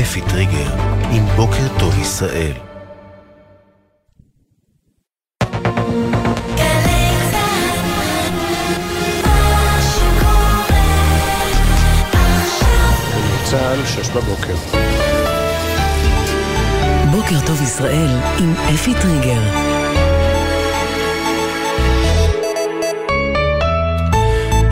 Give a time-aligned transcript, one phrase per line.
[0.00, 0.72] אפי טריגר,
[1.10, 2.52] עם בוקר טוב ישראל.
[13.44, 14.54] צה"ל, שש בבוקר.
[17.10, 19.75] בוקר טוב ישראל עם אפי טריגר.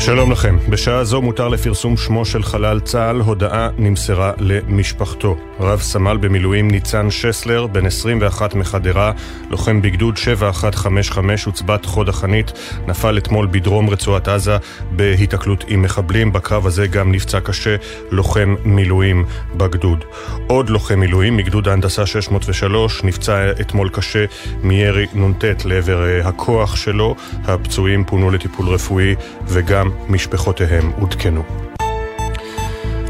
[0.05, 0.57] שלום לכם.
[0.69, 5.37] בשעה זו מותר לפרסום שמו של חלל צה"ל, הודעה נמסרה למשפחתו.
[5.61, 9.13] רב סמל במילואים ניצן שסלר, בן 21 מחדרה,
[9.51, 12.53] לוחם בגדוד 7155 עוצבת חוד החנית,
[12.87, 14.57] נפל אתמול בדרום רצועת עזה
[14.91, 16.33] בהיתקלות עם מחבלים.
[16.33, 17.77] בקרב הזה גם נפצע קשה
[18.11, 19.25] לוחם מילואים
[19.57, 20.05] בגדוד.
[20.47, 24.25] עוד לוחם מילואים מגדוד ההנדסה 603 נפצע אתמול קשה
[24.63, 27.15] מירי נ"ט לעבר אה, הכוח שלו.
[27.45, 29.15] הפצועים פונו לטיפול רפואי
[29.47, 31.43] וגם משפחותיהם עודכנו.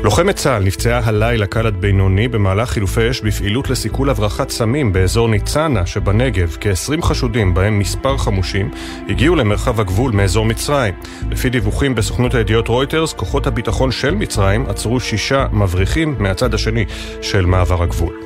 [0.04, 5.28] לוחמת צה"ל נפצעה הלילה קל עד בינוני במהלך חילופי אש בפעילות לסיכול הברחת סמים באזור
[5.28, 6.56] ניצנה שבנגב.
[6.60, 8.70] כ-20 חשודים, בהם מספר חמושים,
[9.08, 10.94] הגיעו למרחב הגבול מאזור מצרים.
[11.30, 16.84] לפי דיווחים בסוכנות הידיעות רויטרס, כוחות הביטחון של מצרים עצרו שישה מבריחים מהצד השני
[17.22, 18.16] של מעבר הגבול.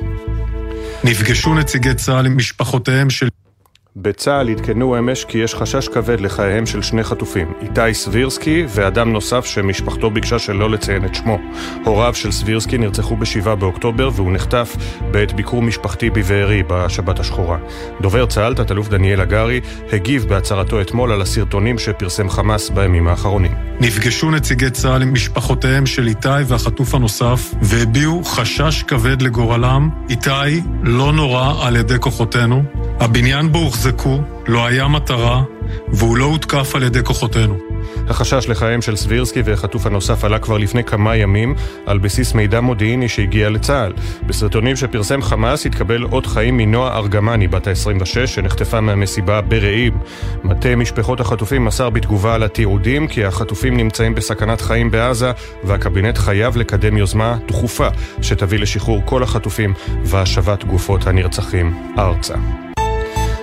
[1.03, 3.27] נפגשו נציגי צה"ל עם משפחותיהם של
[4.01, 9.45] בצה"ל עדכנו אמש כי יש חשש כבד לחייהם של שני חטופים, איתי סבירסקי ואדם נוסף
[9.45, 11.39] שמשפחתו ביקשה שלא לציין את שמו.
[11.85, 14.75] הוריו של סבירסקי נרצחו ב-7 באוקטובר והוא נחטף
[15.11, 17.57] בעת ביקור משפחתי בבארי בשבת השחורה.
[18.01, 23.51] דובר צה"ל, תת-אלוף דניאל הגרי, הגיב בהצהרתו אתמול על הסרטונים שפרסם חמאס בימים האחרונים.
[23.81, 29.89] נפגשו נציגי צה"ל עם משפחותיהם של איתי והחטוף הנוסף והביעו חשש כבד לגורלם.
[30.09, 32.63] איתי לא נורא על ידי כוחותינו.
[32.99, 35.43] הבניין בו הוחזקו, לא היה מטרה,
[35.87, 37.57] והוא לא הותקף על ידי כוחותינו.
[38.07, 43.09] החשש לחייהם של סבירסקי והחטוף הנוסף עלה כבר לפני כמה ימים על בסיס מידע מודיעיני
[43.09, 43.93] שהגיע לצה"ל.
[44.27, 49.97] בסרטונים שפרסם חמאס התקבל אות חיים מנועה ארגמני, בת ה-26, שנחטפה מהמסיבה ברעים.
[50.43, 55.31] מטה משפחות החטופים מסר בתגובה על התיעודים כי החטופים נמצאים בסכנת חיים בעזה
[55.63, 57.87] והקבינט חייב לקדם יוזמה דחופה
[58.21, 59.73] שתביא לשחרור כל החטופים
[60.03, 62.35] והשבת גופות הנרצחים ארצה.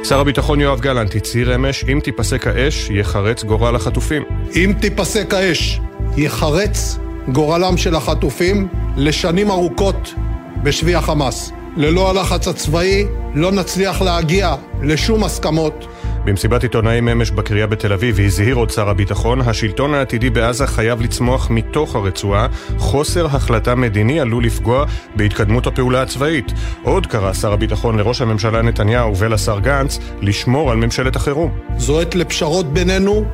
[0.09, 4.23] שר הביטחון יואב גלנט הצהיר אמש, אם תיפסק האש, יחרץ גורל החטופים.
[4.55, 5.81] אם תיפסק האש,
[6.17, 10.15] יחרץ גורלם של החטופים לשנים ארוכות
[10.63, 11.53] בשבי החמאס.
[11.77, 15.87] ללא הלחץ הצבאי לא נצליח להגיע לשום הסכמות
[16.27, 21.51] במסיבת עיתונאים אמש בקריה בתל אביב הזהיר עוד שר הביטחון, השלטון העתידי בעזה חייב לצמוח
[21.51, 22.47] מתוך הרצועה,
[22.79, 24.85] חוסר החלטה מדיני עלול לפגוע
[25.17, 26.53] בהתקדמות הפעולה הצבאית.
[26.83, 31.51] עוד קרא שר הביטחון לראש הממשלה נתניהו ולשר גנץ לשמור על ממשלת החירום.
[31.79, 33.25] זו עת לפשרות בינינו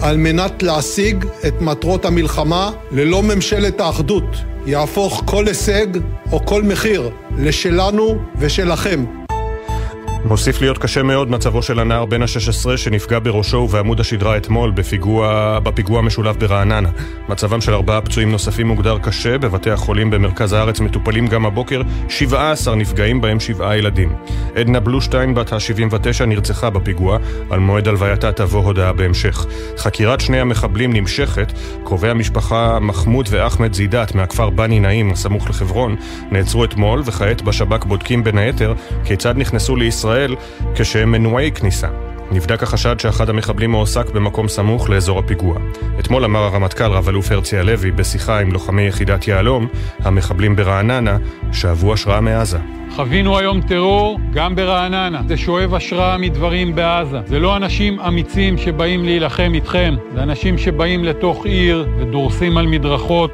[0.00, 4.36] על מנת להשיג את מטרות המלחמה ללא ממשלת האחדות.
[4.66, 5.86] יהפוך כל הישג
[6.32, 9.27] או כל מחיר לשלנו ושלכם.
[10.28, 15.58] מוסיף להיות קשה מאוד מצבו של הנער בן ה-16 שנפגע בראשו ובעמוד השדרה אתמול בפיגוע,
[15.62, 16.88] בפיגוע משולב ברעננה.
[17.28, 22.74] מצבם של ארבעה פצועים נוספים מוגדר קשה, בבתי החולים במרכז הארץ מטופלים גם הבוקר 17
[22.74, 24.12] נפגעים בהם שבעה ילדים.
[24.56, 27.18] עדנה בלושטיין בת ה-79 נרצחה בפיגוע,
[27.50, 29.46] על מועד הלווייתה תבוא הודעה בהמשך.
[29.76, 31.52] חקירת שני המחבלים נמשכת,
[31.84, 35.96] קרובי המשפחה מחמוד ואחמד זידת מהכפר בני נעים הסמוך לחברון
[36.30, 38.74] נעצרו אתמול וכעת בשב"כ בודקים בין היתר
[39.04, 40.36] כיצד נכנסו לישראל ישראל
[40.74, 41.88] כשהם מנועי כניסה.
[42.30, 45.58] נבדק החשד שאחד המחבלים מועסק במקום סמוך לאזור הפיגוע.
[46.00, 49.66] אתמול אמר הרמטכ"ל רב-אלוף הרצי הלוי בשיחה עם לוחמי יחידת יהלום,
[49.98, 51.16] המחבלים ברעננה
[51.52, 52.58] שאבו השראה מעזה.
[52.96, 55.20] חווינו היום טרור גם ברעננה.
[55.28, 57.18] זה שואב השראה מדברים בעזה.
[57.26, 63.30] זה לא אנשים אמיצים שבאים להילחם איתכם, זה אנשים שבאים לתוך עיר ודורסים על מדרכות.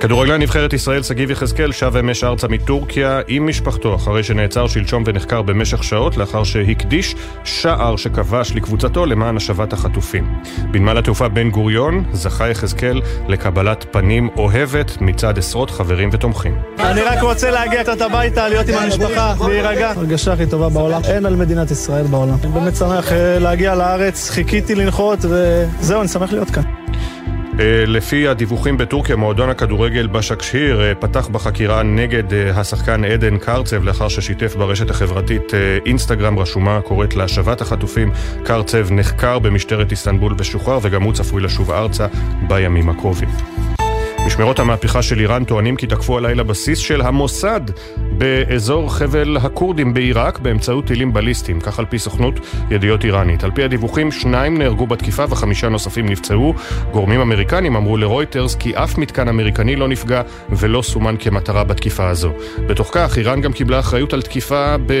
[0.00, 5.42] כדורגלן נבחרת ישראל שגיב יחזקאל שב אמש ארצה מטורקיה עם משפחתו אחרי שנעצר שלשום ונחקר
[5.42, 7.14] במשך שעות לאחר שהקדיש
[7.44, 10.34] שער שכבש לקבוצתו למען השבת החטופים.
[10.70, 16.54] בנמל התעופה בן גוריון זכה יחזקאל לקבלת פנים אוהבת מצד עשרות חברים ותומכים.
[16.78, 19.90] אני רק רוצה להגיע קצת הביתה, להיות עם המשפחה, להירגע.
[19.96, 22.36] הרגשה הכי טובה בעולם, אין על מדינת ישראל בעולם.
[22.44, 26.85] אני באמת שמח אה, להגיע לארץ, חיכיתי לנחות וזהו, אני שמח להיות כאן.
[27.60, 33.84] אה, לפי הדיווחים בטורקיה, מועדון הכדורגל בשקשיר אה, פתח בחקירה נגד אה, השחקן עדן קרצב
[33.84, 35.52] לאחר ששיתף ברשת החברתית
[35.86, 38.12] אינסטגרם רשומה הקוראת להשבת החטופים.
[38.44, 42.06] קרצב נחקר במשטרת איסטנבול ושוחרר וגם הוא צפוי לשוב ארצה
[42.48, 43.28] בימים הקרובים.
[44.26, 47.60] משמרות המהפכה של איראן טוענים כי תקפו הלילה בסיס של המוסד
[48.18, 52.34] באזור חבל הכורדים בעיראק באמצעות טילים בליסטיים, כך על פי סוכנות
[52.70, 53.44] ידיעות איראנית.
[53.44, 56.54] על פי הדיווחים, שניים נהרגו בתקיפה וחמישה נוספים נפצעו.
[56.92, 62.32] גורמים אמריקנים אמרו לרויטרס כי אף מתקן אמריקני לא נפגע ולא סומן כמטרה בתקיפה הזו.
[62.66, 64.92] בתוך כך, איראן גם קיבלה אחריות על תקיפה ב...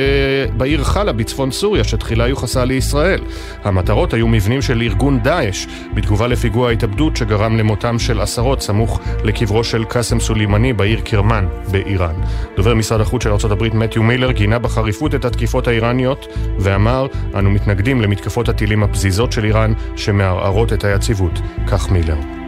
[0.56, 3.20] בעיר חלה בצפון סוריה, שתחילה יוחסה לישראל.
[3.64, 9.64] המטרות היו מבנים של ארגון דאעש, בתגובה לפיגוע ההתאבדות שגרם למותם של עשרות סמוך לקברו
[9.64, 12.14] של קאסם סולימני בעיר קירמן באיראן.
[12.56, 16.26] דובר משרד החוץ של ארה"ב מתיו מילר גינה בחריפות את התקיפות האיראניות
[16.58, 21.40] ואמר, אנו מתנגדים למתקפות הטילים הפזיזות של איראן שמערערות את היציבות.
[21.66, 22.45] כך מילר.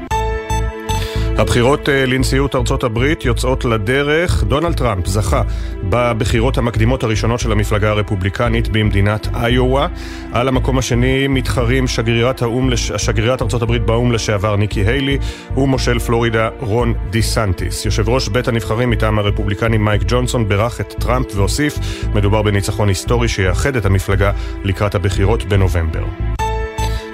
[1.39, 4.45] הבחירות אה, לנשיאות ארצות הברית יוצאות לדרך.
[4.45, 5.43] דונלד טראמפ זכה
[5.83, 9.87] בבחירות המקדימות הראשונות של המפלגה הרפובליקנית במדינת איואה.
[10.33, 15.19] על המקום השני מתחרים שגרירת, האום, שגרירת ארצות הברית באו"ם לשעבר ניקי היילי
[15.57, 17.85] ומושל פלורידה רון די סנטיס.
[17.85, 21.79] יושב ראש בית הנבחרים מטעם הרפובליקנים מייק ג'ונסון בירך את טראמפ והוסיף
[22.15, 24.33] מדובר בניצחון היסטורי שיאחד את המפלגה
[24.65, 26.38] לקראת הבחירות בנובמבר.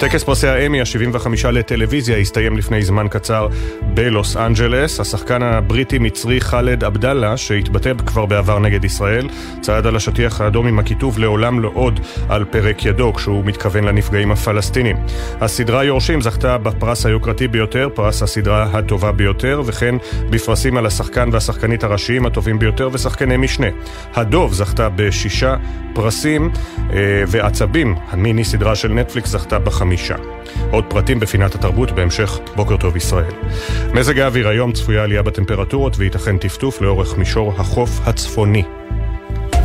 [0.08, 3.48] טקס פרסי האמי ה-75 לטלוויזיה הסתיים לפני זמן קצר
[3.94, 5.00] בלוס אנג'לס.
[5.00, 9.28] השחקן הבריטי-מצרי חאלד עבדאללה, שהתבטא כבר בעבר נגד ישראל,
[9.60, 14.32] צעד על השטיח האדום עם הכיתוב לעולם לא עוד על פרק ידו, כשהוא מתכוון לנפגעים
[14.32, 14.96] הפלסטינים.
[15.40, 19.94] הסדרה יורשים זכתה בפרס היוקרתי ביותר, פרס הסדרה הטובה ביותר, וכן
[20.30, 23.66] בפרסים על השחקן והשחקנית הראשיים הטובים ביותר ושחקני משנה.
[24.14, 25.56] הדוב זכתה בשישה
[25.94, 26.50] פרסים,
[26.92, 29.93] אה, ועצבים, המיני סדרה של נטפליקס, זכתה בחמישה.
[29.96, 30.14] חמישה.
[30.70, 33.32] עוד פרטים בפינת התרבות בהמשך בוקר טוב ישראל.
[33.92, 38.83] מזג האוויר היום צפויה עלייה בטמפרטורות וייתכן טפטוף לאורך מישור החוף הצפוני.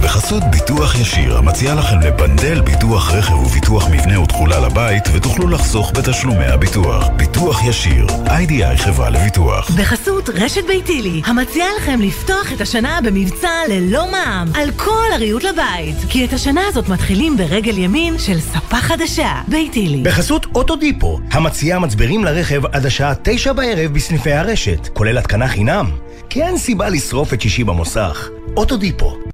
[0.04, 6.46] בחסות ביטוח ישיר, המציע לכם לבנדל ביטוח רכב וביטוח מבנה ותכולה לבית, ותוכלו לחסוך בתשלומי
[6.46, 7.08] הביטוח.
[7.16, 9.72] ביטוח ישיר, איי-די-איי חברה לביטוח.
[9.72, 15.96] בחסות רשת ביתילי, המציעה לכם לפתוח את השנה במבצע ללא מע"מ, על כל הריהוט לבית.
[16.10, 20.02] כי את השנה הזאת מתחילים ברגל ימין של ספה חדשה, ביתילי.
[20.04, 25.92] בחסות אוטודיפו, המציעה מצברים לרכב עד השעה תשע בערב בסניפי הרשת, כולל התקנה חינם.
[26.30, 28.30] כי אין סיבה לשרוף את שישי במוסך.
[28.58, 29.29] אוטודיפו.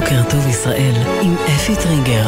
[0.00, 2.24] בוקר טוב ישראל עם אפי טריגר.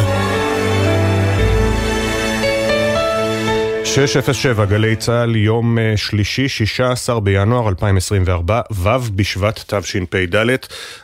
[3.84, 10.46] 607 גלי צה"ל, יום אה, שלישי, 16 בינואר 2024, ו' בשבט תשפ"ד.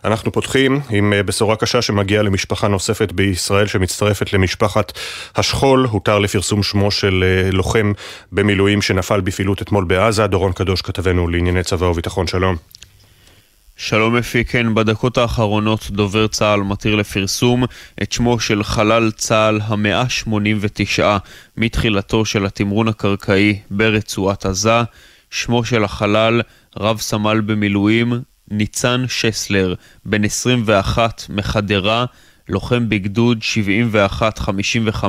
[0.05, 4.93] אנחנו פותחים עם אה, בשורה קשה שמגיעה למשפחה נוספת בישראל שמצטרפת למשפחת
[5.37, 5.87] השכול.
[5.91, 7.93] הותר לפרסום שמו של אה, לוחם
[8.33, 10.27] במילואים שנפל בפעילות אתמול בעזה.
[10.27, 12.57] דורון קדוש כתבנו לענייני צבא וביטחון, שלום.
[13.87, 17.65] שלום אפי, כן, בדקות האחרונות דובר צה"ל מתיר לפרסום
[18.03, 21.03] את שמו של חלל צה"ל המאה ה-89
[21.57, 24.83] מתחילתו של התמרון הקרקעי ברצועת עזה.
[25.31, 26.43] שמו של החלל,
[26.77, 28.13] רב סמל במילואים,
[28.51, 32.05] ניצן שסלר, בן 21 מחדרה,
[32.49, 33.39] לוחם בגדוד
[35.01, 35.05] 71-55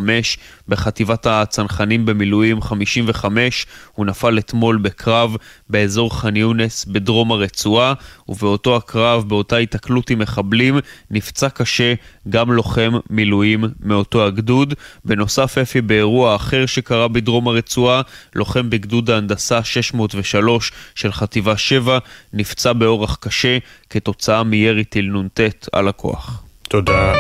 [0.68, 5.36] בחטיבת הצנחנים במילואים 55, הוא נפל אתמול בקרב
[5.70, 7.94] באזור ח'אן יונס בדרום הרצועה,
[8.30, 10.80] ובאותו הקרב, באותה היתקלות עם מחבלים,
[11.12, 11.94] נפצע קשה
[12.30, 14.74] גם לוחם מילואים מאותו הגדוד.
[15.06, 18.02] בנוסף, אפי, באירוע אחר שקרה בדרום הרצועה,
[18.36, 21.98] לוחם בגדוד ההנדסה 603 של חטיבה 7
[22.34, 23.58] נפצע באורח קשה
[23.90, 25.40] כתוצאה מירי טיל נ"ט
[25.72, 26.45] על הכוח.
[26.76, 27.14] תודה.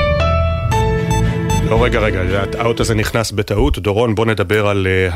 [1.69, 3.79] לא, רגע, רגע, האוט הזה נכנס בטעות.
[3.79, 5.15] דורון, בוא נדבר על uh,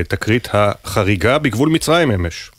[0.00, 2.50] התקרית החריגה בגבול מצרים אמש.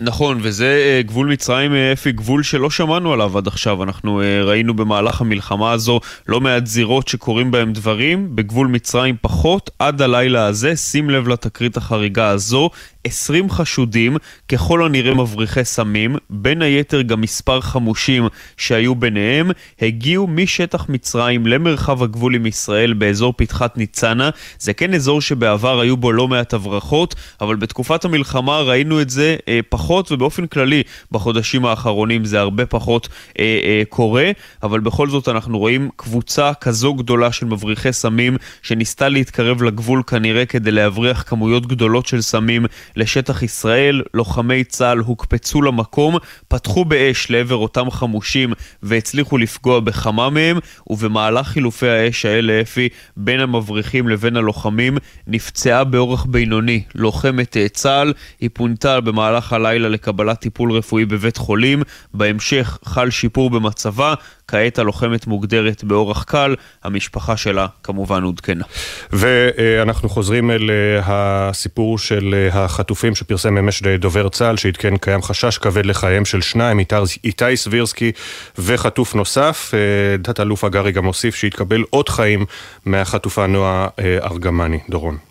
[0.00, 3.82] נכון, וזה גבול מצרים, אפי, גבול שלא שמענו עליו עד עכשיו.
[3.82, 10.02] אנחנו ראינו במהלך המלחמה הזו לא מעט זירות שקורים בהם דברים, בגבול מצרים פחות, עד
[10.02, 12.70] הלילה הזה, שים לב לתקרית החריגה הזו,
[13.08, 14.16] 20 חשודים,
[14.48, 19.50] ככל הנראה מבריחי סמים, בין היתר גם מספר חמושים שהיו ביניהם,
[19.80, 24.30] הגיעו משטח מצרים למרחב הגבול עם ישראל באזור פתחת ניצנה.
[24.58, 29.36] זה כן אזור שבעבר היו בו לא מעט הברחות, אבל בתקופת המלחמה ראינו את זה
[29.48, 34.30] אה, פחות, ובאופן כללי בחודשים האחרונים זה הרבה פחות אה, אה, קורה,
[34.62, 40.46] אבל בכל זאת אנחנו רואים קבוצה כזו גדולה של מבריחי סמים שניסתה להתקרב לגבול כנראה
[40.46, 42.66] כדי להבריח כמויות גדולות של סמים
[42.98, 46.16] לשטח ישראל, לוחמי צה"ל הוקפצו למקום,
[46.48, 48.52] פתחו באש לעבר אותם חמושים
[48.82, 56.24] והצליחו לפגוע בכמה מהם, ובמהלך חילופי האש האלה, אפי, בין המבריחים לבין הלוחמים, נפצעה באורח
[56.24, 61.82] בינוני לוחמת אה, צה"ל, היא פונתה במהלך הלילה לקבלת טיפול רפואי בבית חולים,
[62.14, 64.14] בהמשך חל שיפור במצבה,
[64.48, 68.64] כעת הלוחמת מוגדרת באורח קל, המשפחה שלה כמובן עודכנה.
[69.12, 75.58] ואנחנו חוזרים אל אה, הסיפור של אה, החטופים שפרסם אמש דובר צה"ל, שעדכן קיים חשש
[75.58, 76.78] כבד לחייהם של שניים,
[77.24, 78.12] איתי סבירסקי
[78.58, 79.74] וחטוף נוסף.
[80.22, 82.44] תת אלוף הגרי גם הוסיף שהתקבל עוד חיים
[82.84, 83.88] מהחטופה נועה
[84.22, 84.78] ארגמני.
[84.90, 85.27] דורון.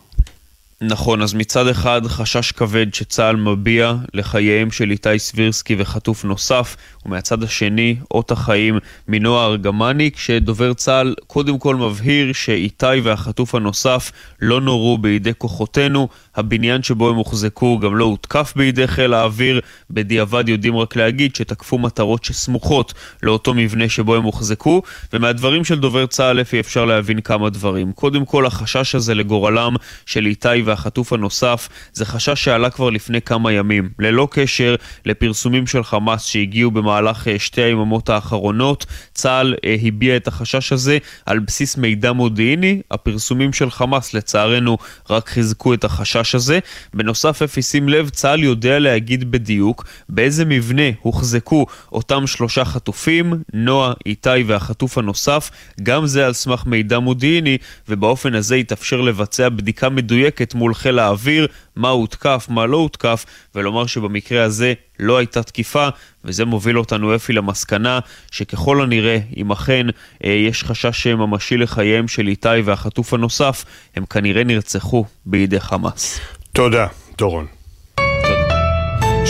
[0.81, 7.43] נכון, אז מצד אחד חשש כבד שצה"ל מביע לחייהם של איתי סבירסקי וחטוף נוסף, ומהצד
[7.43, 14.97] השני אות החיים מנועה ארגמני, כשדובר צה"ל קודם כל מבהיר שאיתי והחטוף הנוסף לא נורו
[14.97, 20.95] בידי כוחותינו, הבניין שבו הם הוחזקו גם לא הותקף בידי חיל האוויר, בדיעבד יודעים רק
[20.95, 22.93] להגיד שתקפו מטרות שסמוכות
[23.23, 24.81] לאותו מבנה שבו הם הוחזקו,
[25.13, 27.91] ומהדברים של דובר צה"ל אפי אפשר להבין כמה דברים.
[27.91, 33.51] קודם כל החשש הזה לגורלם של איתי והחטוף הנוסף זה חשש שעלה כבר לפני כמה
[33.51, 38.85] ימים, ללא קשר לפרסומים של חמאס שהגיעו במהלך אה, שתי היממות האחרונות.
[39.13, 44.77] צה"ל אה, הביע את החשש הזה על בסיס מידע מודיעיני, הפרסומים של חמאס לצערנו
[45.09, 46.59] רק חיזקו את החשש הזה.
[46.93, 53.93] בנוסף, אפי שים לב, צה"ל יודע להגיד בדיוק באיזה מבנה הוחזקו אותם שלושה חטופים, נועה,
[54.05, 55.51] איתי והחטוף הנוסף,
[55.83, 57.57] גם זה על סמך מידע מודיעיני,
[57.89, 63.85] ובאופן הזה יתאפשר לבצע בדיקה מדויקת מול חיל האוויר, מה הותקף, מה לא הותקף, ולומר
[63.85, 65.87] שבמקרה הזה לא הייתה תקיפה,
[66.25, 67.99] וזה מוביל אותנו אפי למסקנה
[68.31, 69.87] שככל הנראה, אם אכן
[70.23, 76.19] אה, יש חשש ממשי לחייהם של איתי והחטוף הנוסף, הם כנראה נרצחו בידי חמאס.
[76.53, 76.87] תודה,
[77.17, 77.56] דורון.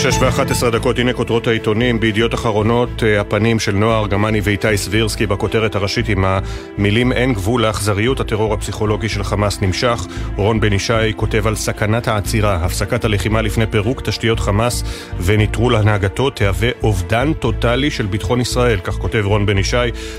[0.02, 4.76] שש ואחת עשרה דקות, הנה כותרות העיתונים בידיעות אחרונות, אה, הפנים של נועה ארגמני ואיתי
[4.76, 10.06] סבירסקי בכותרת הראשית עם המילים אין גבול לאכזריות, הטרור הפסיכולוגי של חמאס נמשך.
[10.36, 14.82] רון בן ישי כותב על סכנת העצירה, הפסקת הלחימה לפני פירוק תשתיות חמאס
[15.20, 19.76] וניטרול הנהגתו תהווה אובדן טוטאלי של ביטחון ישראל, כך כותב רון בן ישי,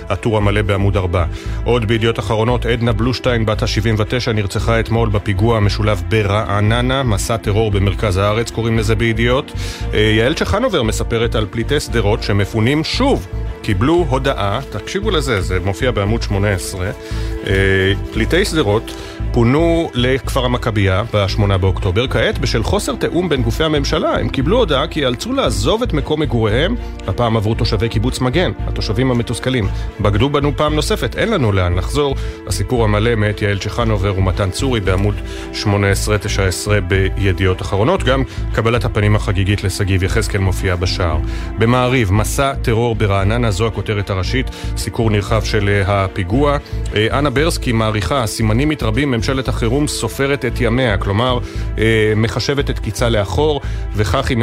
[0.09, 1.25] הטור המלא בעמוד 4.
[1.63, 8.17] עוד בידיעות אחרונות, עדנה בלושטיין, בת ה-79, נרצחה אתמול בפיגוע המשולב ברעננה, מסע טרור במרכז
[8.17, 9.51] הארץ, קוראים לזה בידיעות.
[9.93, 13.27] אה, יעל צ'חנובר מספרת על פליטי שדרות שמפונים שוב.
[13.61, 16.85] קיבלו הודעה, תקשיבו לזה, זה מופיע בעמוד 18,
[17.47, 17.53] אה,
[18.13, 18.91] פליטי שדרות
[19.31, 22.07] פונו לכפר המכבייה ב-8 באוקטובר.
[22.07, 26.19] כעת, בשל חוסר תיאום בין גופי הממשלה, הם קיבלו הודעה כי ייאלצו לעזוב את מקום
[26.19, 26.75] מגוריהם,
[27.07, 29.67] הפעם עברו תושבי קיבוץ מגן, התושבים המתוסכלים.
[30.01, 32.15] בגדו בנו פעם נוספת, אין לנו לאן לחזור.
[32.47, 35.15] הסיפור המלא מאת יעל צ'חנובר ומתן צורי בעמוד
[35.53, 35.65] 18-19
[36.87, 38.03] בידיעות אחרונות.
[38.03, 38.23] גם
[38.53, 41.17] קבלת הפנים החגיגית לשגיב יחזקאל מופיעה בשער.
[41.57, 44.47] במעריב, מסע טרור ברעננה, זו הכותרת הראשית,
[44.77, 46.57] סיקור נרחב של אה, הפיגוע.
[46.95, 51.39] אה, אנה ברסקי מעריכה, סימנים מתרבים ממשלת החירום סופרת את ימיה, כלומר
[51.77, 53.61] אה, מחשבת את קיצה לאחור,
[53.95, 54.37] וכך היא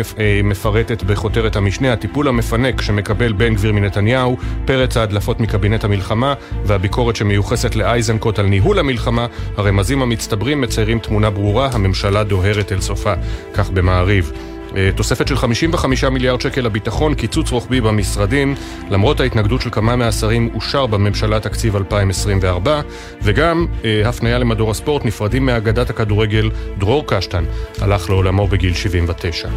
[0.44, 7.74] מפרטת בכותרת המשנה, הטיפול המפנק שמקבל בן גביר מנתניהו, פרץ ההדלפות מקבינט המלחמה, והביקורת שמיוחסת
[7.74, 13.14] לאייזנקוט על ניהול המלחמה, הרמזים המצטברים מציירים תמונה ברורה, הממשלה דוהרת אל סופה,
[13.54, 14.32] כך במעריב.
[14.76, 18.54] אה, תוספת של 55 מיליארד שקל לביטחון, קיצוץ רוחבי במשרדים,
[18.90, 22.80] למרות ההתנגדות של כמה מהשרים אושר בממשלה תקציב 2024,
[23.22, 27.44] וגם אה, הפניה למדור הספורט, נפרדים מאגדת הכדורגל דרור קשטן,
[27.80, 29.48] הלך לעולמו בגיל 79.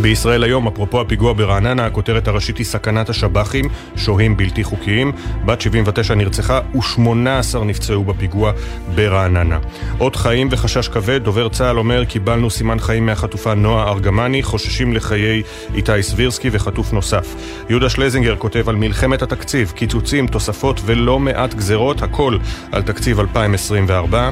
[0.00, 3.64] בישראל היום, אפרופו הפיגוע ברעננה, הכותרת הראשית היא סכנת השב"חים,
[3.96, 5.12] שוהים בלתי חוקיים.
[5.44, 8.52] בת 79 נרצחה ו-18 נפצעו בפיגוע
[8.94, 9.58] ברעננה.
[9.98, 15.42] עוד חיים וחשש כבד, דובר צה"ל אומר, קיבלנו סימן חיים מהחטופה נועה ארגמני, חוששים לחיי
[15.74, 17.34] איתי סבירסקי וחטוף נוסף.
[17.70, 22.38] יהודה שלזינגר כותב על מלחמת התקציב, קיצוצים, תוספות ולא מעט גזרות, הכל
[22.72, 24.30] על תקציב 2024.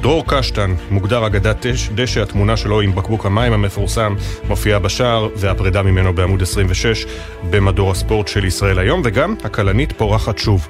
[0.00, 4.14] דרור קשטן, מוגדר אגדת דשא, התמונה שלו עם בקבוק המים המפורסם
[4.48, 7.06] מופיעה בשער, והפרידה ממנו בעמוד 26
[7.50, 10.68] במדור הספורט של ישראל היום, וגם הכלנית פורחת שוב.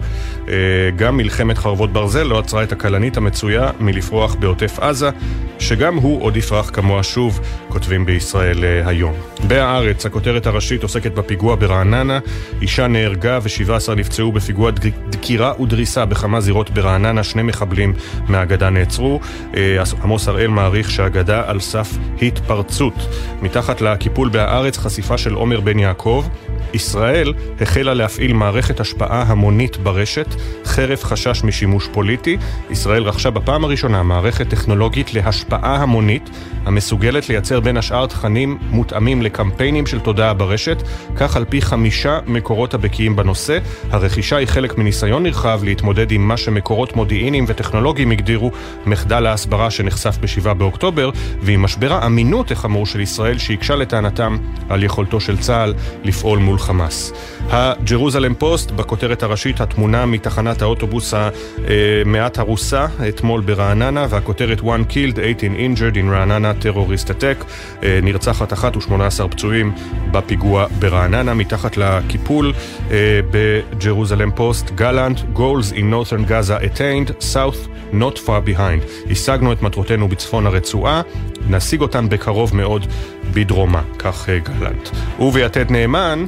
[0.48, 0.54] אה,
[0.96, 5.10] גם מלחמת חרבות ברזל לא עצרה את הכלנית המצויה מלפרוח בעוטף עזה,
[5.58, 9.14] שגם הוא עוד יפרח כמוה שוב, כותבים בישראל אה, היום.
[9.46, 12.18] בהארץ, הכותרת הראשית עוסקת בפיגוע ברעננה,
[12.62, 14.70] אישה נהרגה ו-17 נפצעו בפיגוע
[15.10, 17.92] דקירה ודריסה בכמה זירות ברעננה, שני מחבלים
[18.28, 19.15] מהאגדה נעצרו.
[19.56, 21.88] אה, עמוס הראל מעריך שהאגדה על סף
[22.22, 22.94] התפרצות.
[23.42, 26.24] מתחת לקיפול בהארץ, חשיפה של עומר בן יעקב.
[26.72, 32.36] ישראל החלה להפעיל מערכת השפעה המונית ברשת, חרף חשש משימוש פוליטי.
[32.70, 36.30] ישראל רכשה בפעם הראשונה מערכת טכנולוגית להשפעה המונית,
[36.64, 40.82] המסוגלת לייצר בין השאר תכנים מותאמים לקמפיינים של תודעה ברשת,
[41.16, 43.58] כך על פי חמישה מקורות הבקיאים בנושא.
[43.90, 48.50] הרכישה היא חלק מניסיון נרחב להתמודד עם מה שמקורות מודיעיניים וטכנולוגיים הגדירו
[48.86, 51.10] מחדל ההסברה שנחשף ב-7 באוקטובר,
[51.40, 54.36] ועם משבר האמינות החמור של ישראל שהקשה לטענתם
[54.68, 57.12] על יכולתו של צה"ל לפעול מול חמאס.
[57.50, 65.50] הג'רוזלם פוסט, בכותרת הראשית התמונה מתחנת האוטובוס המעט הרוסה, אתמול ברעננה, והכותרת One Killed, 18
[65.56, 67.44] Injured in Ra'anana Terrorist Attack,
[68.02, 69.72] נרצחת אחת ו-18 פצועים
[70.10, 72.52] בפיגוע ברעננה, מתחת לקיפול
[73.30, 78.82] בג'רוזלם פוסט, גלנט, Goals in Northern Gaza attained, South not far behind.
[79.10, 81.02] השגנו את מטרותינו בצפון הרצועה,
[81.48, 82.86] נשיג אותן בקרוב מאוד
[83.34, 84.88] בדרומה, כך גלנט.
[85.16, 86.26] הוא ויתד נאמן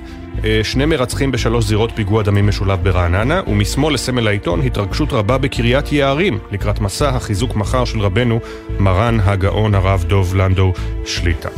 [0.63, 6.39] שני מרצחים בשלוש זירות פיגוע דמים משולב ברעננה, ומשמאל לסמל העיתון התרגשות רבה בקריית יערים,
[6.53, 8.41] לקראת מסע החיזוק מחר של רבנו,
[8.79, 10.73] מרן הגאון הרב דוב לנדו
[11.07, 11.49] שליטה.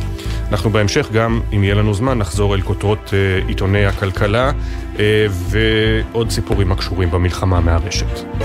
[0.51, 3.13] אנחנו בהמשך גם, אם יהיה לנו זמן, נחזור אל כותרות
[3.47, 4.51] עיתוני הכלכלה
[5.29, 8.41] ועוד סיפורים הקשורים במלחמה מהרשת.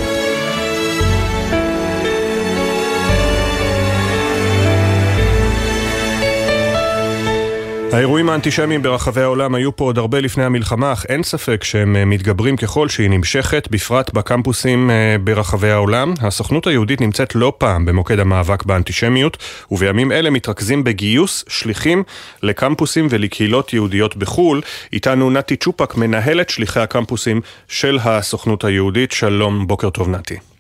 [7.93, 12.57] האירועים האנטישמיים ברחבי העולם היו פה עוד הרבה לפני המלחמה, אך אין ספק שהם מתגברים
[12.57, 14.91] ככל שהיא נמשכת, בפרט בקמפוסים
[15.25, 16.15] ברחבי העולם.
[16.21, 19.37] הסוכנות היהודית נמצאת לא פעם במוקד המאבק באנטישמיות,
[19.71, 22.03] ובימים אלה מתרכזים בגיוס שליחים
[22.43, 24.63] לקמפוסים ולקהילות יהודיות בחו"ל.
[24.93, 29.13] איתנו נתי צ'ופק, מנהלת שליחי הקמפוסים של הסוכנות היהודית.
[29.13, 30.56] שלום, בוקר טוב נתי.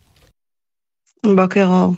[1.36, 1.94] בוקר אור.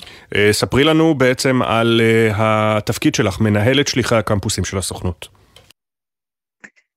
[0.53, 2.01] ספרי לנו בעצם על
[2.35, 5.39] התפקיד שלך, מנהלת שליחי הקמפוסים של הסוכנות.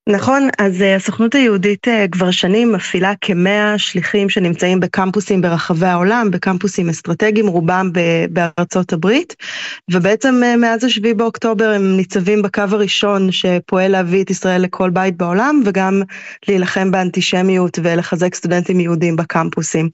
[0.09, 7.47] נכון, אז הסוכנות היהודית כבר שנים מפעילה כמאה שליחים שנמצאים בקמפוסים ברחבי העולם, בקמפוסים אסטרטגיים,
[7.47, 7.89] רובם
[8.29, 9.35] בארצות הברית,
[9.91, 15.61] ובעצם מאז השביעי באוקטובר הם ניצבים בקו הראשון שפועל להביא את ישראל לכל בית בעולם,
[15.65, 16.01] וגם
[16.47, 19.89] להילחם באנטישמיות ולחזק סטודנטים יהודים בקמפוסים.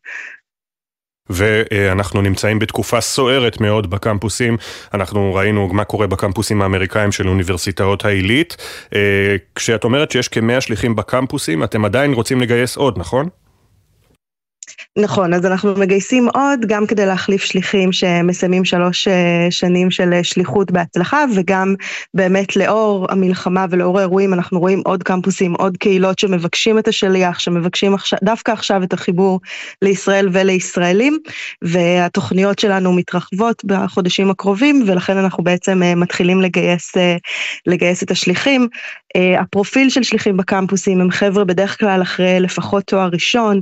[1.30, 4.58] ואנחנו נמצאים בתקופה סוערת מאוד בקמפוסים,
[4.94, 8.58] אנחנו ראינו מה קורה בקמפוסים האמריקאים של אוניברסיטאות העילית.
[9.56, 13.30] כשאת אומרת שיש כמאה שליחים בקמפוסים, אתם עדיין רוצים לגייס עוד, נכון?
[14.98, 19.08] נכון, אז אנחנו מגייסים עוד גם כדי להחליף שליחים שמסיימים שלוש
[19.50, 21.76] שנים של שליחות בהצלחה וגם
[22.14, 27.94] באמת לאור המלחמה ולאור האירועים אנחנו רואים עוד קמפוסים, עוד קהילות שמבקשים את השליח, שמבקשים
[27.94, 29.40] עכשיו, דווקא עכשיו את החיבור
[29.82, 31.18] לישראל ולישראלים
[31.62, 36.92] והתוכניות שלנו מתרחבות בחודשים הקרובים ולכן אנחנו בעצם מתחילים לגייס,
[37.68, 38.68] לגייס את השליחים.
[39.40, 43.62] הפרופיל של שליחים בקמפוסים הם חבר'ה בדרך כלל אחרי לפחות תואר ראשון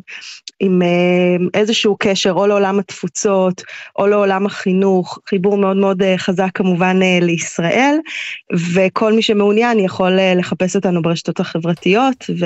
[0.59, 0.81] עם
[1.53, 3.63] איזשהו קשר או לעולם התפוצות
[3.99, 7.95] או לעולם החינוך, חיבור מאוד מאוד חזק כמובן לישראל
[8.73, 12.45] וכל מי שמעוניין יכול לחפש אותנו ברשתות החברתיות ו...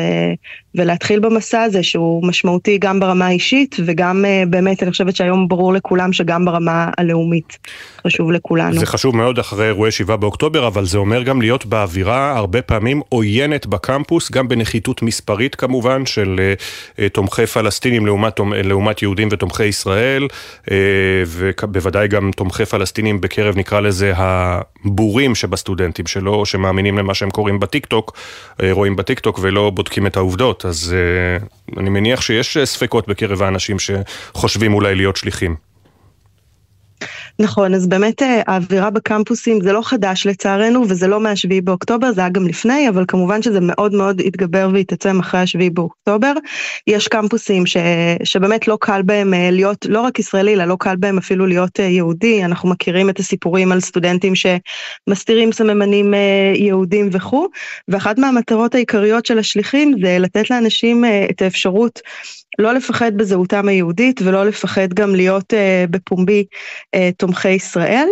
[0.75, 6.13] ולהתחיל במסע הזה שהוא משמעותי גם ברמה האישית וגם באמת אני חושבת שהיום ברור לכולם
[6.13, 7.57] שגם ברמה הלאומית
[8.07, 8.79] חשוב לכולנו.
[8.79, 13.01] זה חשוב מאוד אחרי אירועי 7 באוקטובר אבל זה אומר גם להיות באווירה הרבה פעמים
[13.09, 16.53] עוינת בקמפוס גם בנחיתות מספרית כמובן של
[17.13, 20.27] תומכי פלסטינים לעומת, לעומת יהודים ותומכי ישראל
[21.27, 27.85] ובוודאי גם תומכי פלסטינים בקרב נקרא לזה הבורים שבסטודנטים שלו שמאמינים למה שהם קוראים בטיק
[27.85, 28.17] טוק,
[28.71, 30.95] רואים בטיק טוק ולא בודקים את העובדות אז
[31.77, 35.68] אני מניח שיש ספקות בקרב האנשים שחושבים אולי להיות שליחים.
[37.39, 42.29] נכון, אז באמת האווירה בקמפוסים זה לא חדש לצערנו וזה לא מהשביעי באוקטובר, זה היה
[42.29, 46.33] גם לפני, אבל כמובן שזה מאוד מאוד התגבר והתעצם אחרי השביעי באוקטובר.
[46.87, 47.77] יש קמפוסים ש,
[48.23, 52.45] שבאמת לא קל בהם להיות, לא רק ישראלי, אלא לא קל בהם אפילו להיות יהודי,
[52.45, 56.13] אנחנו מכירים את הסיפורים על סטודנטים שמסתירים סממנים
[56.55, 57.47] יהודים וכו',
[57.87, 61.99] ואחת מהמטרות העיקריות של השליחים זה לתת לאנשים את האפשרות
[62.59, 66.45] לא לפחד בזהותם היהודית ולא לפחד גם להיות uh, בפומבי
[66.95, 68.07] uh, תומכי ישראל.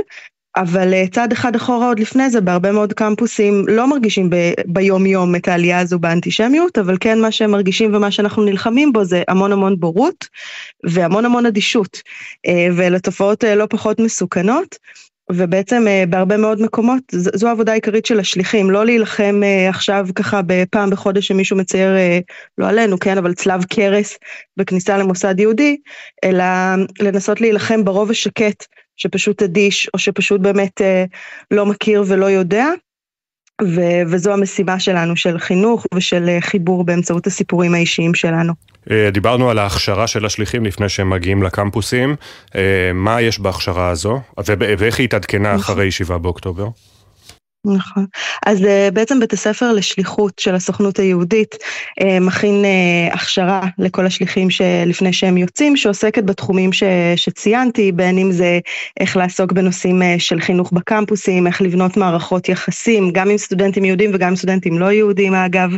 [0.56, 5.06] אבל uh, צעד אחד אחורה עוד לפני זה, בהרבה מאוד קמפוסים לא מרגישים ב- ביום
[5.06, 9.24] יום את העלייה הזו באנטישמיות, אבל כן מה שהם מרגישים ומה שאנחנו נלחמים בו זה
[9.28, 10.28] המון המון בורות
[10.84, 12.02] והמון המון אדישות,
[12.48, 14.76] ואלה תופעות לא פחות מסוכנות.
[15.32, 21.28] ובעצם בהרבה מאוד מקומות זו העבודה העיקרית של השליחים, לא להילחם עכשיו ככה בפעם בחודש
[21.28, 21.92] שמישהו מצייר,
[22.58, 24.18] לא עלינו, כן, אבל צלב קרס
[24.58, 25.78] בכניסה למוסד יהודי,
[26.24, 26.44] אלא
[27.00, 28.66] לנסות להילחם ברוב השקט
[28.98, 30.82] שפשוט אדיש, או שפשוט באמת
[31.52, 32.68] לא מכיר ולא יודע.
[33.62, 38.54] ו- וזו המשימה שלנו, של חינוך ושל חיבור באמצעות הסיפורים האישיים שלנו.
[39.12, 42.16] דיברנו על ההכשרה של השליחים לפני שהם מגיעים לקמפוסים,
[42.94, 44.22] מה יש בהכשרה הזו,
[44.78, 46.68] ואיך היא התעדכנה אחרי 7 באוקטובר?
[47.76, 48.06] נכון.
[48.46, 48.60] אז
[48.94, 51.56] בעצם בית הספר לשליחות של הסוכנות היהודית
[52.22, 52.66] מכין
[53.12, 56.84] הכשרה לכל השליחים שלפני שהם יוצאים, שעוסקת בתחומים ש,
[57.16, 58.60] שציינתי, בין אם זה
[59.00, 64.28] איך לעסוק בנושאים של חינוך בקמפוסים, איך לבנות מערכות יחסים, גם עם סטודנטים יהודים וגם
[64.28, 65.70] עם סטודנטים לא יהודים אגב,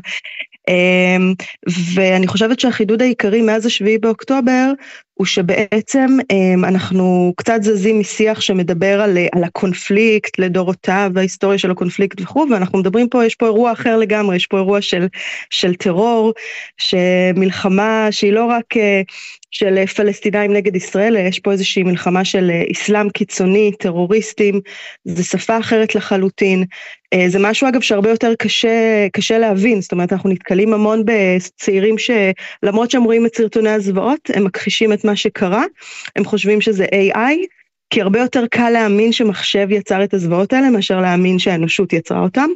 [1.95, 4.71] ואני חושבת שהחידוד העיקרי מאז השביעי באוקטובר
[5.19, 12.21] הוא שבעצם אמ, אנחנו קצת זזים משיח שמדבר על, על הקונפליקט לדורותיו וההיסטוריה של הקונפליקט
[12.21, 15.08] וכו', ואנחנו מדברים פה, יש פה אירוע אחר לגמרי, יש פה אירוע של,
[15.49, 16.34] של טרור,
[16.77, 19.01] שמלחמה שהיא לא רק אה,
[19.51, 24.62] של פלסטינאים נגד ישראל, יש פה איזושהי מלחמה של אה, אסלאם קיצוני, טרוריסטים,
[25.05, 26.63] זה שפה אחרת לחלוטין.
[27.13, 31.95] אה, זה משהו אגב שהרבה יותר קשה, קשה להבין, זאת אומרת אנחנו נתקלים המון בצעירים
[31.97, 35.63] שלמרות שהם רואים את סרטוני הזוועות, הם מכחישים את מה שקרה,
[36.15, 37.59] הם חושבים שזה AI,
[37.89, 42.47] כי הרבה יותר קל להאמין שמחשב יצר את הזוועות האלה מאשר להאמין שהאנושות יצרה אותם.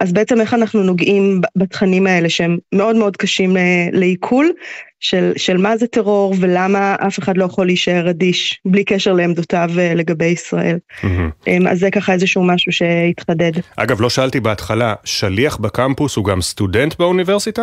[0.00, 3.56] אז בעצם איך אנחנו נוגעים בתכנים האלה שהם מאוד מאוד קשים
[3.92, 4.52] לעיכול,
[5.00, 9.70] של, של מה זה טרור ולמה אף אחד לא יכול להישאר אדיש בלי קשר לעמדותיו
[9.78, 10.78] אה, לגבי ישראל.
[11.02, 11.50] Mm-hmm.
[11.70, 13.52] אז זה ככה איזשהו משהו שהתחדד.
[13.76, 17.62] אגב, לא שאלתי בהתחלה, שליח בקמפוס הוא גם סטודנט באוניברסיטה?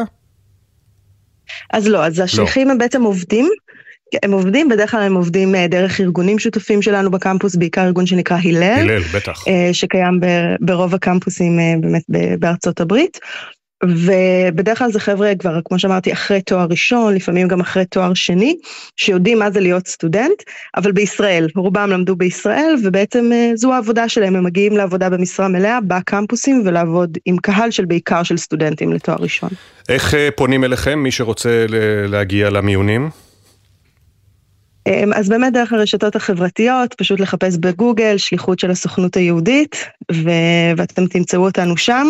[1.74, 2.72] אז לא, אז השליחים לא.
[2.72, 3.50] הם בעצם עובדים.
[4.24, 8.38] הם עובדים, בדרך כלל הם עובדים אה, דרך ארגונים שותפים שלנו בקמפוס, בעיקר ארגון שנקרא
[8.44, 8.64] הלל.
[8.64, 9.44] הלל, בטח.
[9.72, 10.20] שקיים
[10.60, 12.04] ברוב הקמפוסים באמת
[12.40, 13.20] בארצות הברית.
[13.84, 18.58] ובדרך כלל זה חבר'ה כבר, כמו שאמרתי, אחרי תואר ראשון, לפעמים גם אחרי תואר שני,
[18.96, 20.44] שיודעים מה זה להיות סטודנט,
[20.78, 25.80] אבל בישראל, רובם למדו בישראל, ובעצם אה, זו העבודה שלהם, הם מגיעים לעבודה במשרה מלאה
[25.88, 29.50] בקמפוסים ולעבוד עם קהל של בעיקר של סטודנטים לתואר ראשון.
[29.90, 31.66] איך אה, פונים אליכם, מי שרוצה
[32.08, 33.10] להגיע למיונים?
[34.90, 41.08] אמ, אז באמת דרך הרשתות החברתיות, פשוט לחפש בגוגל שליחות של הסוכנות היהודית, ו- ואתם
[41.08, 42.08] תמצאו אותנו שם,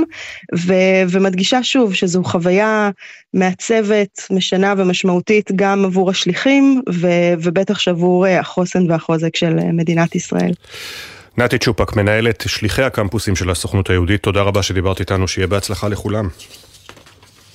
[0.56, 2.89] ו- ומדגישה שוב שזו חוויה
[3.34, 10.15] מעצבת, משנה ומשמעותית גם עבור השליחים, ו- ובטח שעבור אה, החוסן והחוזק של אה, מדינת
[10.15, 10.52] ישראל.
[11.38, 16.28] נתי צ'ופק, מנהלת שליחי הקמפוסים של הסוכנות היהודית, תודה רבה שדיברת איתנו, שיהיה בהצלחה לכולם.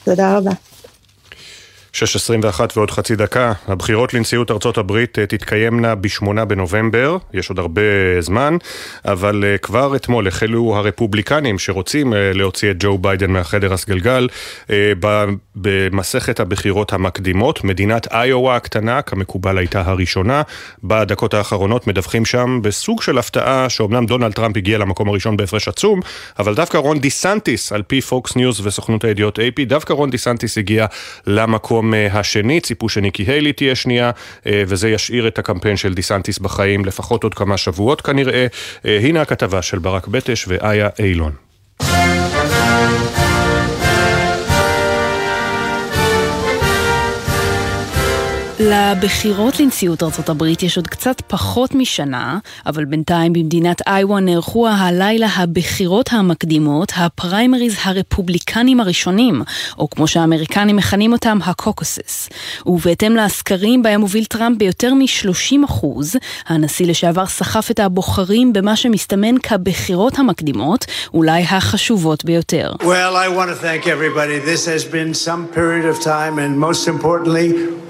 [0.04, 0.73] תודה רבה.
[1.94, 7.80] 6.21 ועוד חצי דקה, הבחירות לנשיאות ארצות הברית אה, תתקיימנה ב-8 בנובמבר, יש עוד הרבה
[8.20, 8.56] זמן,
[9.04, 14.28] אבל אה, כבר אתמול החלו הרפובליקנים שרוצים אה, להוציא את ג'ו ביידן מהחדר הסגלגל
[15.56, 17.64] במסכת הבחירות המקדימות.
[17.64, 20.42] מדינת איואה הקטנה, כמקובל הייתה הראשונה,
[20.84, 26.00] בדקות האחרונות מדווחים שם בסוג של הפתעה שאומנם דונלד טראמפ הגיע למקום הראשון בהפרש עצום,
[26.38, 30.86] אבל דווקא רון דיסנטיס, על פי פוקס ניוז וסוכנות הידיעות AP, דווקא רון דיסנטיס הגיע
[31.26, 34.10] למקום המקום אה, השני, ציפו שניקי היילי תהיה שנייה,
[34.46, 38.46] אה, וזה ישאיר את הקמפיין של דיסנטיס בחיים לפחות עוד כמה שבועות כנראה.
[38.84, 41.32] אה, הנה הכתבה של ברק בטש ואיה אילון.
[48.70, 55.26] לבחירות לנשיאות ארצות הברית יש עוד קצת פחות משנה, אבל בינתיים במדינת איווה נערכו הלילה
[55.36, 59.42] הבחירות המקדימות, הפריימריז הרפובליקנים הראשונים,
[59.78, 62.28] או כמו שהאמריקנים מכנים אותם, הקוקוסס.
[62.66, 69.38] ובהתאם לסקרים בהם הוביל טראמפ ביותר מ-30 אחוז, הנשיא לשעבר סחף את הבוחרים במה שמסתמן
[69.38, 72.72] כבחירות המקדימות, אולי החשובות ביותר.
[72.80, 73.84] Well, I want to thank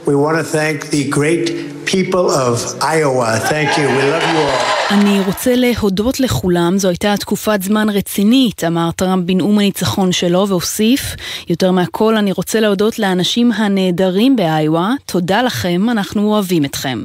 [0.07, 1.47] we want to thank the great
[1.87, 3.39] people of Iowa.
[3.53, 3.87] Thank you.
[3.97, 4.75] We love you all.
[4.91, 11.15] אני רוצה להודות לכולם, זו הייתה תקופת זמן רצינית, אמר טראמפ בנאום הניצחון שלו, והוסיף,
[11.49, 17.03] יותר מהכל אני רוצה להודות לאנשים הנהדרים באיואה, תודה לכם, אנחנו אוהבים אתכם.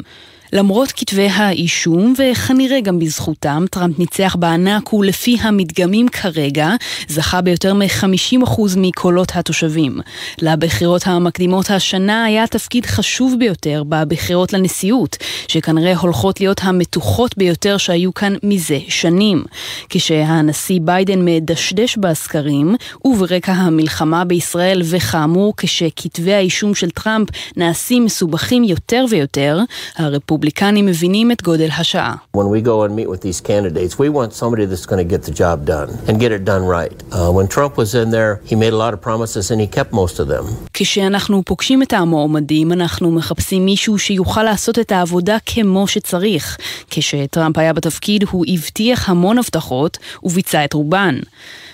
[0.53, 6.69] למרות כתבי האישום, וכנראה גם בזכותם, טראמפ ניצח בענק ולפי המדגמים כרגע,
[7.07, 9.99] זכה ביותר מ-50% מקולות התושבים.
[10.41, 18.13] לבחירות המקדימות השנה היה תפקיד חשוב ביותר בבחירות לנשיאות, שכנראה הולכות להיות המתוחות ביותר שהיו
[18.13, 19.43] כאן מזה שנים.
[19.89, 29.05] כשהנשיא ביידן מדשדש בסקרים, וברקע המלחמה בישראל, וכאמור כשכתבי האישום של טראמפ נעשים מסובכים יותר
[29.09, 29.59] ויותר,
[29.95, 32.15] הרפובליקה הרפובליקנים מבינים את גודל השעה.
[32.37, 35.23] When we go and meet with these candidates, we want somebody that's going to get
[35.23, 36.95] the job done and get it done right.
[37.11, 39.91] Uh, when Trump was in there, he made a lot of promises and he kept
[39.91, 40.45] most of them.
[40.73, 46.57] כשאנחנו פוגשים את המועמדים, אנחנו מחפשים מישהו שיוכל לעשות את העבודה כמו שצריך.
[46.89, 51.15] כשטראמפ היה בתפקיד, הוא הבטיח המון הבטחות וביצע את רובן.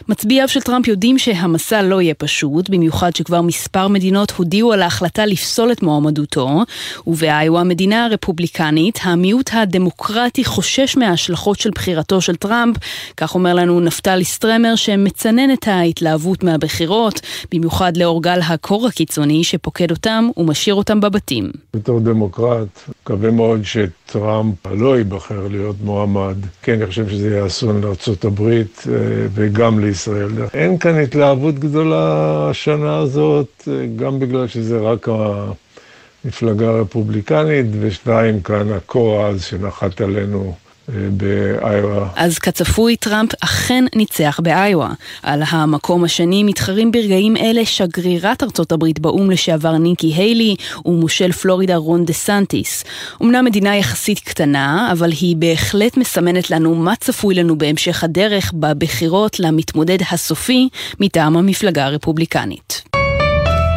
[0.08, 5.25] מצביעיו של טראמפ יודעים שהמסע לא יהיה פשוט, במיוחד שכבר מספר מדינות הודיעו על ההחלטה
[5.25, 6.49] לפסול את מועמדותו,
[7.08, 12.77] ובאיואה המדינה הרפובליקנית, המיעוט הדמוקרטי חושש מההשלכות של בחירתו של טראמפ,
[13.17, 19.91] כך אומר לנו נפתלי סטרמר שמצנן את ההתלהבות מהבחירות, במיוחד לאור גל הקור הקיצוני שפוקד
[19.91, 21.51] אותם ומשאיר אותם בבתים.
[21.73, 26.36] בתור דמוקרט, מקווה מאוד שטראמפ לא ייבחר להיות מועמד.
[26.62, 28.62] כן, אני חושב שזה יהיה אסון לארה"ב אה,
[29.34, 30.30] וגם לישראל.
[30.54, 35.08] אין כאן התלהבות גדולה השנה הזאת, אה, גם בגלל שזה רק
[36.26, 40.56] המפלגה הרפובליקנית, ושתיים, כאן הקור העז שנחת עלינו.
[40.88, 42.08] באיואה.
[42.15, 44.89] אז כצפוי, טראמפ אכן ניצח באיואה.
[45.24, 51.76] על המקום השני מתחרים ברגעים אלה שגרירת ארצות הברית באו"ם לשעבר ניקי היילי ומושל פלורידה
[51.76, 52.84] רון דה סנטיס.
[53.21, 59.39] אמנם מדינה יחסית קטנה, אבל היא בהחלט מסמנת לנו מה צפוי לנו בהמשך הדרך בבחירות
[59.39, 60.69] למתמודד הסופי
[61.00, 62.94] מטעם המפלגה הרפובליקנית.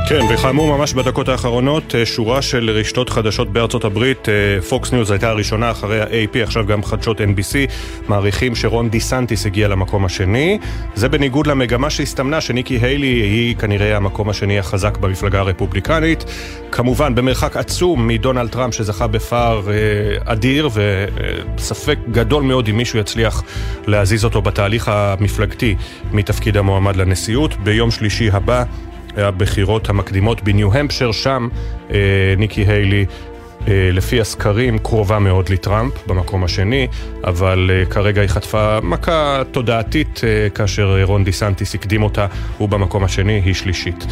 [0.08, 4.28] כן, וכאמור ממש בדקות האחרונות, אה, שורה של רשתות חדשות בארצות הברית,
[4.68, 7.70] פוקס אה, ניוז הייתה הראשונה אחרי ה-AP, עכשיו גם חדשות NBC,
[8.08, 10.58] מעריכים שרון די סנטיס הגיע למקום השני.
[10.94, 16.24] זה בניגוד למגמה שהסתמנה שניקי היילי היא כנראה המקום השני החזק במפלגה הרפובליקנית.
[16.72, 20.68] כמובן, במרחק עצום מדונלד טראמפ שזכה בפער אה, אדיר,
[21.56, 23.42] וספק גדול מאוד אם מישהו יצליח
[23.86, 25.74] להזיז אותו בתהליך המפלגתי
[26.12, 27.54] מתפקיד המועמד לנשיאות.
[27.56, 28.64] ביום שלישי הבא
[29.18, 31.48] הבחירות המקדימות בניו-המפשר, שם
[31.90, 31.96] אה,
[32.38, 33.06] ניקי היילי
[33.66, 36.86] לפי הסקרים קרובה מאוד לטראמפ במקום השני,
[37.24, 42.26] אבל אה, כרגע היא חטפה מכה תודעתית אה, כאשר רון דיסנטיס הקדים אותה,
[42.58, 44.06] הוא במקום השני, היא שלישית.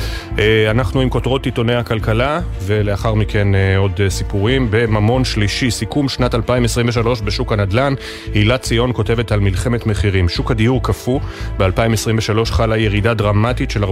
[0.70, 4.68] אנחנו עם כותרות עיתוני הכלכלה, ולאחר מכן עוד סיפורים.
[4.70, 7.94] בממון שלישי, סיכום שנת 2023 בשוק הנדל"ן,
[8.34, 10.28] הילה ציון כותבת על מלחמת מחירים.
[10.28, 11.20] שוק הדיור קפוא,
[11.58, 13.88] ב-2023 חלה ירידה דרמטית של 40%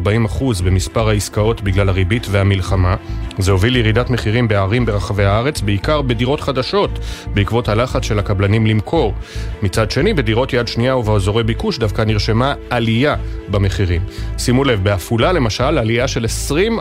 [0.64, 2.96] במספר העסקאות בגלל הריבית והמלחמה.
[3.38, 5.53] זה הוביל לירידת מחירים בערים ברחבי הארץ.
[5.54, 6.98] בארץ, בעיקר בדירות חדשות,
[7.34, 9.14] בעקבות הלחץ של הקבלנים למכור.
[9.62, 13.16] מצד שני, בדירות יד שנייה ובאזורי ביקוש דווקא נרשמה עלייה
[13.48, 14.02] במחירים.
[14.38, 16.26] שימו לב, בעפולה למשל, עלייה של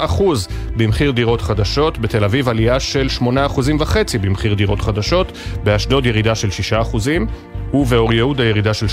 [0.10, 0.24] 20%
[0.78, 3.24] במחיר דירות חדשות, בתל אביב עלייה של 8.5%
[4.22, 5.32] במחיר דירות חדשות,
[5.64, 6.50] באשדוד ירידה של
[6.94, 6.98] 6%,
[7.74, 8.86] ובאור יהודה ירידה של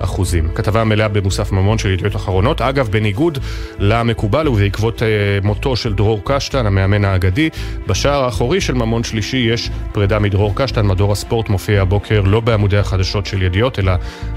[0.00, 0.06] 8%.
[0.54, 2.60] כתבה מלאה במוסף ממון של ידיעות אחרונות.
[2.60, 3.38] אגב, בניגוד
[3.78, 5.08] למקובל ובעקבות אה,
[5.42, 7.50] מותו של דרור קשטן, המאמן האגדי,
[7.86, 10.86] בשער האחורי של ממון שלישי יש פרידה מדרור קשטן.
[10.86, 13.92] מדור הספורט מופיע הבוקר לא בעמודי החדשות של ידיעות, אלא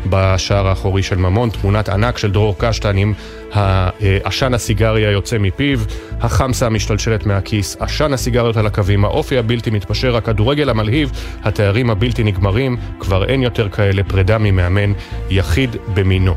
[0.10, 1.50] בשער האחורי של ממון.
[1.50, 3.14] תמונת ענק של דרור קשטן עם
[4.24, 5.80] עשן הסיגריה יוצא מפיו,
[6.22, 11.12] החמסה המשתלשלת מהכיס, עשן הסיגריות על הקווים, האופי הבלתי מתפשר, הכדורגל המלהיב,
[11.44, 14.94] התארים הבלתי נגמרים, כבר אין יותר כאלה, פרידה ממאמן
[15.30, 16.36] יחיד במינו.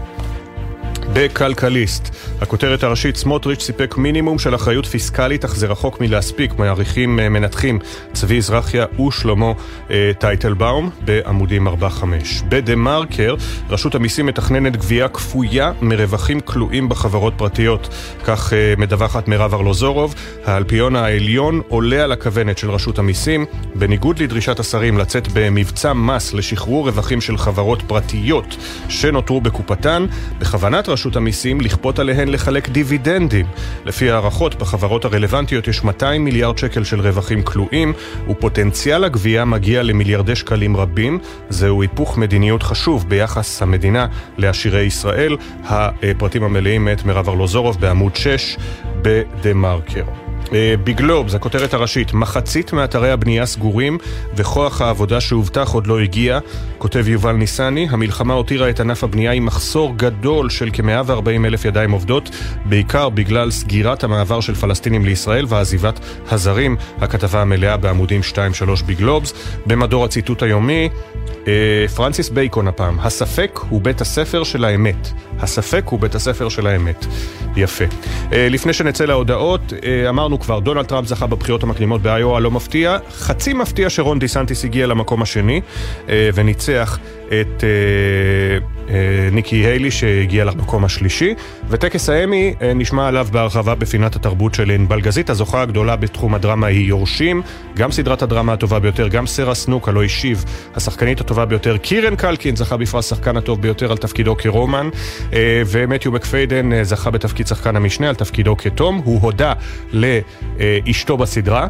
[1.13, 2.17] בכלכליסט.
[2.41, 7.79] הכותרת הראשית, סמוטריץ' סיפק מינימום של אחריות פיסקלית, אך זה רחוק מלהספיק, מעריכים אה, מנתחים
[8.13, 9.53] צבי זרחיה ושלמה
[9.91, 11.73] אה, טייטלבאום בעמודים 4-5.
[12.49, 13.35] בדה מרקר,
[13.71, 17.89] רשות המיסים מתכננת גבייה כפויה מרווחים כלואים בחברות פרטיות.
[18.25, 20.15] כך אה, מדווחת מירב ארלוזורוב.
[20.45, 26.89] האלפיון העליון עולה על הכוונת של רשות המיסים, בניגוד לדרישת השרים לצאת במבצע מס לשחרור
[26.89, 28.57] רווחים של חברות פרטיות
[28.89, 30.07] שנותרו בקופתן,
[30.39, 33.47] בכוונת רשות המיסים לכפות עליהן לחלק דיבידנדים.
[33.85, 37.93] לפי הערכות, בחברות הרלוונטיות יש 200 מיליארד שקל של רווחים כלואים,
[38.29, 41.19] ופוטנציאל הגבייה מגיע למיליארדי שקלים רבים.
[41.49, 44.07] זהו היפוך מדיניות חשוב ביחס המדינה
[44.39, 45.37] לעשירי ישראל.
[45.65, 48.57] הפרטים המלאים מאת מירב ארלוזורוב בעמוד 6
[49.03, 50.05] בדה מרקר.
[50.05, 53.99] אה, בגלובס, הכותרת הראשית, מחצית מאתרי הבנייה סגורים
[54.35, 56.39] וכוח העבודה שהובטח עוד לא הגיע,
[56.79, 61.91] כותב יובל ניסני, המלחמה הותירה את ענף הבנייה עם מחסור גדול של כ-140 אלף ידיים
[61.91, 62.31] עובדות,
[62.65, 68.35] בעיקר בגלל סגירת המעבר של פלסטינים לישראל ועזיבת הזרים, הכתבה המלאה בעמודים 2-3
[68.87, 69.33] בגלובס.
[69.67, 70.89] במדור הציטוט היומי,
[71.49, 75.09] אה, פרנסיס בייקון הפעם, הספק הוא בית הספר של האמת.
[75.39, 77.07] הספק הוא בית הספר של האמת.
[77.57, 77.85] יפה.
[78.33, 82.99] אה, לפני שנצא להודעות, אה, אמרנו כבר, דונלד טראמפ זכה בבחירות המקדימות באיואה, לא מפתיע.
[83.11, 85.61] חצי מפתיע שרון דיסנטיס הגיע למקום השני
[86.09, 87.65] וניצח את
[89.33, 91.35] ניקי היילי שהגיע למקום השלישי.
[91.69, 95.31] וטקס האמי נשמע עליו בהרחבה בפינת התרבות של ענבל גזית.
[95.31, 97.43] הזוכה הגדולה בתחום הדרמה היא יורשים,
[97.77, 102.57] גם סדרת הדרמה הטובה ביותר, גם סרה סנוק, הלא השיב, השחקנית הטובה ביותר, קירן קלקין
[102.57, 104.89] זכה בפרס שחקן הטוב ביותר על תפקידו כרומן,
[105.33, 109.01] אה, ומתיו מקפיידן אה, זכה בתפקיד שחקן המשנה על תפקידו כתום.
[109.05, 109.53] הוא הודה
[109.93, 111.67] לאשתו בסדרה.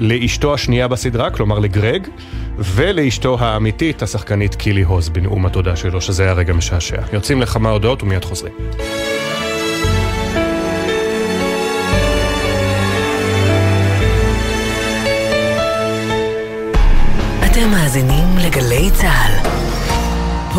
[0.00, 2.08] לאשתו השנייה בסדרה, כלומר לגרג,
[2.58, 7.02] ולאשתו האמיתית, השחקנית קילי הוז, בנאום התודה שלו, שזה היה רגע משעשע.
[7.12, 8.52] יוצאים לכמה הודעות ומיד חוזרים.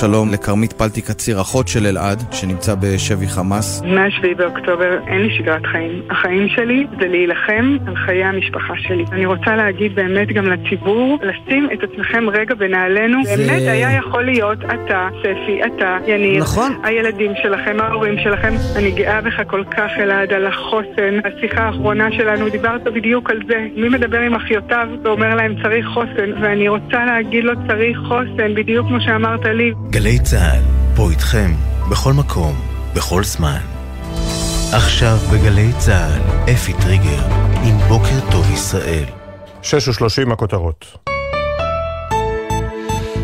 [0.00, 3.82] שלום לכרמית פלטי קציר, אחות של אלעד, שנמצא בשבי חמאס.
[3.82, 6.02] מ-7 באוקטובר אין לי שגרת חיים.
[6.10, 9.04] החיים שלי זה להילחם על חיי המשפחה שלי.
[9.12, 13.24] אני רוצה להגיד באמת גם לציבור, לשים את עצמכם רגע בנעלינו.
[13.24, 13.36] זה...
[13.36, 16.42] באמת היה יכול להיות אתה, ספי, אתה, יניר.
[16.42, 16.72] נכון.
[16.82, 18.52] הילדים שלכם, ההורים שלכם.
[18.76, 21.18] אני גאה בך כל כך, אלעד, על החוסן.
[21.24, 23.66] השיחה האחרונה שלנו, דיברת בדיוק על זה.
[23.76, 28.86] מי מדבר עם אחיותיו ואומר להם צריך חוסן, ואני רוצה להגיד לו צריך חוסן, בדיוק
[28.86, 29.72] כמו שאמרת לי.
[29.90, 30.62] גלי צה"ל,
[30.96, 31.54] פה איתכם,
[31.90, 32.54] בכל מקום,
[32.94, 33.60] בכל זמן.
[34.72, 37.24] עכשיו בגלי צה"ל, אפי טריגר,
[37.64, 39.04] עם בוקר טוב ישראל.
[39.62, 41.09] שש ושלושים הכותרות.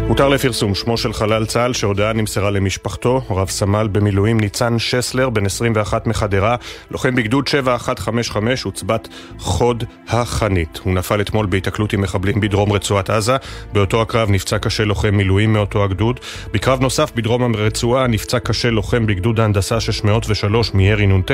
[0.09, 5.47] הותר לפרסום שמו של חלל צה"ל שהודעה נמסרה למשפחתו, רב סמל במילואים ניצן שסלר, בן
[5.47, 6.57] 21 מחדרה,
[6.91, 10.81] לוחם בגדוד 7155, עוצבת חוד החנית.
[10.85, 13.37] הוא נפל אתמול בהיתקלות עם מחבלים בדרום רצועת עזה,
[13.73, 16.21] באותו הקרב נפצע קשה לוחם מילואים מאותו הגדוד.
[16.53, 21.31] בקרב נוסף בדרום הרצועה נפצע קשה לוחם בגדוד ההנדסה 603 מירי נ"ט.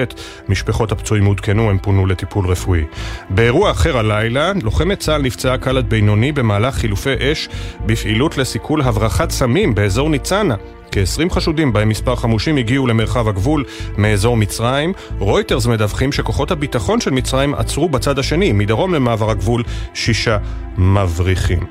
[0.48, 2.84] משפחות הפצועים עודכנו, הם פונו לטיפול רפואי.
[3.30, 7.48] באירוע אחר הלילה, לוחמת צה"ל נפצעה קל עד בינוני במהלך חילופי אש
[7.86, 10.54] בפעילות לסיכול סיכול הברחת סמים באזור ניצנה.
[10.92, 13.64] כ-20 חשודים בהם מספר חמושים הגיעו למרחב הגבול
[13.98, 14.92] מאזור מצרים.
[15.18, 19.62] רויטרס מדווחים שכוחות הביטחון של מצרים עצרו בצד השני, מדרום למעבר הגבול,
[19.94, 20.38] שישה
[20.78, 21.66] מבריחים.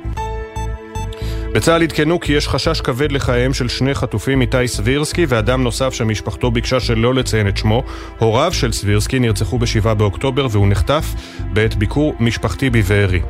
[1.53, 6.51] בצה"ל עדכנו כי יש חשש כבד לחייהם של שני חטופים איתי סבירסקי ואדם נוסף שמשפחתו
[6.51, 7.83] ביקשה שלא לציין את שמו.
[8.19, 11.05] הוריו של סבירסקי נרצחו ב-7 באוקטובר והוא נחטף
[11.53, 13.21] בעת ביקור משפחתי בבארי.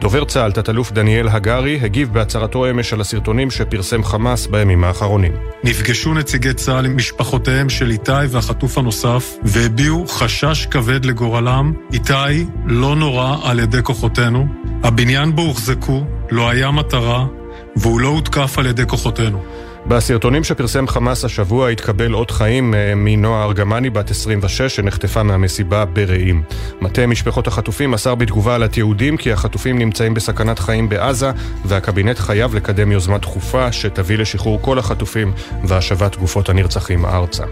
[0.00, 5.32] דובר צה"ל, תת-אלוף דניאל הגרי, הגיב בהצהרתו אמש על הסרטונים שפרסם חמאס בימים האחרונים.
[5.64, 11.72] נפגשו נציגי צה"ל עם משפחותיהם של איתי והחטוף הנוסף והביעו חשש כבד לגורלם.
[11.92, 14.46] איתי לא נורא על ידי כוחותינו.
[14.82, 17.26] הבניין בו הוחזקו לא היה מטרה
[17.76, 19.42] והוא לא הותקף על ידי כוחותינו.
[19.86, 26.42] בסרטונים שפרסם חמאס השבוע התקבל אות חיים אה, מנועה ארגמני בת 26 שנחטפה מהמסיבה ברעים.
[26.80, 31.30] מטה משפחות החטופים מסר בתגובה על התיעודים כי החטופים נמצאים בסכנת חיים בעזה
[31.64, 35.32] והקבינט חייב לקדם יוזמה דחופה שתביא לשחרור כל החטופים
[35.64, 37.44] והשבת גופות הנרצחים ארצה.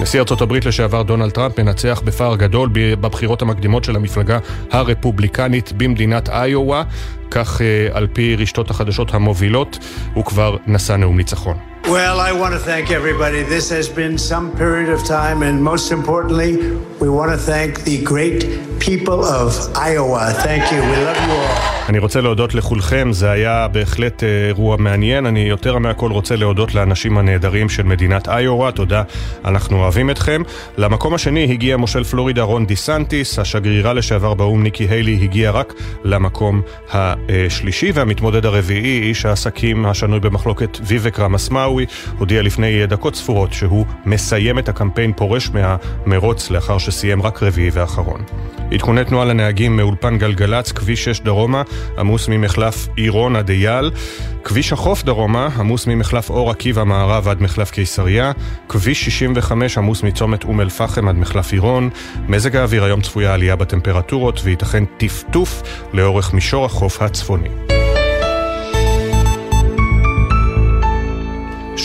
[0.00, 4.38] נשיא ארצות הברית לשעבר דונלד טראמפ מנצח בפער גדול בבחירות המקדימות של המפלגה
[4.70, 6.82] הרפובליקנית במדינת איואה,
[7.30, 9.78] כך אה, על פי רשתות החדשות המובילות,
[10.14, 11.56] הוא כבר נשא נאום ניצחון.
[11.88, 13.44] Well, I want to thank everybody.
[13.44, 16.56] This has been some period of time, and most importantly,
[17.00, 18.40] we want to thank the great
[18.80, 20.32] people of Iowa.
[20.46, 20.80] Thank you.
[20.80, 21.76] We love you all.
[21.88, 25.26] אני רוצה להודות לכולכם, זה היה בהחלט אה, אירוע מעניין.
[25.26, 29.02] אני יותר מהכל רוצה להודות לאנשים הנהדרים של מדינת איואה, תודה,
[29.44, 30.42] אנחנו אוהבים אתכם.
[30.76, 36.62] למקום השני הגיע מושל פלורידה רון דיסנטיס, השגרירה לשעבר באו"ם ניקי היילי הגיע רק למקום
[36.92, 41.20] השלישי, והמתמודד הרביעי, איש העסקים השנוי במחלוקת ויבק
[41.76, 41.86] רמסמאווי,
[42.18, 48.22] הודיע לפני דקות ספורות שהוא מסיים את הקמפיין פורש מהמרוץ לאחר שסיים רק רביעי ואחרון.
[48.72, 51.62] עדכוני תנועה לנהגים מאולפן גלגלצ, כביש 6 דרומה,
[51.98, 53.90] עמוס ממחלף עירון עד אייל,
[54.44, 58.32] כביש החוף דרומה, עמוס ממחלף אור עקיבא מערב עד מחלף קיסריה,
[58.68, 61.90] כביש 65 עמוס מצומת אום אל-פחם עד מחלף עירון,
[62.28, 65.62] מזג האוויר היום צפויה עלייה בטמפרטורות וייתכן טפטוף
[65.92, 67.75] לאורך מישור החוף הצפוני.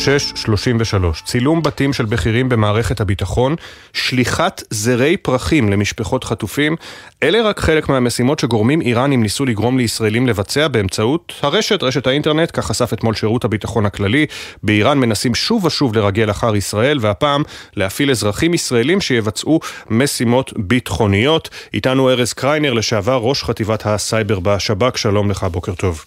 [0.01, 3.55] 633, צילום בתים של בכירים במערכת הביטחון,
[3.93, 6.75] שליחת זרי פרחים למשפחות חטופים,
[7.23, 12.65] אלה רק חלק מהמשימות שגורמים איראנים ניסו לגרום לישראלים לבצע באמצעות הרשת, רשת האינטרנט, כך
[12.65, 14.25] חשף אתמול שירות הביטחון הכללי.
[14.63, 17.43] באיראן מנסים שוב ושוב לרגל אחר ישראל, והפעם
[17.75, 19.59] להפעיל אזרחים ישראלים שיבצעו
[19.89, 21.49] משימות ביטחוניות.
[21.73, 26.05] איתנו ארז קריינר, לשעבר ראש חטיבת הסייבר בשב"כ, שלום לך, בוקר טוב.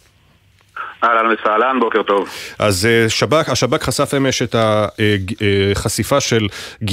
[1.05, 2.29] אהלן וסהלן, בוקר טוב.
[2.59, 6.47] אז אה, שב"כ, השב"כ חשף אמש את החשיפה אה, של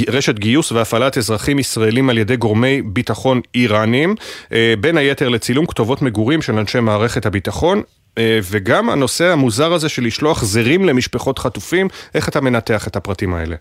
[0.09, 4.15] רשת גיוס והפעלת אזרחים ישראלים על ידי גורמי ביטחון איראנים,
[4.53, 7.81] אה, בין היתר לצילום כתובות מגורים של אנשי מערכת הביטחון.
[8.51, 13.55] וגם הנושא המוזר הזה של לשלוח זרים למשפחות חטופים, איך אתה מנתח את הפרטים האלה?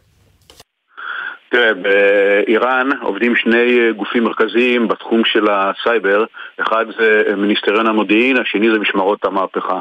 [1.50, 6.24] תראה, באיראן עובדים שני גופים מרכזיים בתחום של הסייבר,
[6.60, 9.78] אחד זה מיניסטריון המודיעין, השני זה משמרות המהפכה.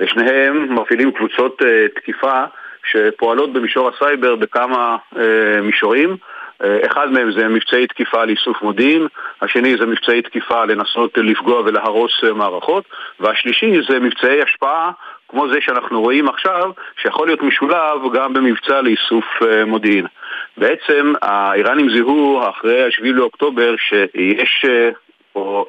[0.00, 2.44] ושניהם מפעילים קבוצות אה, תקיפה
[2.84, 6.16] שפועלות במישור הסייבר בכמה אה, מישורים.
[6.64, 9.06] אה, אחד מהם זה מבצעי תקיפה לאיסוף מודיעין,
[9.42, 12.84] השני זה מבצעי תקיפה לנסות לפגוע ולהרוס אה, מערכות,
[13.20, 14.90] והשלישי זה מבצעי השפעה
[15.28, 16.70] כמו זה שאנחנו רואים עכשיו,
[17.02, 20.06] שיכול להיות משולב גם במבצע לאיסוף אה, מודיעין.
[20.56, 24.64] בעצם האיראנים זיהו אחרי ה-7 לאוקטובר שיש
[25.32, 25.64] פה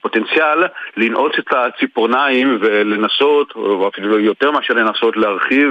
[0.00, 0.64] פוטנציאל
[0.96, 5.68] לנעוץ את הציפורניים ולנסות, או אפילו יותר מאשר לנסות, להרחיב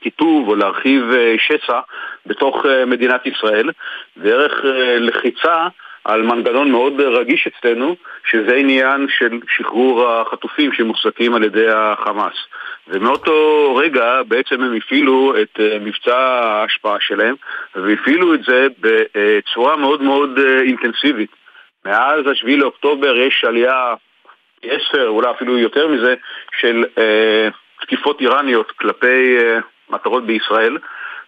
[0.00, 1.02] קיטוב או להרחיב
[1.38, 1.80] שסע
[2.26, 3.70] בתוך מדינת ישראל,
[4.16, 4.60] דרך
[4.98, 5.66] לחיצה
[6.04, 7.96] על מנגנון מאוד רגיש אצלנו,
[8.30, 12.34] שזה עניין של שחרור החטופים שמוחזקים על ידי החמאס.
[12.88, 17.34] ומאותו רגע בעצם הם הפעילו את מבצע ההשפעה שלהם,
[17.74, 21.43] והפעילו את זה בצורה מאוד מאוד אינטנסיבית.
[21.84, 23.94] מאז השביעי לאוקטובר יש עלייה
[24.62, 26.14] עשר, אולי אפילו יותר מזה,
[26.60, 27.48] של אה,
[27.80, 29.58] תקיפות איראניות כלפי אה,
[29.90, 30.78] מטרות בישראל.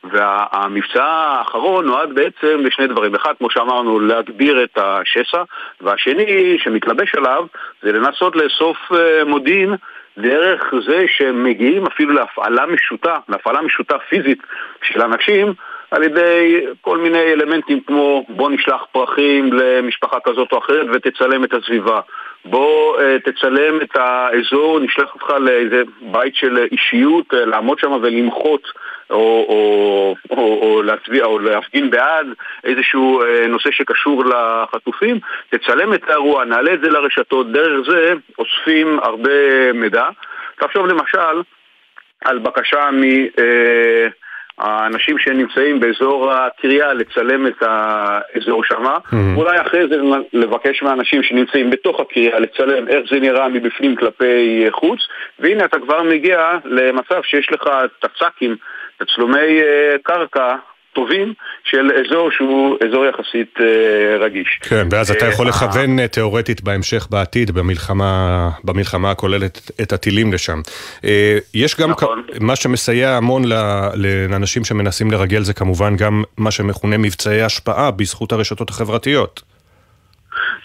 [0.05, 3.15] והמבצע האחרון נועד בעצם לשני דברים.
[3.15, 5.43] אחד, כמו שאמרנו, להגביר את השסע,
[5.81, 7.47] והשני, שמתלבש עליו,
[7.83, 9.75] זה לנסות לאסוף אה, מודיעין
[10.19, 14.43] דרך זה שהם מגיעים אפילו להפעלה משוטה, להפעלה משוטה פיזית
[14.83, 15.55] של אנשים
[15.91, 21.55] על ידי כל מיני אלמנטים כמו בוא נשלח פרחים למשפחה כזאת או אחרת ותצלם את
[21.55, 22.01] הסביבה.
[22.45, 28.63] בוא uh, תצלם את האזור, נשלח אותך לאיזה בית של אישיות, uh, לעמוד שם ולמחות
[29.11, 32.27] או, או, או, או להצביע או להפגין בעד
[32.65, 35.19] איזשהו uh, נושא שקשור לחטופים,
[35.51, 40.09] תצלם את האירוע, נעלה את זה לרשתות, דרך זה אוספים הרבה מידע.
[40.61, 41.43] תחשוב למשל
[42.25, 43.03] על בקשה מ...
[43.03, 44.26] Uh,
[44.59, 49.37] האנשים שנמצאים באזור הקריה לצלם את האזור שמה, mm-hmm.
[49.37, 49.97] אולי אחרי זה
[50.33, 55.01] לבקש מהאנשים שנמצאים בתוך הקריה לצלם איך זה נראה מבפנים כלפי חוץ,
[55.39, 57.63] והנה אתה כבר מגיע למצב שיש לך
[58.01, 58.57] תצ"קים,
[58.99, 60.57] תצלומי אה, קרקע
[60.97, 61.35] טובים
[61.65, 64.59] של אזור שהוא אזור יחסית אה, רגיש.
[64.63, 70.33] כן, ואז אתה יכול אה, לכוון אה, תיאורטית בהמשך בעתיד, במלחמה, במלחמה הכוללת את הטילים
[70.33, 70.61] לשם.
[71.55, 72.23] יש גם נכון.
[72.41, 73.43] מה שמסייע המון
[74.29, 79.56] לאנשים שמנסים לרגל זה כמובן גם מה שמכונה מבצעי השפעה בזכות הרשתות החברתיות.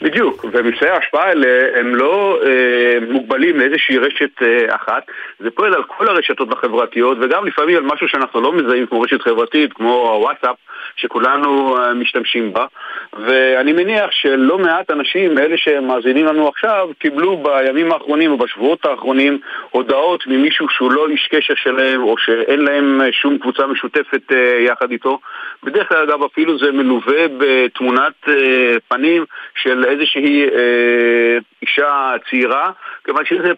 [0.02, 5.04] בדיוק, ומבצעי ההשפעה האלה הם לא אה, מוגבלים לאיזושהי רשת אה, אחת,
[5.40, 9.22] זה פועל על כל הרשתות החברתיות וגם לפעמים על משהו שאנחנו לא מזהים כמו רשת
[9.22, 10.56] חברתית, כמו הוואטסאפ,
[10.96, 12.66] שכולנו אה, משתמשים בה,
[13.14, 19.40] ואני מניח שלא מעט אנשים, אלה שמאזינים לנו עכשיו, קיבלו בימים האחרונים או בשבועות האחרונים
[19.70, 24.60] הודעות ממישהו שהוא לא איש קשר שלהם או שאין להם אה, שום קבוצה משותפת אה,
[24.60, 25.20] יחד איתו.
[25.64, 29.26] בדרך כלל אגב אפילו זה מלווה בתמונת אה, פנים
[29.56, 32.72] של איזושהי אה, אישה צעירה,
[33.04, 33.52] כיוון שזה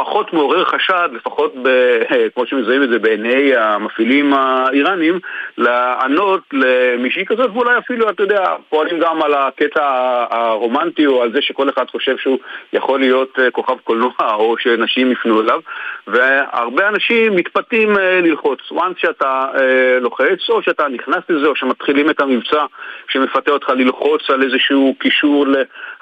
[0.00, 1.68] פחות מעורר חשד, לפחות ב,
[2.34, 5.18] כמו שמזהים את זה בעיני המפעילים האיראנים,
[5.58, 9.82] לענות למישהי כזאת, ואולי אפילו, אתה יודע, פועלים גם על הקטע
[10.30, 12.38] הרומנטי או על זה שכל אחד חושב שהוא
[12.72, 15.60] יכול להיות אה, כוכב קולנוע או שנשים יפנו אליו,
[16.06, 18.60] והרבה אנשים מתפתים אה, ללחוץ.
[18.72, 22.64] once שאתה אה, לוחץ, או שאתה נכנס לזה, או שמתחילים את המבצע
[23.08, 25.46] שמפתה אותך ללחוץ על איזשהו קישור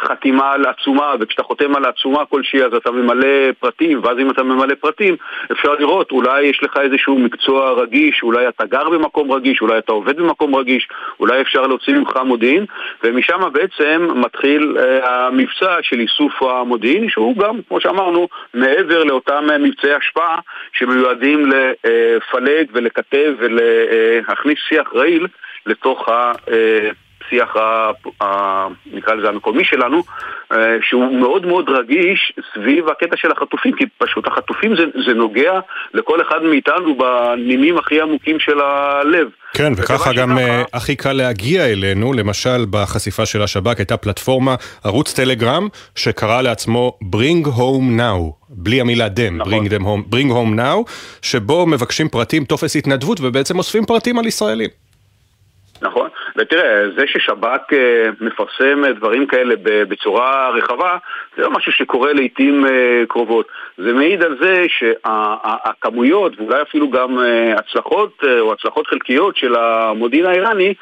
[0.03, 4.01] לחתימה על עצומה, וכשאתה חותם על עצומה כלשהי אז אתה ממלא פרטים.
[4.03, 5.16] ואז אם אתה ממלא פרטים,
[5.53, 9.92] אפשר לראות, אולי יש לך איזשהו מקצוע רגיש, אולי אתה גר במקום רגיש, אולי אתה
[9.92, 10.88] עובד במקום רגיש,
[11.20, 12.64] אולי אפשר להוציא ממך מודיעין,
[13.05, 19.95] ומשם בעצם מתחיל אה, המבצע של איסוף המודיעין, שהוא גם, כמו שאמרנו, מעבר לאותם מבצעי
[19.95, 20.38] השפעה
[20.72, 25.26] שמיועדים לפלג ולכתב ולהכניס שיח רעיל
[25.66, 26.32] לתוך ה...
[26.51, 26.90] אה,
[27.27, 27.91] השיח, ה,
[28.25, 30.03] ה, נקרא לזה המקומי שלנו,
[30.53, 35.61] אה, שהוא מאוד מאוד רגיש סביב הקטע של החטופים, כי פשוט החטופים זה, זה נוגע
[35.95, 39.29] לכל אחד מאיתנו בנימים הכי עמוקים של הלב.
[39.55, 40.51] כן, וככה גם שככה...
[40.51, 44.55] אה, הכי קל להגיע אלינו, למשל בחשיפה של השב"כ הייתה פלטפורמה,
[44.85, 49.53] ערוץ טלגרם, שקרא לעצמו Bring Home Now, בלי המילה דם, נכון.
[49.53, 50.91] bring, them home, bring Home Now,
[51.22, 54.70] שבו מבקשים פרטים, טופס התנדבות, ובעצם אוספים פרטים על ישראלים.
[55.83, 60.97] נכון, ותראה, זה ששב"כ אה, מפרסם דברים כאלה בצורה רחבה,
[61.37, 63.49] זה לא משהו שקורה לעיתים אה, קרובות.
[63.78, 70.26] זה מעיד על זה שהכמויות, ואולי אפילו גם אה, הצלחות או הצלחות חלקיות של המודיעין
[70.26, 70.74] האיראני,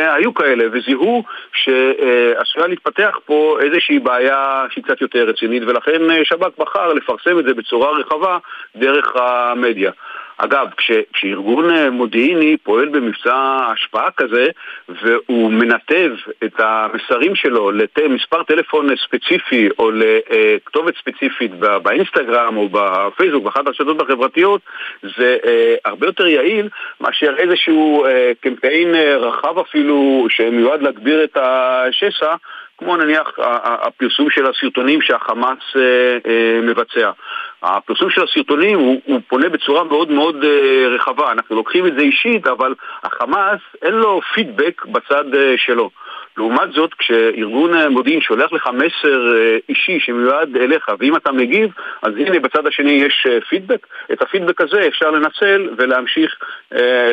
[0.00, 6.92] היו כאלה, וזיהו שעשויה להתפתח פה איזושהי בעיה שהיא קצת יותר רצינית, ולכן שב"כ בחר
[6.92, 8.38] לפרסם את זה בצורה רחבה
[8.76, 9.90] דרך המדיה.
[10.38, 14.46] אגב, כש, כשארגון אה, מודיעיני פועל במבצע השפעה כזה
[14.88, 16.10] והוא מנתב
[16.44, 24.60] את המסרים שלו למספר טלפון ספציפי או לכתובת ספציפית באינסטגרם או בפייסבוק, באחת הרשתות החברתיות,
[25.18, 26.68] זה אה, הרבה יותר יעיל
[27.00, 32.34] מאשר איזשהו אה, קמפיין אה, רחב אפילו שמיועד להגביר את השסע
[32.78, 33.32] כמו נניח
[33.82, 35.82] הפרסום של הסרטונים שהחמאס אה,
[36.26, 37.10] אה, מבצע.
[37.62, 42.00] הפרסום של הסרטונים הוא, הוא פונה בצורה מאוד מאוד אה, רחבה, אנחנו לוקחים את זה
[42.00, 45.24] אישית, אבל החמאס אין לו פידבק בצד
[45.56, 45.90] שלו.
[46.36, 49.34] לעומת זאת, כשארגון מודיעין שולח לך מסר
[49.68, 51.70] אישי שמיועד אליך, ואם אתה מגיב,
[52.02, 56.36] אז הנה בצד השני יש פידבק, את הפידבק הזה אפשר לנצל ולהמשיך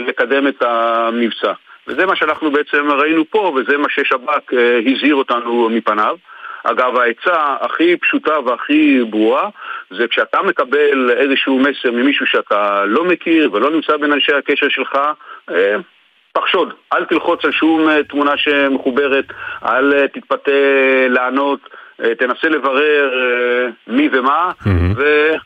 [0.08, 1.54] לקדם את המבצע.
[1.88, 6.18] וזה מה שאנחנו בעצם ראינו פה, וזה מה ששב"כ אה, הזהיר אותנו מפניו.
[6.64, 9.50] אגב, העצה הכי פשוטה והכי ברורה
[9.90, 14.98] זה כשאתה מקבל איזשהו מסר ממישהו שאתה לא מכיר ולא נמצא בין אנשי הקשר שלך,
[15.50, 15.76] אה,
[16.34, 19.26] תחשוד, אל תלחוץ על שום אה, תמונה שמחוברת,
[19.66, 20.52] אל תתפתה
[21.10, 21.60] לענות.
[22.04, 25.00] אה, תנסה לברר אה, מי ומה, mm-hmm.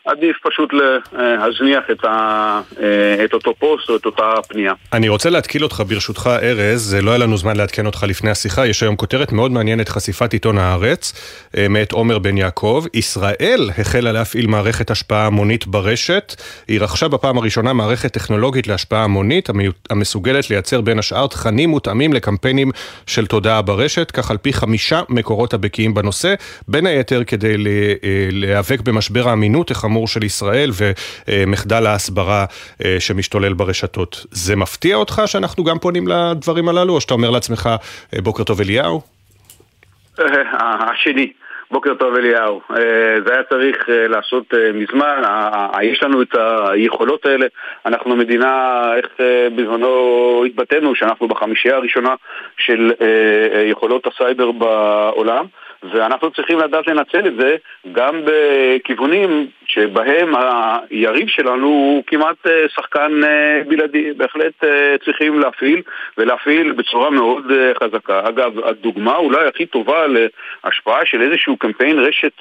[0.06, 4.72] ועדיף פשוט להזניח את, ה, אה, את אותו פוסט או את אותה פנייה.
[4.92, 8.82] אני רוצה להתקיל אותך ברשותך, ארז, לא היה לנו זמן לעדכן אותך לפני השיחה, יש
[8.82, 11.12] היום כותרת מאוד מעניינת, חשיפת עיתון הארץ,
[11.68, 12.84] מאת עומר בן יעקב.
[12.94, 16.34] ישראל החלה להפעיל מערכת השפעה המונית ברשת.
[16.68, 19.48] היא רכשה בפעם הראשונה מערכת טכנולוגית להשפעה המונית,
[19.90, 22.70] המסוגלת לייצר בין השאר תכנים מותאמים לקמפיינים
[23.06, 26.34] של תודעה ברשת, כך על פי חמישה מקורות הבקיאים בנושא.
[26.68, 30.70] בין היתר כדי אה, להיאבק במשבר האמינות החמור של ישראל
[31.28, 32.44] ומחדל ההסברה
[32.84, 34.26] אה, שמשתולל ברשתות.
[34.30, 37.68] זה מפתיע אותך שאנחנו גם פונים לדברים הללו, או שאתה אומר לעצמך,
[38.14, 39.00] אה, בוקר טוב אליהו?
[40.62, 41.32] השני.
[41.70, 42.60] בוקר טוב אליהו.
[43.26, 45.22] זה היה צריך לעשות מזמן,
[45.82, 46.34] יש לנו את
[46.68, 47.46] היכולות האלה.
[47.86, 49.06] אנחנו מדינה, איך
[49.56, 52.14] בזמנו התבטאנו, שאנחנו בחמישייה הראשונה
[52.58, 52.92] של
[53.70, 55.44] יכולות הסייבר בעולם.
[55.82, 57.56] ואנחנו צריכים לדעת לנצל את זה
[57.92, 60.34] גם בכיוונים שבהם
[60.90, 64.12] היריב שלנו הוא כמעט אה, שחקן אה, בלעדי.
[64.12, 65.82] בהחלט אה, צריכים להפעיל,
[66.18, 67.44] ולהפעיל בצורה מאוד
[67.82, 68.28] חזקה.
[68.28, 72.32] אגב, הדוגמה אולי הכי טובה להשפעה של איזשהו קמפיין רשת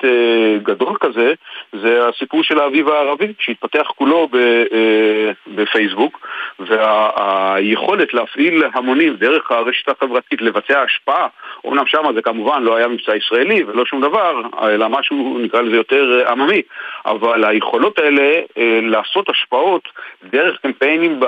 [0.64, 1.34] גדול כזה,
[1.74, 4.30] זה הסיפור של האביב הערבי, שהתפתח כולו
[5.48, 6.28] בפייסבוק,
[6.60, 11.28] והיכולת להפעיל המונים דרך הרשת החברתית, לבצע השפעה,
[11.64, 15.76] אומנם שם זה כמובן לא היה מבצע ישראלי ולא שום דבר, אלא משהו, נקרא לזה
[15.76, 16.62] יותר עממי,
[17.06, 19.84] אבל היכולות האלה אה, לעשות השפעות
[20.24, 21.20] דרך קמפיינים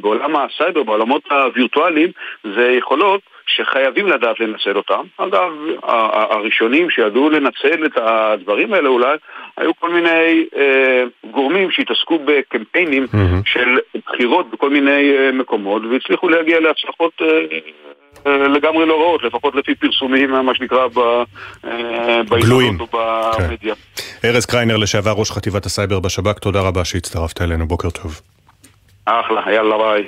[0.00, 2.10] בעולם הסייבר, בעולמות הווירטואליים,
[2.44, 5.02] זה יכולות שחייבים לדעת לנצל אותם.
[5.16, 5.50] אגב,
[6.30, 9.16] הראשונים שידעו לנצל את הדברים האלה אולי,
[9.56, 13.42] היו כל מיני אה, גורמים שהתעסקו בקמפיינים mm-hmm.
[13.46, 17.26] של בחירות בכל מיני אה, מקומות, והצליחו להגיע להצלחות אה,
[18.26, 20.86] אה, לגמרי לא רעות, לפחות לפי פרסומים, מה שנקרא,
[21.64, 23.74] אה, בעיתונות או במדיה.
[23.74, 24.28] כן.
[24.28, 28.20] ארז קריינר, לשעבר ראש חטיבת הסייבר בשב"כ, תודה רבה שהצטרפת אלינו, בוקר טוב.
[29.06, 30.04] אחלה, יאללה ביי.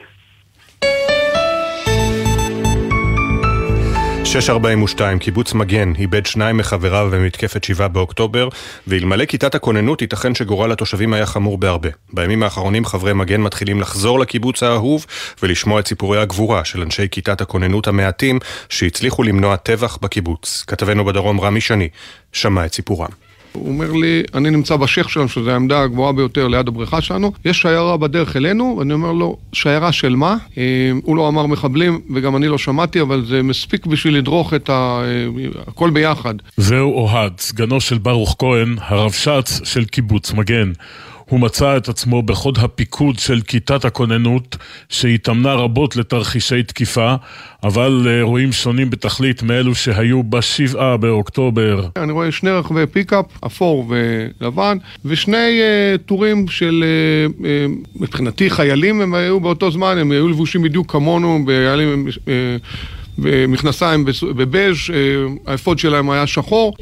[4.29, 8.49] 642, קיבוץ מגן, איבד שניים מחבריו במתקפת 7 באוקטובר,
[8.87, 11.89] ואלמלא כיתת הכוננות ייתכן שגורל התושבים היה חמור בהרבה.
[12.13, 15.07] בימים האחרונים חברי מגן מתחילים לחזור לקיבוץ האהוב
[15.43, 20.65] ולשמוע את סיפורי הגבורה של אנשי כיתת הכוננות המעטים שהצליחו למנוע טבח בקיבוץ.
[20.67, 21.89] כתבנו בדרום רמי שני
[22.33, 23.28] שמע את סיפורם.
[23.59, 27.61] הוא אומר לי, אני נמצא בשייח שלנו, שזו העמדה הגבוהה ביותר ליד הבריכה שלנו, יש
[27.61, 30.37] שיירה בדרך אלינו, ואני אומר לו, שיירה של מה?
[30.59, 30.63] אה,
[31.03, 35.01] הוא לא אמר מחבלים, וגם אני לא שמעתי, אבל זה מספיק בשביל לדרוך את ה...
[35.05, 35.27] אה,
[35.67, 36.35] הכל ביחד.
[36.57, 40.73] זהו אוהד, סגנו של ברוך כהן, הרבש"ץ של קיבוץ מגן.
[41.29, 44.57] הוא מצא את עצמו בחוד הפיקוד של כיתת הכוננות,
[44.89, 47.15] שהתאמנה רבות לתרחישי תקיפה,
[47.63, 51.89] אבל אירועים שונים בתכלית מאלו שהיו בשבעה באוקטובר.
[51.97, 57.45] אני רואה שני רכבי פיקאפ, אפור ולבן, ושני אה, טורים של, אה, אה,
[58.01, 62.07] מבחינתי חיילים הם היו באותו זמן, הם היו לבושים בדיוק כמונו, בחיילים...
[62.09, 62.31] אה,
[63.19, 64.05] במכנסיים
[64.37, 64.77] בבז',
[65.47, 66.75] האפוד שלהם היה שחור.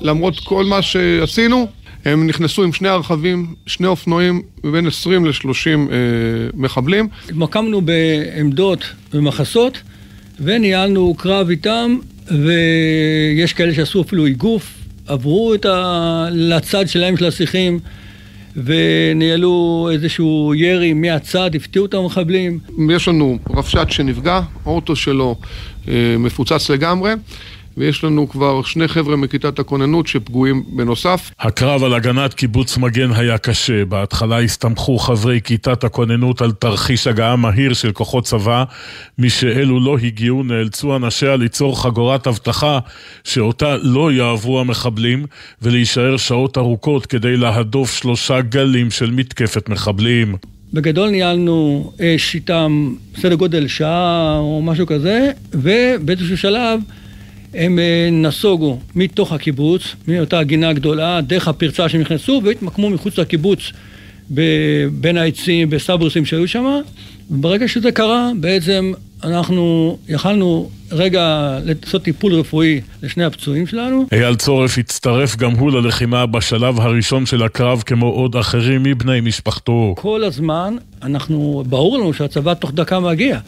[0.00, 1.68] למרות כל מה שעשינו,
[2.04, 4.42] הם נכנסו עם שני הרכבים, שני אופנועים,
[4.72, 5.96] בין 20 ל-30 אה,
[6.54, 7.08] מחבלים.
[7.24, 8.84] התמקמנו בעמדות
[9.14, 9.82] ומחסות,
[10.40, 11.98] וניהלנו קרב איתם,
[12.28, 14.74] ויש כאלה שעשו אפילו איגוף,
[15.06, 16.28] עברו את ה...
[16.30, 17.78] לצד שלהם של השיחים.
[18.56, 22.58] וניהלו איזשהו ירי מהצד, הפתיעו את המחבלים.
[22.90, 25.36] יש לנו רבש"ץ שנפגע, האוטו שלו
[25.88, 27.12] אה, מפוצץ לגמרי.
[27.76, 31.30] ויש לנו כבר שני חבר'ה מכיתת הכוננות שפגועים בנוסף.
[31.40, 33.84] הקרב על הגנת קיבוץ מגן היה קשה.
[33.84, 38.64] בהתחלה הסתמכו חברי כיתת הכוננות על תרחיש הגעה מהיר של כוחות צבא.
[39.18, 42.78] משאלו לא הגיעו, נאלצו אנשיה ליצור חגורת אבטחה
[43.24, 45.26] שאותה לא יעברו המחבלים,
[45.62, 50.36] ולהישאר שעות ארוכות כדי להדוף שלושה גלים של מתקפת מחבלים.
[50.72, 56.80] בגדול ניהלנו אש איתם סדר גודל שעה או משהו כזה, ובאיזשהו שלב
[57.54, 63.72] הם אה, נסוגו מתוך הקיבוץ, מאותה הגינה הגדולה, דרך הפרצה שהם נכנסו, והתמקמו מחוץ לקיבוץ
[64.92, 66.80] בין העצים, בסברוסים שהיו שם,
[67.30, 68.92] וברגע שזה קרה, בעצם
[69.24, 74.06] אנחנו יכלנו רגע לעשות טיפול רפואי לשני הפצועים שלנו.
[74.12, 79.94] אייל צורף הצטרף גם הוא ללחימה בשלב הראשון של הקרב כמו עוד אחרים מבני משפחתו.
[79.96, 83.38] כל הזמן אנחנו, ברור לנו שהצבא תוך דקה מגיע,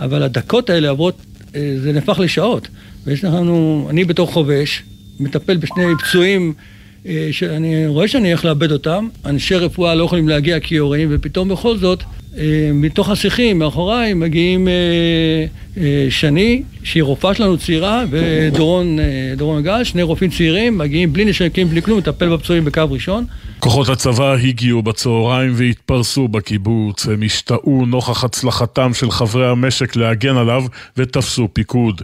[0.00, 1.16] אבל הדקות האלה עברות,
[1.54, 2.68] אה, זה נהפך לשעות.
[3.06, 4.82] ויש לנו, אני בתור חובש,
[5.20, 6.54] מטפל בשני פצועים
[7.06, 11.76] אה, שאני רואה שאני הולך לאבד אותם, אנשי רפואה לא יכולים להגיע כיורים, ופתאום בכל
[11.76, 12.02] זאת
[12.38, 20.30] אה, מתוך השיחים מאחוריי מגיעים אה, שני, שהיא רופאה שלנו צעירה, ודורון גל, שני רופאים
[20.30, 23.24] צעירים, מגיעים בלי נשקים, בלי כלום, לטפל בפצועים בקו ראשון.
[23.58, 27.06] כוחות הצבא הגיעו בצהריים והתפרסו בקיבוץ.
[27.06, 30.64] הם השתאו נוכח הצלחתם של חברי המשק להגן עליו
[30.96, 32.02] ותפסו פיקוד.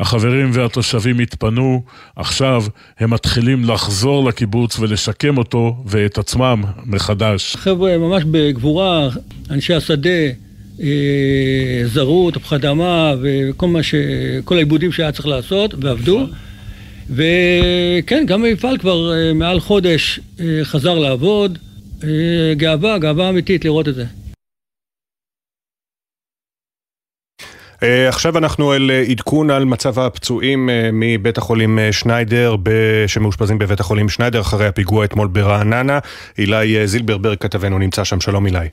[0.00, 1.82] החברים והתושבים התפנו,
[2.16, 2.64] עכשיו
[2.98, 7.56] הם מתחילים לחזור לקיבוץ ולשקם אותו ואת עצמם מחדש.
[7.56, 9.08] חבר'ה ממש בגבורה,
[9.50, 10.08] אנשי השדה,
[10.80, 13.94] אה, זרו, תפוחי אדמה וכל מה ש...
[14.44, 16.26] כל העיבודים שהיה צריך לעשות, ועבדו.
[17.10, 21.58] וכן, גם המפעל כבר אה, מעל חודש אה, חזר לעבוד.
[22.56, 24.02] גאווה, גאווה אמיתית לראות את זה.
[24.02, 24.06] אה,
[28.08, 32.56] עכשיו אנחנו אל אה, עדכון על מצב הפצועים אה, מבית החולים שניידר,
[33.06, 35.98] שמאושפזים בבית החולים שניידר אחרי הפיגוע אתמול ברעננה.
[36.38, 38.68] אילי זילברברג כתבנו נמצא שם, שלום אילי.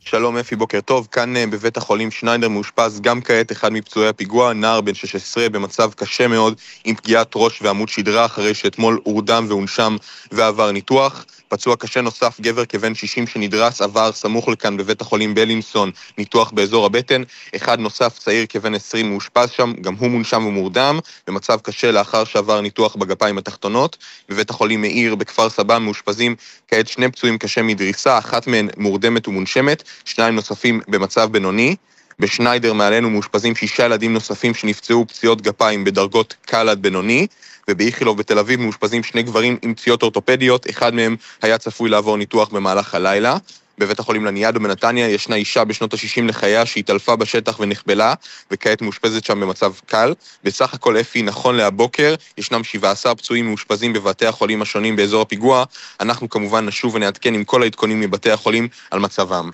[0.00, 1.08] שלום אפי, בוקר טוב.
[1.12, 6.28] כאן בבית החולים שניידר מאושפז גם כעת אחד מפצועי הפיגוע, נער בן 16 במצב קשה
[6.28, 6.54] מאוד
[6.84, 9.96] עם פגיעת ראש ועמוד שדרה אחרי שאתמול הורדם והונשם
[10.32, 11.24] ועבר ניתוח.
[11.48, 16.86] פצוע קשה נוסף, גבר כבן 60 שנדרס, עבר סמוך לכאן בבית החולים בלינסון, ניתוח באזור
[16.86, 17.22] הבטן.
[17.56, 22.60] אחד נוסף, צעיר כבן 20, מאושפז שם, גם הוא מונשם ומורדם, במצב קשה לאחר שעבר
[22.60, 23.96] ניתוח בגפיים התחתונות.
[24.28, 26.36] בבית החולים מאיר בכפר סבא מאושפזים
[26.68, 31.76] כעת שני פצועים קשה מדריסה, אחת מהן מורדמת ומונשמת, שניים נוספים במצב בינוני.
[32.20, 37.26] בשניידר מעלינו מאושפזים שישה ילדים נוספים שנפצעו פציעות גפיים בדרגות קל עד בינוני.
[37.68, 42.48] ובאיכילוב בתל אביב מאושפזים שני גברים עם פציעות אורתופדיות, אחד מהם היה צפוי לעבור ניתוח
[42.48, 43.36] במהלך הלילה.
[43.78, 48.14] בבית החולים לניאדו בנתניה ישנה אישה בשנות ה-60 לחייה שהתעלפה בשטח ונחבלה,
[48.50, 50.14] וכעת מאושפזת שם במצב קל.
[50.44, 55.64] בסך הכל אפי, נכון להבוקר, ישנם 17 פצועים מאושפזים בבתי החולים השונים באזור הפיגוע.
[56.00, 59.50] אנחנו כמובן נשוב ונעדכן עם כל העדכונים מבתי החולים על מצבם.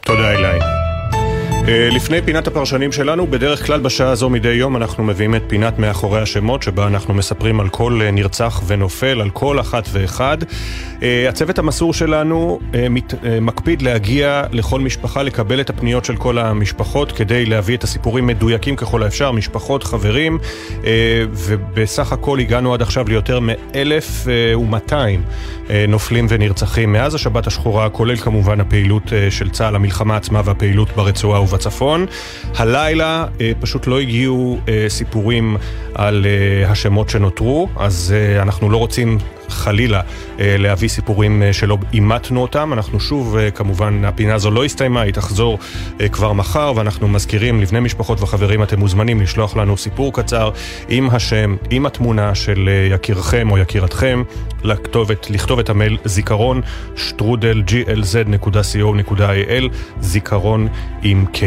[0.00, 0.79] תודה אליי.
[1.70, 5.78] אה, לפני פינת הפרשנים שלנו, בדרך כלל בשעה הזו מדי יום אנחנו מביאים את פינת
[5.78, 10.38] מאחורי השמות, שבה אנחנו מספרים על כל אה, נרצח ונופל, על כל אחת ואחד.
[11.02, 12.60] אה, הצוות המסור שלנו
[13.40, 18.76] מקפיד להגיע לכל משפחה, לקבל את הפניות של כל המשפחות, כדי להביא את הסיפורים מדויקים
[18.76, 20.38] ככל האפשר, משפחות, חברים,
[21.30, 24.92] ובסך הכל הגענו עד עכשיו ליותר מ-1,200
[25.88, 31.59] נופלים ונרצחים מאז השבת השחורה, כולל כמובן הפעילות של צה"ל, המלחמה עצמה והפעילות ברצועה ובצפון.
[32.56, 35.56] הלילה אה, פשוט לא הגיעו אה, סיפורים
[35.94, 39.18] על אה, השמות שנותרו, אז אה, אנחנו לא רוצים
[39.50, 40.00] חלילה
[40.40, 42.72] אה, להביא סיפורים אה, שלא אימתנו אותם.
[42.72, 45.58] אנחנו שוב, אה, כמובן, הפינה הזו לא הסתיימה, היא תחזור
[46.12, 50.50] כבר מחר, ואנחנו מזכירים לבני משפחות וחברים, אתם מוזמנים לשלוח לנו סיפור קצר
[50.88, 54.22] עם השם, עם התמונה של יקירכם או יקירתכם,
[54.64, 56.60] לכתובת, לכתוב את המייל זיכרון
[56.96, 59.64] שטרודל glz.co.il,
[60.00, 60.68] זיכרון
[61.02, 61.38] עם K.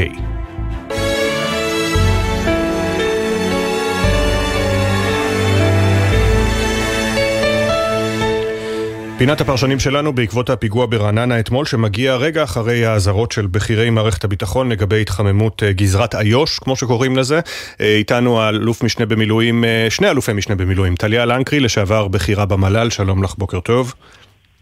[9.24, 14.71] פינת הפרשנים שלנו בעקבות הפיגוע ברעננה אתמול, שמגיע רגע אחרי האזהרות של בכירי מערכת הביטחון
[14.71, 17.39] לגבי התחממות אה, גזרת איו"ש, כמו שקוראים לזה.
[17.82, 22.89] אה, איתנו האלוף משנה במילואים, אה, שני אלופי משנה במילואים, טליה לנקרי, לשעבר בכירה במל"ל,
[22.89, 23.93] שלום לך, בוקר טוב.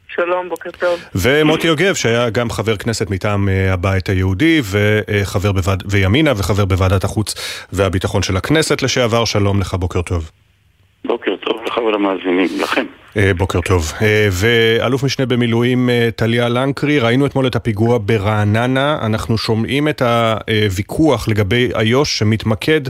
[0.07, 0.99] שלום, בוקר טוב.
[1.15, 5.83] ומוטי יוגב, שהיה גם חבר כנסת מטעם הבית היהודי, וחבר בוועד...
[5.85, 7.35] וימינה, וחבר בוועדת החוץ
[7.71, 10.31] והביטחון של הכנסת לשעבר, שלום לך, בוקר טוב.
[11.05, 11.40] בוקר טוב
[11.71, 12.85] לך ולמאזינים, לכם.
[13.17, 13.91] אה, בוקר טוב.
[14.01, 20.01] אה, ואלוף משנה במילואים אה, טליה לנקרי, ראינו אתמול את הפיגוע ברעננה, אנחנו שומעים את
[20.01, 22.81] הוויכוח לגבי איו"ש שמתמקד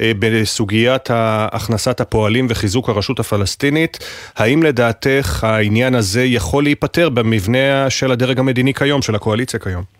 [0.00, 1.08] בסוגיית
[1.52, 3.98] הכנסת הפועלים וחיזוק הרשות הפלסטינית.
[4.36, 9.95] האם לדעתך העניין הזה יכול להיפתר במבנה של הדרג המדיני כיום, של הקואליציה כיום?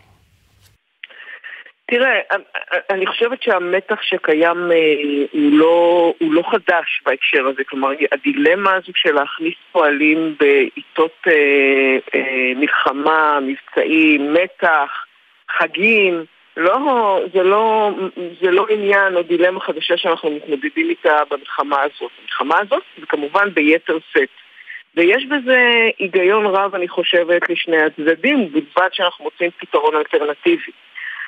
[1.91, 2.21] תראה,
[2.91, 4.95] אני חושבת שהמתח שקיים אה,
[5.33, 11.99] הוא לא, הוא לא חדש בהקשר הזה, כלומר הדילמה הזו של להכניס פועלים בעיתות אה,
[12.15, 15.05] אה, מלחמה, מבצעים, מתח,
[15.59, 16.25] חגים,
[16.57, 17.91] לא, זה, לא,
[18.41, 22.11] זה לא עניין או דילמה חדשה שאנחנו מתמודדים איתה במלחמה הזאת.
[22.19, 24.29] המלחמה הזאת זה כמובן ביתר שאת.
[24.95, 30.73] ויש בזה היגיון רב, אני חושבת, לשני הצדדים, בלבד שאנחנו מוצאים פתרון אלטרנטיבי.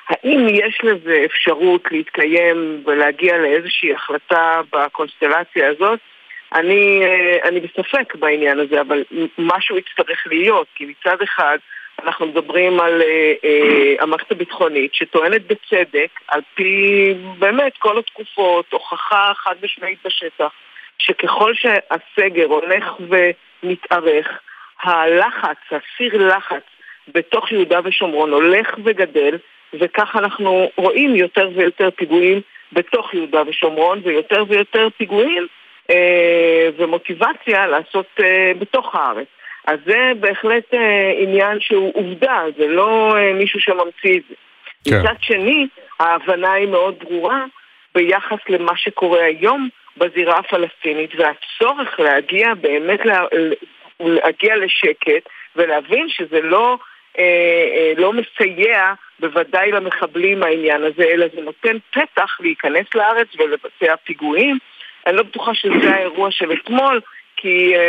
[0.09, 5.99] האם יש לזה אפשרות להתקיים ולהגיע לאיזושהי החלטה בקונסטלציה הזאת?
[6.53, 9.03] אני, אה, אני בספק בעניין הזה, אבל
[9.37, 11.57] משהו יצטרך להיות, כי מצד אחד
[12.03, 13.05] אנחנו מדברים על uh,
[13.45, 20.51] uh, המערכת הביטחונית שטוענת בצדק, על פי באמת כל התקופות, הוכחה חד משמעית בשטח,
[20.97, 24.27] שככל שהסגר הולך ומתארך,
[24.81, 26.63] הלחץ, הסיר לחץ
[27.07, 29.37] בתוך יהודה ושומרון הולך וגדל,
[29.73, 32.41] וכך אנחנו רואים יותר ויותר פיגועים
[32.73, 35.47] בתוך יהודה ושומרון ויותר ויותר פיגועים
[35.89, 39.27] אה, ומוטיבציה לעשות אה, בתוך הארץ.
[39.65, 44.35] אז זה בהחלט אה, עניין שהוא עובדה, זה לא אה, מישהו שממציא את זה.
[44.85, 44.99] כן.
[44.99, 45.67] מצד שני,
[45.99, 47.45] ההבנה היא מאוד ברורה
[47.95, 53.25] ביחס למה שקורה היום בזירה הפלסטינית והצורך להגיע באמת לה,
[53.99, 56.77] להגיע לשקט ולהבין שזה לא,
[57.97, 64.57] לא מסייע בוודאי למחבלים העניין הזה, אלא זה נותן פתח להיכנס לארץ ולבצע פיגועים.
[65.07, 67.01] אני לא בטוחה שזה האירוע של אתמול,
[67.35, 67.79] כי uh,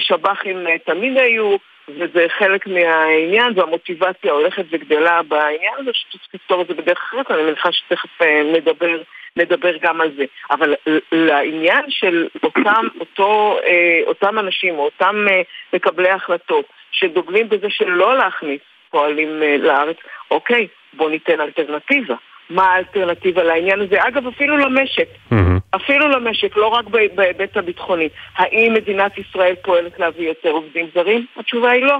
[0.00, 1.56] שב"חים תמיד היו,
[1.88, 7.42] וזה חלק מהעניין, והמוטיבציה הולכת וגדלה בעניין הזה, שצריך לפתור את זה בדרך אחרת, אני
[7.42, 8.22] מניחה שתכף
[8.52, 9.02] נדבר,
[9.36, 10.24] נדבר גם על זה.
[10.50, 10.74] אבל
[11.12, 13.58] לעניין של אותם, אותו,
[14.06, 15.26] אותם אנשים, או אותם
[15.72, 16.64] מקבלי החלטות,
[16.98, 19.96] שדוגלים בזה שלא להכניס פועלים uh, לארץ,
[20.30, 22.14] אוקיי, בוא ניתן אלטרנטיבה.
[22.50, 23.96] מה האלטרנטיבה לעניין הזה?
[24.08, 25.08] אגב, אפילו למשק.
[25.32, 25.76] Mm-hmm.
[25.76, 26.84] אפילו למשק, לא רק
[27.14, 28.08] בהיבט הביטחוני.
[28.36, 31.26] האם מדינת ישראל פועלת להביא יותר עובדים זרים?
[31.36, 31.96] התשובה היא לא.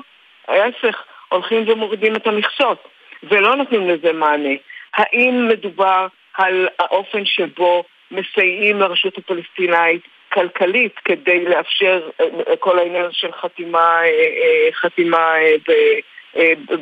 [0.48, 2.88] ההפך, הולכים ומורידים את המכסות,
[3.22, 4.54] ולא נותנים לזה מענה.
[4.94, 13.32] האם מדובר על האופן שבו מסייעים לרשות הפלסטינאית כלכלית כדי לאפשר אה, כל העניין של
[13.32, 15.34] חתימה, אה, אה, חתימה
[15.68, 15.72] ב...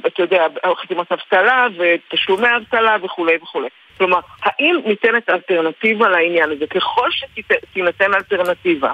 [0.07, 0.47] אתה יודע,
[0.83, 3.69] חתימת אבטלה ותשלומי אבטלה וכולי וכולי.
[3.99, 6.67] כלומר, האם ניתנת אלטרנטיבה לעניין הזה?
[6.67, 8.93] ככל שתינתן אלטרנטיבה,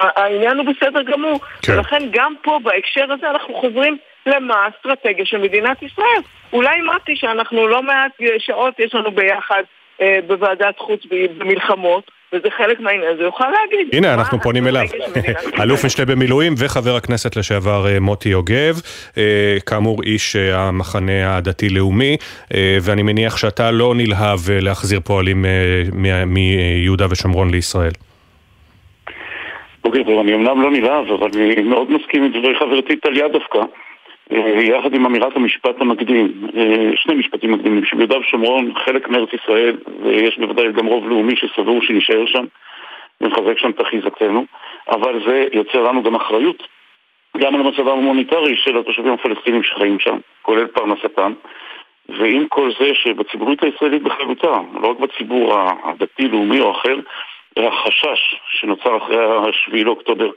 [0.00, 1.40] העניין הוא בסדר גמור.
[1.62, 1.72] כן.
[1.72, 6.20] ולכן גם פה, בהקשר הזה, אנחנו חוזרים למה האסטרטגיה של מדינת ישראל.
[6.52, 9.62] אולי מתי שאנחנו לא מעט שעות יש לנו ביחד
[10.00, 11.00] אה, בוועדת חוץ
[11.38, 13.94] במלחמות, וזה חלק מהעניין, זה יוכל להגיד.
[13.94, 14.84] הנה, אנחנו פונים אליו.
[15.62, 18.74] אלוף משנה במילואים וחבר הכנסת לשעבר אה, מוטי יוגב,
[19.18, 22.16] אה, כאמור איש אה, המחנה הדתי-לאומי,
[22.82, 25.44] ואני מניח שאתה לא נלהב להחזיר פועלים
[26.26, 27.92] מיהודה ושומרון לישראל.
[29.84, 33.58] אוקיי, טוב, אני אמנם לא נלהב, אבל אני מאוד מסכים עם דברי חברתי טליה דווקא.
[34.60, 36.32] יחד עם אמירת המשפט המקדים,
[36.94, 42.26] שני משפטים מקדימים, שביהודה ושומרון חלק מארץ ישראל, ויש בוודאי גם רוב לאומי שסבור שנישאר
[42.26, 42.44] שם
[43.20, 44.44] ומחזק שם את אחיזתנו,
[44.90, 46.62] אבל זה יוצר לנו גם אחריות,
[47.36, 51.32] גם על המצב ההומניטרי של התושבים הפלסטינים שחיים שם, כולל פרנסתם,
[52.08, 55.54] ועם כל זה שבציבוריות הישראלית בכללותה, לא רק בציבור
[55.84, 56.96] הדתי-לאומי או אחר,
[57.56, 59.16] החשש שנוצר אחרי
[59.48, 60.30] השביעי לאוקטובר,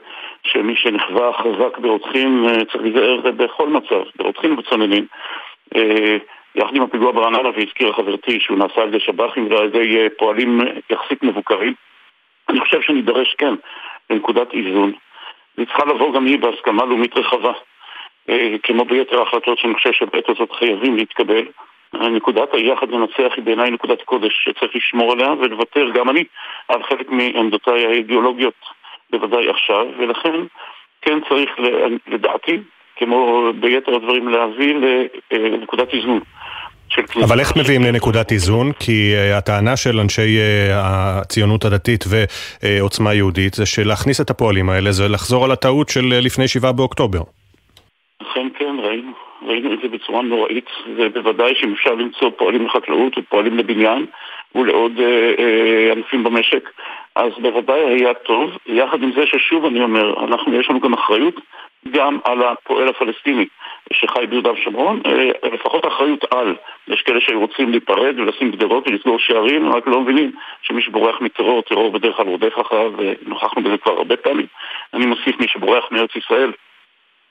[0.46, 5.06] שמי שנכווה חזק ברותחים אה, צריך להיזהר בכל מצב, ברותחים ובצוננים.
[5.76, 6.16] אה,
[6.54, 10.60] יחד עם הפיגוע ברעננה, והזכירה חברתי שהוא נעשה על ידי שב"חים ועל ידי אה, פועלים
[10.90, 11.74] יחסית מבוקרים,
[12.48, 13.54] אני חושב שנידרש כן
[14.10, 14.92] לנקודת איזון.
[15.56, 17.52] היא צריכה לבוא גם היא בהסכמה לאומית רחבה.
[18.62, 21.44] כמו ביתר ההחלטות שאני חושב שבעת הזאת חייבים להתקבל.
[21.94, 26.24] נקודת היחד לנצח היא בעיניי נקודת קודש שצריך לשמור עליה ולוותר גם אני
[26.68, 28.54] על חלק מעמדותיי האידיאולוגיות
[29.12, 30.34] בוודאי עכשיו, ולכן
[31.02, 31.50] כן צריך
[32.08, 32.58] לדעתי,
[32.96, 34.74] כמו ביתר הדברים, להביא
[35.32, 36.20] לנקודת איזון.
[37.24, 38.72] אבל איך מביאים לנקודת איזון?
[38.72, 42.04] כי uh, הטענה של אנשי uh, הציונות הדתית
[42.62, 47.20] ועוצמה יהודית זה שלהכניס את הפועלים האלה זה לחזור על הטעות של לפני שבעה באוקטובר.
[48.22, 49.12] אכן כן, ראינו.
[49.46, 54.06] ראינו את זה בצורה נוראית, ובוודאי שאם אפשר למצוא פועלים לחקלאות ופועלים לבניין
[54.54, 56.70] ולעוד אה, אה, ענפים במשק,
[57.16, 61.34] אז בוודאי היה טוב, יחד עם זה ששוב אני אומר, אנחנו, יש לנו גם אחריות
[61.90, 63.46] גם על הפועל הפלסטיני
[63.92, 66.54] שחי ביהודה ושומרון, אה, לפחות אחריות על.
[66.88, 70.32] יש כאלה שהיו רוצים להיפרד ולשים גדרות ולסגור שערים, רק לא מבינים
[70.62, 74.46] שמי שבורח מטרור, טרור בדרך כלל רודף אחריו, ונוכחנו בזה כבר הרבה פעמים.
[74.94, 76.52] אני מוסיף מי שבורח מארץ ישראל,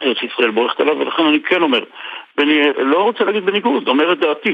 [0.04, 1.84] ארץ ישראל בורכת עליו, ולכן אני כן אומר,
[2.38, 4.54] ואני לא רוצה להגיד בניגוד, אומר את דעתי.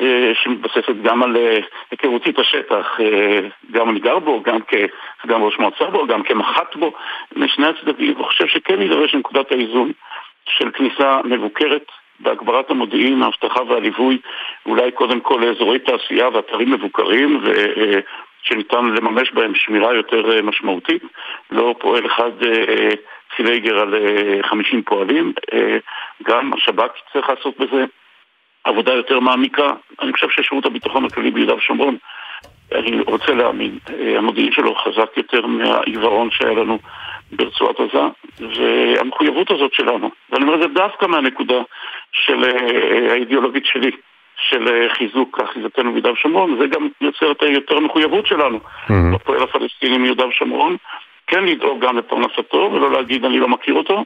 [0.00, 1.58] אה, שמתבססת גם על אה,
[1.90, 3.40] היכרותי את השטח, אה,
[3.70, 6.92] גם אני גר בו, גם כסגן ראש מועצה בו, גם כמח"ט בו,
[7.36, 9.92] משני הצדדים, וחושב שכן יידרש נקודת האיזון
[10.48, 11.84] של כניסה מבוקרת
[12.20, 14.18] בהגברת המודיעין, האבטחה והליווי,
[14.66, 17.40] אולי קודם כל לאזורי תעשייה ואתרים מבוקרים,
[18.42, 21.02] שניתן לממש בהם שמירה יותר משמעותית,
[21.50, 22.30] לא פועל אחד
[23.36, 23.94] פילייגר על
[24.42, 25.32] 50 פועלים,
[26.22, 27.84] גם השב"כ צריך לעסוק בזה.
[28.68, 29.70] עבודה יותר מעמיקה.
[30.02, 31.96] אני חושב ששירות הביטחון הכללי ביהודה ושומרון,
[32.72, 36.78] אני רוצה להאמין, אה, המודיעין שלו חזק יותר מהעיוורון שהיה לנו
[37.32, 38.04] ברצועת עזה,
[38.40, 41.62] והמחויבות הזאת שלנו, ואני אומר את זה דווקא מהנקודה
[42.12, 43.90] של אה, האידיאולוגית שלי,
[44.36, 48.58] של אה, חיזוק אחיזתנו ביהודה ושומרון, זה גם יוצר את היותר מחויבות שלנו
[49.14, 50.76] בפועל הפלסטיני מיהודה ושומרון,
[51.26, 54.04] כן לדאוג גם לפרנסתו ולא להגיד אני לא מכיר אותו.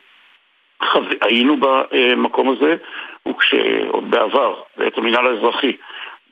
[1.21, 2.77] היינו במקום הזה,
[3.29, 5.77] וכשעוד בעבר, בעת המינהל האזרחי,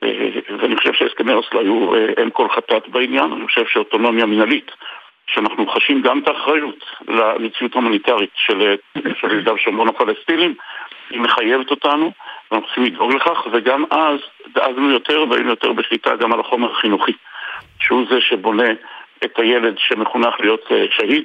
[0.03, 0.28] אה,
[0.59, 4.70] ואני חושב שהסכמי אוסלו היו אם אה, כל חטאת בעניין, אני חושב שאוטונומיה מינהלית,
[5.26, 8.76] שאנחנו חשים גם את האחריות למציאות ההומניטרית של
[9.30, 10.55] יהודה ושומרון הפלסטינים,
[11.11, 12.12] היא מחייבת אותנו,
[12.51, 14.20] ואנחנו צריכים לדאוג לכך, וגם אז
[14.55, 17.12] דאגנו יותר והיינו יותר בשליטה גם על החומר החינוכי,
[17.80, 18.70] שהוא זה שבונה
[19.24, 21.24] את הילד שמחונך להיות אה, שהיד.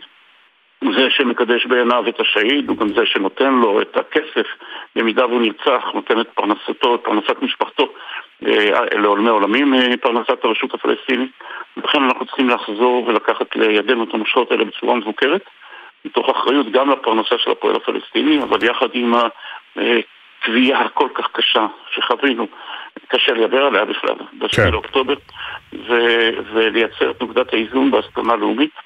[0.86, 4.48] הוא זה שמקדש בעיניו את השהיד, הוא גם זה שנותן לו את הכסף
[4.96, 7.94] במידה והוא נרצח, נותן את פרנסתו, את פרנסת משפחתו
[8.48, 9.94] אה, לעולמי עולמים אה,
[10.44, 11.32] הרשות הפלסטינית.
[11.78, 15.42] לכן אנחנו צריכים לחזור ולקחת לידינו את המושכות האלה בצורה מבוקרת,
[16.06, 19.14] מתוך אחריות גם לפרנסה של הפועל הפלסטיני, אבל יחד עם
[19.76, 22.48] התביעה הכל כך קשה שחווינו,
[23.08, 24.72] קשה לדבר עליה בכלל, ב-7 כן.
[24.72, 25.16] לאוקטובר,
[26.54, 28.85] ולייצר את נקודת האיזון בהסכמה לאומית.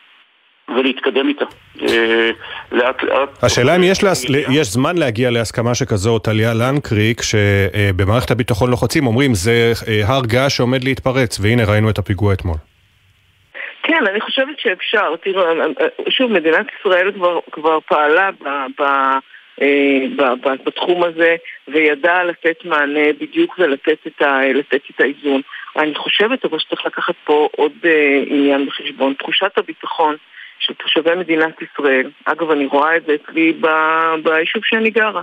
[0.76, 1.46] ולהתקדם איתה.
[1.82, 2.30] אה,
[2.72, 3.44] לאט לאט...
[3.44, 4.26] השאלה אם יש, להס...
[4.30, 10.58] יש זמן להגיע להסכמה שכזו, טליה לנקרי, כשבמערכת הביטחון לוחצים, אומרים זה אה, הר געש
[10.58, 12.56] שעומד להתפרץ, והנה ראינו את הפיגוע אתמול.
[13.84, 15.16] כן, אני חושבת שאפשר.
[15.24, 18.48] תראו, אה, שוב, מדינת ישראל כבר, כבר פעלה ב,
[18.82, 18.84] ב,
[20.16, 21.36] ב, ב, בתחום הזה,
[21.68, 24.40] וידעה לתת מענה בדיוק ולתת את, ה,
[24.90, 25.42] את האיזון.
[25.78, 27.72] אני חושבת אבל שצריך לקחת פה עוד
[28.28, 29.14] עניין בחשבון.
[29.14, 30.16] תחושת הביטחון
[30.60, 32.12] של תושבי מדינת ישראל.
[32.26, 33.54] אגב, אני רואה את זה אצלי
[34.24, 35.22] ביישוב שאני גרה.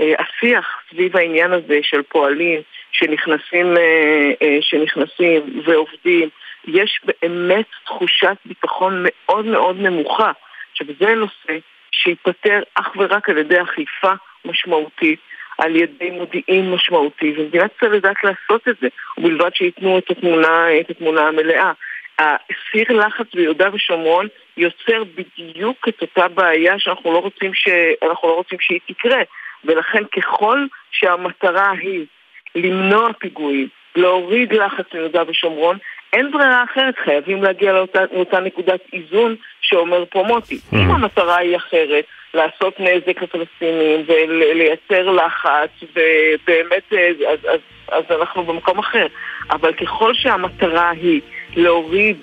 [0.00, 2.60] אה, השיח סביב העניין הזה של פועלים
[2.92, 6.28] שנכנסים, אה, אה, שנכנסים ועובדים,
[6.66, 10.32] יש באמת תחושת ביטחון מאוד מאוד נמוכה.
[10.72, 11.58] עכשיו, זה נושא
[11.90, 14.12] שייפתר אך ורק על ידי אכיפה
[14.44, 15.20] משמעותית,
[15.58, 20.90] על ידי מודיעין משמעותי, ומדינת ישראל יודעת לעשות את זה, ובלבד שייתנו את התמונה, את
[20.90, 21.72] התמונה המלאה.
[22.18, 27.68] הסיר לחץ ביהודה ושומרון יוצר בדיוק את אותה בעיה שאנחנו לא רוצים, ש...
[28.02, 29.22] לא רוצים שהיא תקרה
[29.64, 32.06] ולכן ככל שהמטרה היא
[32.54, 35.78] למנוע פיגועים, להוריד לחץ מיהודה ושומרון,
[36.12, 40.54] אין ברירה אחרת, חייבים להגיע לאותה, לאותה נקודת איזון שאומר פה מוטי.
[40.54, 40.76] Mm-hmm.
[40.76, 42.04] אם המטרה היא אחרת,
[42.34, 49.06] לעשות נזק לפלסטינים ולייצר לחץ, ובאמת, אז, אז, אז אנחנו במקום אחר.
[49.50, 51.20] אבל ככל שהמטרה היא
[51.56, 52.16] להוריד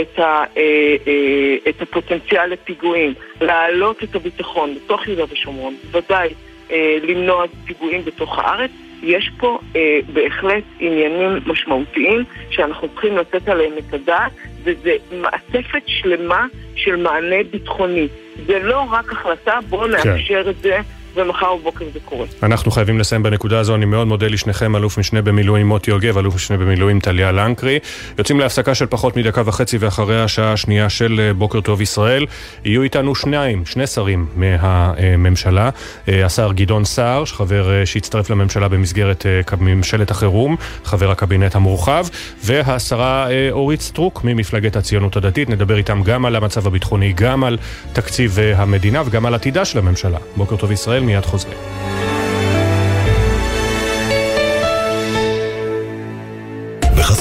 [0.00, 0.62] את, ה, אה,
[1.06, 6.28] אה, את הפוטנציאל לפיגועים, להעלות את הביטחון בתוך יהודה ושומרון, ודאי
[6.70, 8.70] אה, למנוע פיגועים בתוך הארץ,
[9.02, 14.32] יש פה אה, בהחלט עניינים משמעותיים שאנחנו צריכים לתת עליהם את הדעת,
[14.64, 18.08] וזה מעטפת שלמה של מענה ביטחוני.
[18.46, 19.90] זה לא רק החלטה, בואו כן.
[19.90, 20.50] נאפשר כן.
[20.50, 20.78] את זה
[21.16, 22.26] ומחר בבוקר זה קורה.
[22.42, 26.34] אנחנו חייבים לסיים בנקודה הזו, אני מאוד מודה לשניכם, אלוף משנה במילואים מוטי יוגב, אלוף
[26.34, 27.78] משנה במילואים טליה לנקרי.
[28.18, 32.26] יוצאים להפסקה של פחות מדקה וחצי ואחרי השעה השנייה של אה, בוקר טוב ישראל.
[32.64, 35.70] יהיו איתנו שניים, שני שרים מהממשלה.
[36.08, 39.26] אה, השר גדעון סער, חבר אה, שהצטרף לממשלה במסגרת
[39.60, 42.06] ממשלת החירום, חבר הקבינט המורחב,
[42.44, 45.50] והשרה אורית סטרוק ממפלגת הציונות הדתית.
[45.50, 47.58] נדבר איתם גם על המצב הביטחוני, גם על
[47.92, 50.18] תקציב המדינה וגם על עתידה של הממשלה.
[50.36, 51.05] בוקר טוב ישראל.
[51.06, 51.58] מיד חוזרים.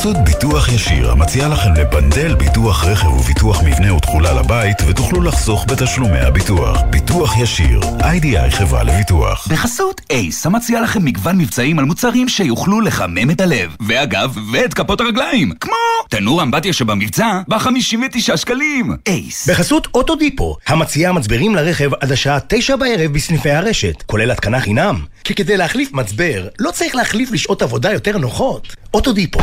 [0.06, 6.20] בחסות ביטוח ישיר, המציע לכם לבנדל ביטוח רכב וביטוח מבנה ותכולה לבית, ותוכלו לחסוך בתשלומי
[6.20, 6.82] הביטוח.
[6.90, 9.48] ביטוח ישיר, איי-די-איי חברה לביטוח.
[9.52, 15.02] בחסות אייס, המציע לכם מגוון מבצעים על מוצרים שיוכלו לחמם את הלב, והגב, ואת כפות
[15.02, 15.74] הרגליים, כמו
[16.10, 18.96] תנור אמבטיה שבמבצע, ב-59 שקלים.
[19.08, 19.50] אייס.
[19.50, 25.00] בחסות אוטודיפו, המציעה מצברים לרכב עד השעה תשע בערב בסניפי הרשת, כולל התקנה חינם.
[25.24, 28.76] כי כדי להחליף מצבר, לא צריך להחליף לשעות עבודה יותר נוחות.
[28.94, 29.40] אוטודיפו.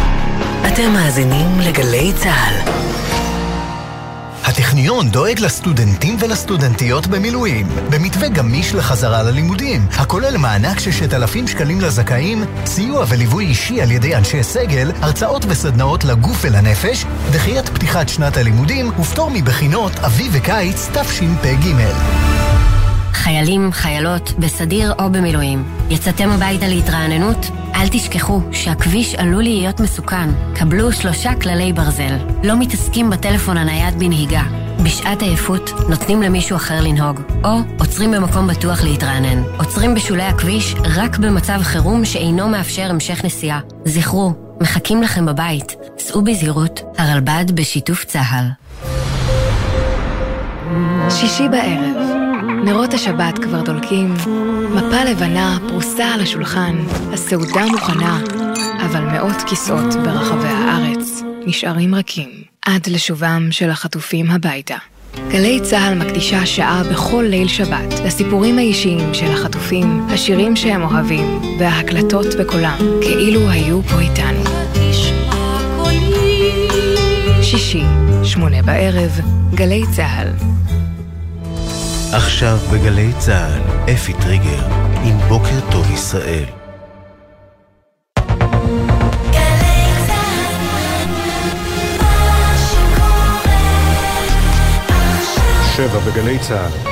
[0.67, 2.73] אתם מאזינים לגלי צה"ל.
[4.45, 12.45] הטכניון דואג לסטודנטים ולסטודנטיות במילואים, במתווה גמיש לחזרה ללימודים, הכולל מענק ששת אלפים שקלים לזכאים,
[12.67, 18.91] סיוע וליווי אישי על ידי אנשי סגל, הרצאות וסדנאות לגוף ולנפש, דחיית פתיחת שנת הלימודים
[19.01, 21.73] ופטור מבחינות אביב וקיץ תשפ"ג.
[23.13, 25.65] חיילים, חיילות, בסדיר או במילואים.
[25.91, 27.47] יצאתם הביתה להתרעננות?
[27.75, 30.31] אל תשכחו שהכביש עלול להיות מסוכן.
[30.55, 32.17] קבלו שלושה כללי ברזל.
[32.45, 34.43] לא מתעסקים בטלפון הנייד בנהיגה.
[34.85, 39.43] בשעת עייפות נותנים למישהו אחר לנהוג, או עוצרים במקום בטוח להתרענן.
[39.59, 43.61] עוצרים בשולי הכביש רק במצב חירום שאינו מאפשר המשך נסיעה.
[43.85, 45.77] זכרו, מחכים לכם בבית.
[45.99, 48.45] סעו בזהירות, הרלב"ד בשיתוף צה"ל.
[51.11, 52.12] שישי בערב,
[52.65, 54.15] נרות השבת כבר דולקים,
[54.75, 56.77] מפה לבנה פרוסה על השולחן,
[57.13, 58.21] הסעודה מוכנה,
[58.87, 62.29] אבל מאות כיסאות ברחבי הארץ נשארים רכים
[62.67, 64.77] עד לשובם של החטופים הביתה.
[65.29, 72.27] גלי צה"ל מקדישה שעה בכל ליל שבת לסיפורים האישיים של החטופים, השירים שהם אוהבים וההקלטות
[72.41, 74.43] בקולם, כאילו היו פה איתנו.
[77.43, 77.85] שישי,
[78.25, 79.21] שמונה בערב,
[79.55, 80.29] גלי צה"ל.
[82.15, 84.67] עכשיו בגלי צה"ל, אפי טריגר,
[85.05, 86.45] עם בוקר טוב ישראל.
[95.77, 96.92] שבע בגלי צה"ל.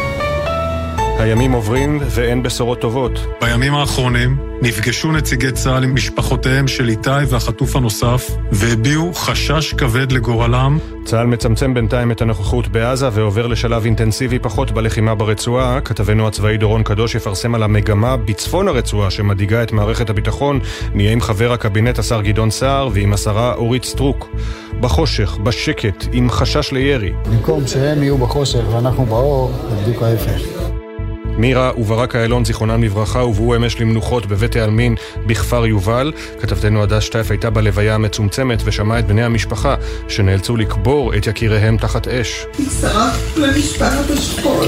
[1.20, 3.26] הימים עוברים ואין בשורות טובות.
[3.40, 10.78] בימים האחרונים נפגשו נציגי צה"ל עם משפחותיהם של איתי והחטוף הנוסף והביעו חשש כבד לגורלם.
[11.04, 15.80] צה"ל מצמצם בינתיים את הנוכחות בעזה ועובר לשלב אינטנסיבי פחות בלחימה ברצועה.
[15.80, 20.60] כתבנו הצבאי דורון קדוש יפרסם על המגמה בצפון הרצועה שמדאיגה את מערכת הביטחון.
[20.94, 24.28] נהיה עם חבר הקבינט השר גדעון סער ועם השרה אורית סטרוק.
[24.80, 27.12] בחושך, בשקט, עם חשש לירי.
[27.30, 30.59] במקום שהם יהיו בחושך ואנחנו באור, זה בדיוק ההפך.
[31.38, 34.94] מירה וברק איילון, זיכרונם לברכה, הובאו אמש למנוחות בבית העלמין
[35.26, 36.12] בכפר יובל.
[36.40, 39.74] כתבתנו הדס שטייף הייתה בלוויה המצומצמת ושמעה את בני המשפחה
[40.08, 42.46] שנאלצו לקבור את יקיריהם תחת אש.
[42.58, 44.66] הצטרפת למשפחת השכול,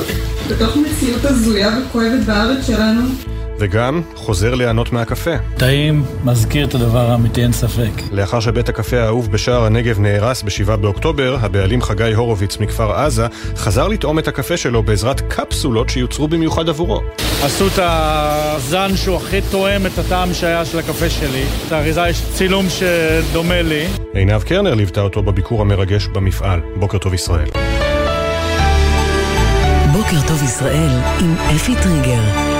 [0.50, 3.31] בתוך מציאות הזויה וכואבת בארץ שלנו.
[3.58, 5.30] וגם חוזר ליהנות מהקפה.
[5.56, 7.90] טעים, מזכיר את הדבר האמיתי, אין ספק.
[8.12, 13.26] לאחר שבית הקפה האהוב בשער הנגב נהרס ב-7 באוקטובר, הבעלים חגי הורוביץ מכפר עזה
[13.56, 17.00] חזר לטעום את הקפה שלו בעזרת קפסולות שיוצרו במיוחד עבורו.
[17.42, 21.44] עשו את הזן שהוא הכי תואם את הטעם שהיה של הקפה שלי.
[21.66, 23.86] את האריזה יש צילום שדומה לי.
[24.14, 26.60] עינב קרנר ליוותה אותו בביקור המרגש במפעל.
[26.76, 27.48] בוקר טוב ישראל.
[29.92, 30.90] בוקר טוב ישראל
[31.20, 32.51] עם אפי טריגר.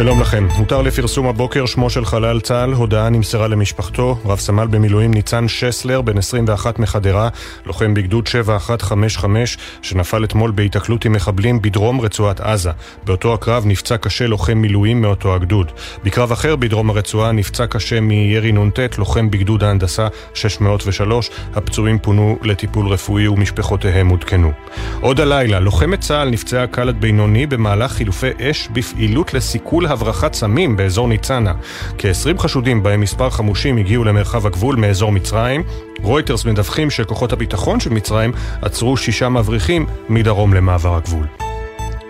[0.00, 0.48] שלום לכם.
[0.56, 6.00] הותר לפרסום הבוקר שמו של חלל צה"ל, הודעה נמסרה למשפחתו, רב סמל במילואים ניצן שסלר,
[6.00, 7.28] בן 21 מחדרה,
[7.66, 12.70] לוחם בגדוד 7155, שנפל אתמול בהיתקלות עם מחבלים בדרום רצועת עזה.
[13.04, 15.72] באותו הקרב נפצע קשה לוחם מילואים מאותו הגדוד.
[16.04, 21.30] בקרב אחר בדרום הרצועה נפצע קשה מירי נ"ט, לוחם בגדוד ההנדסה 603.
[21.54, 24.52] הפצועים פונו לטיפול רפואי ומשפחותיהם עודכנו.
[25.00, 30.76] עוד הלילה, לוחמת צה"ל נפצעה קל עד בינוני במהלך חילופי אש בפעילות לסיכול הברחת סמים
[30.76, 31.52] באזור ניצנה.
[31.98, 35.62] כ-20 חשודים בהם מספר חמושים הגיעו למרחב הגבול מאזור מצרים.
[36.02, 38.32] רויטרס מדווחים שכוחות הביטחון של מצרים
[38.62, 41.49] עצרו שישה מבריחים מדרום למעבר הגבול.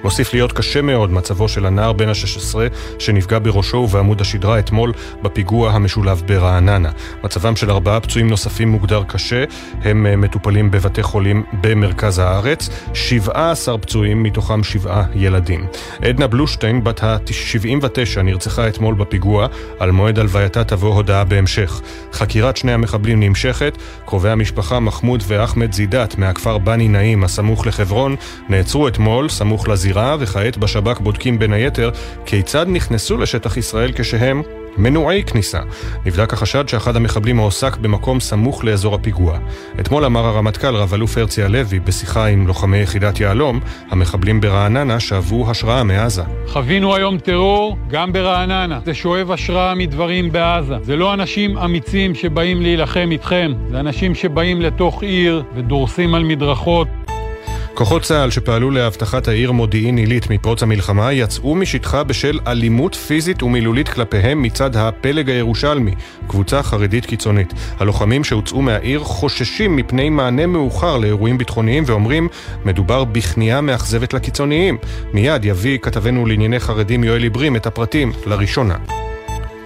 [0.05, 2.55] מוסיף להיות קשה מאוד מצבו של הנער בן ה-16
[2.99, 4.93] שנפגע בראשו ובעמוד השדרה אתמול
[5.23, 6.91] בפיגוע המשולב ברעננה.
[7.25, 9.45] מצבם של ארבעה פצועים נוספים מוגדר קשה,
[9.83, 15.67] הם מטופלים בבתי חולים במרכז הארץ, 17 פצועים, מתוכם שבעה ילדים.
[16.03, 19.47] עדנה בלושטיין, בת ה-79, נרצחה אתמול בפיגוע,
[19.79, 21.81] על מועד הלווייתה תבוא הודעה בהמשך.
[22.13, 28.17] חקירת שני המחבלים נמשכת, קרובי המשפחה מחמוד ואחמד זידת מהכפר בני נעים הסמוך לחברון
[28.49, 31.91] נעצרו אתמול, סמוך לזירה הזירה, וכעת בשב"כ בודקים בין היתר
[32.27, 34.43] כיצד נכנסו לשטח ישראל כשהם
[34.77, 35.59] מנועי כניסה.
[36.07, 39.39] נבדק החשד שאחד המחבלים הועסק במקום סמוך לאזור הפיגוע.
[39.81, 43.61] אתמול אמר הרמטכ"ל רב-אלוף הרצי הלוי בשיחה עם לוחמי יחידת יהלום,
[43.91, 46.23] המחבלים ברעננה שאבו השראה מעזה.
[46.47, 48.81] חווינו היום טרור גם ברעננה.
[48.85, 50.77] זה שואב השראה מדברים בעזה.
[50.83, 56.89] זה לא אנשים אמיצים שבאים להילחם איתכם, זה אנשים שבאים לתוך עיר ודורסים על מדרכות.
[57.75, 63.89] כוחות צה"ל שפעלו לאבטחת העיר מודיעין עילית מפרוץ המלחמה יצאו משטחה בשל אלימות פיזית ומילולית
[63.89, 65.95] כלפיהם מצד הפלג הירושלמי,
[66.29, 67.53] קבוצה חרדית קיצונית.
[67.79, 72.29] הלוחמים שהוצאו מהעיר חוששים מפני מענה מאוחר לאירועים ביטחוניים ואומרים
[72.65, 74.79] מדובר בכניעה מאכזבת לקיצוניים.
[75.13, 78.77] מיד יביא כתבנו לענייני חרדים יואל עיברים את הפרטים לראשונה.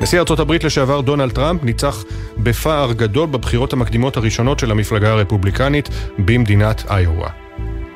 [0.01, 2.05] נשיא ארצות הברית לשעבר דונלד טראמפ ניצח
[2.39, 5.89] בפער גדול בבחירות המקדימות הראשונות של המפלגה הרפובליקנית
[6.19, 7.44] במדינת איואה.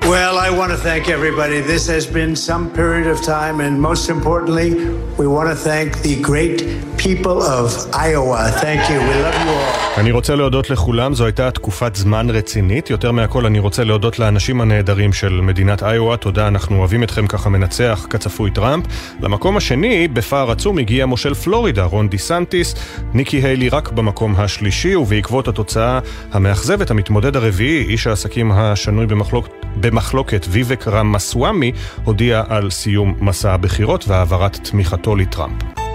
[0.08, 1.60] Well, I want to thank everybody.
[1.60, 4.86] This has been some period of time, and most importantly,
[5.18, 8.50] we want to thank the great people of Iowa.
[8.54, 8.96] Thank you.
[9.00, 9.87] We love you all.
[9.98, 12.90] אני רוצה להודות לכולם, זו הייתה תקופת זמן רצינית.
[12.90, 16.16] יותר מהכל אני רוצה להודות לאנשים הנהדרים של מדינת איואה.
[16.16, 18.84] תודה, אנחנו אוהבים אתכם ככה מנצח כצפוי טראמפ.
[19.20, 22.74] למקום השני, בפער עצום, הגיע מושל פלורידה, רון דיסנטיס.
[23.14, 25.98] ניקי היילי רק במקום השלישי, ובעקבות התוצאה
[26.32, 31.72] המאכזבת, המתמודד הרביעי, איש העסקים השנוי במחלוקת, במחלוקת ויבק רמסוואמי,
[32.04, 35.87] הודיע על סיום מסע הבחירות והעברת תמיכתו לטראמפ.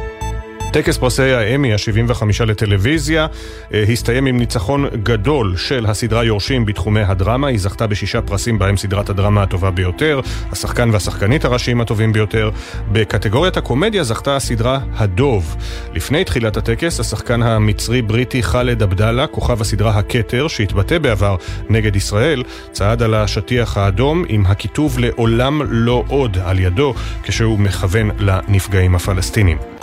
[0.73, 3.27] טקס פרסי האמי ה-75 לטלוויזיה
[3.73, 7.47] אה, הסתיים עם ניצחון גדול של הסדרה יורשים בתחומי הדרמה.
[7.47, 10.19] היא זכתה בשישה פרסים בהם סדרת הדרמה הטובה ביותר,
[10.51, 12.49] השחקן והשחקנית הראשיים הטובים ביותר.
[12.91, 15.55] בקטגוריית הקומדיה זכתה הסדרה הדוב.
[15.93, 21.35] לפני תחילת הטקס, השחקן המצרי-בריטי ח'אלד עבדאללה, כוכב הסדרה הכתר, שהתבטא בעבר
[21.69, 26.93] נגד ישראל, צעד על השטיח האדום עם הכיתוב לעולם לא עוד על ידו,
[27.23, 29.82] כשהוא מכוון לנפגעים הפלסטינים.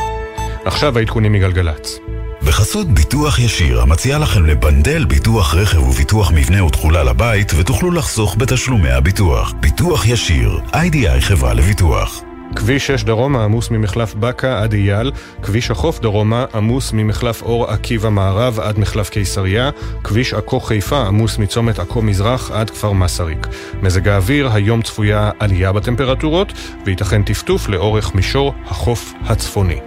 [0.64, 1.98] עכשיו העדכונים מגלגלצ.
[2.46, 8.90] בחסות ביטוח ישיר, המציע לכם לבנדל ביטוח רכב וביטוח מבנה ותכולה לבית, ותוכלו לחסוך בתשלומי
[8.90, 9.52] הביטוח.
[9.60, 12.22] ביטוח ישיר, איי-די-איי חברה לביטוח.
[12.56, 18.08] כביש 6 דרומה עמוס ממחלף בקה עד אייל, כביש החוף דרומה עמוס ממחלף אור עקיבא
[18.08, 19.70] מערב עד מחלף קיסריה,
[20.04, 23.46] כביש עכו חיפה עמוס מצומת עכו מזרח עד כפר מסריק.
[23.82, 26.52] מזג האוויר, היום צפויה עלייה בטמפרטורות,
[26.86, 29.80] וייתכן טפטוף לאורך מישור החוף הצפוני.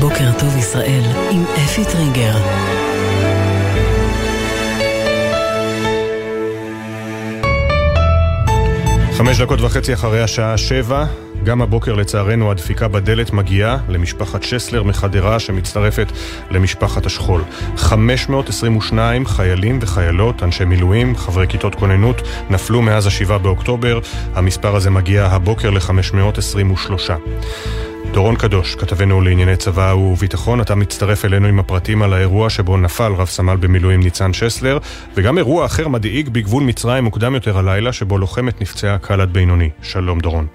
[0.00, 2.34] בוקר טוב ישראל עם אפי טריגר.
[9.12, 11.04] חמש דקות וחצי אחרי השעה שבע,
[11.44, 16.12] גם הבוקר לצערנו הדפיקה בדלת מגיעה למשפחת שסלר מחדרה שמצטרפת
[16.50, 17.42] למשפחת השכול.
[17.76, 23.98] 522 חיילים וחיילות, אנשי מילואים, חברי כיתות כוננות, נפלו מאז השבעה באוקטובר.
[24.34, 27.10] המספר הזה מגיע הבוקר ל-523.
[28.12, 33.12] דורון קדוש, כתבנו לענייני צבא וביטחון, אתה מצטרף אלינו עם הפרטים על האירוע שבו נפל
[33.12, 34.78] רב סמל במילואים ניצן שסלר,
[35.14, 39.70] וגם אירוע אחר מדאיג בגבול מצרים מוקדם יותר הלילה, שבו לוחמת נפצעה קל עד בינוני.
[39.82, 40.46] שלום דורון.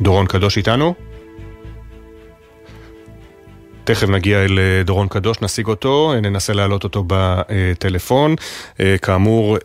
[0.00, 0.94] דורון קדוש איתנו?
[3.84, 8.34] תכף נגיע אל אה, דורון קדוש, נשיג אותו, אה, ננסה להעלות אותו בטלפון.
[8.80, 9.58] אה, כאמור,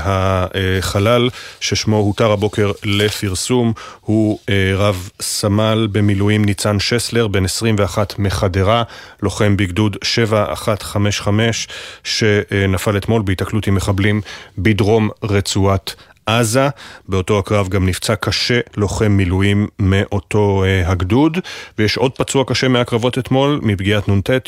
[0.00, 1.28] החלל
[1.60, 4.38] ששמו הותר הבוקר לפרסום הוא
[4.76, 8.82] רב סמל במילואים ניצן שסלר, בן 21 מחדרה,
[9.22, 11.68] לוחם בגדוד 7155,
[12.04, 14.20] שנפל אתמול בהיתקלות עם מחבלים
[14.58, 15.94] בדרום רצועת
[16.26, 16.68] עזה.
[17.08, 21.38] באותו הקרב גם נפצע קשה לוחם מילואים מאותו אה, הגדוד,
[21.78, 24.38] ויש עוד פצוע קשה מהקרבות אתמול, מפגיעת נ"ט, אה,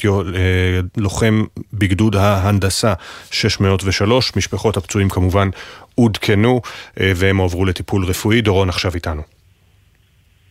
[0.97, 2.93] לוחם בגדוד ההנדסה
[3.31, 4.37] 603.
[4.37, 5.49] משפחות הפצועים כמובן
[5.95, 6.61] עודכנו,
[7.01, 8.41] אה, והם הועברו לטיפול רפואי.
[8.41, 9.38] דורון עכשיו איתנו.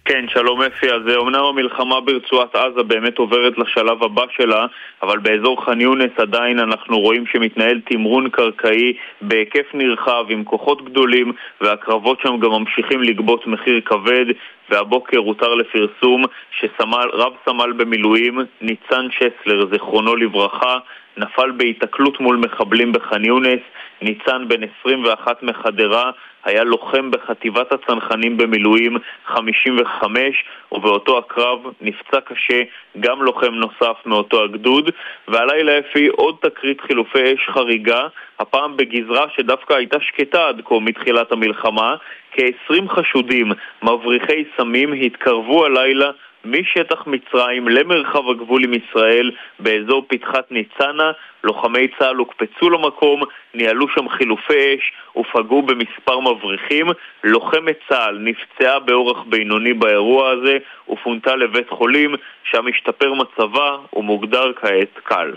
[0.07, 0.91] כן, שלום אפי.
[0.91, 4.65] אז אומנם המלחמה ברצועת עזה באמת עוברת לשלב הבא שלה,
[5.03, 11.31] אבל באזור ח'אן יונס עדיין אנחנו רואים שמתנהל תמרון קרקעי בהיקף נרחב עם כוחות גדולים,
[11.61, 14.25] והקרבות שם גם ממשיכים לגבות מחיר כבד,
[14.69, 20.77] והבוקר הותר לפרסום שרב סמל במילואים, ניצן שסלר, זיכרונו לברכה,
[21.17, 23.61] נפל בהיתקלות מול מחבלים בח'אן יונס,
[24.01, 26.11] ניצן בן 21 מחדרה,
[26.47, 32.61] היה לוחם בחטיבת הצנחנים במילואים 55, ובאותו הקרב נפצע קשה
[32.99, 34.89] גם לוחם נוסף מאותו הגדוד,
[35.27, 38.07] והלילה אפי עוד תקרית חילופי אש חריגה,
[38.39, 41.95] הפעם בגזרה שדווקא הייתה שקטה עד כה מתחילת המלחמה,
[42.31, 43.51] כ-20 חשודים
[43.83, 46.11] מבריחי סמים התקרבו הלילה
[46.45, 51.11] משטח מצרים למרחב הגבול עם ישראל באזור פתחת ניצנה,
[51.47, 53.21] לוחמי צה"ל הוקפצו למקום,
[53.53, 56.87] ניהלו שם חילופי אש ופגעו במספר מבריחים.
[57.23, 60.57] לוחמת צה"ל נפצעה באורח בינוני באירוע הזה
[60.89, 62.15] ופונתה לבית חולים,
[62.51, 65.31] שם השתפר מצבה ומוגדר כעת קל.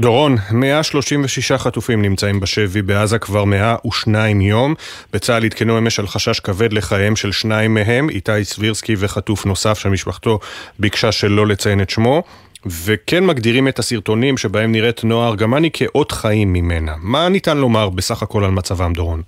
[0.00, 4.74] דורון, 136 חטופים נמצאים בשבי בעזה כבר 102 יום.
[5.12, 10.38] בצה"ל עדכנו אמש על חשש כבד לחייהם של שניים מהם, איתי סבירסקי וחטוף נוסף שמשפחתו
[10.78, 12.22] ביקשה שלא לציין את שמו.
[12.66, 16.92] וכן מגדירים את הסרטונים שבהם נראית נועה ארגמני כאות חיים ממנה.
[17.02, 19.22] מה ניתן לומר בסך הכל על מצבם, דורון?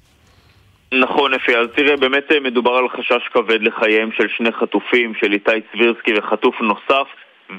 [0.93, 1.57] נכון, אפי.
[1.57, 6.15] אז תראה, באמת אה, מדובר על חשש כבד לחייהם של שני חטופים, של איתי סבירסקי
[6.19, 7.07] וחטוף נוסף.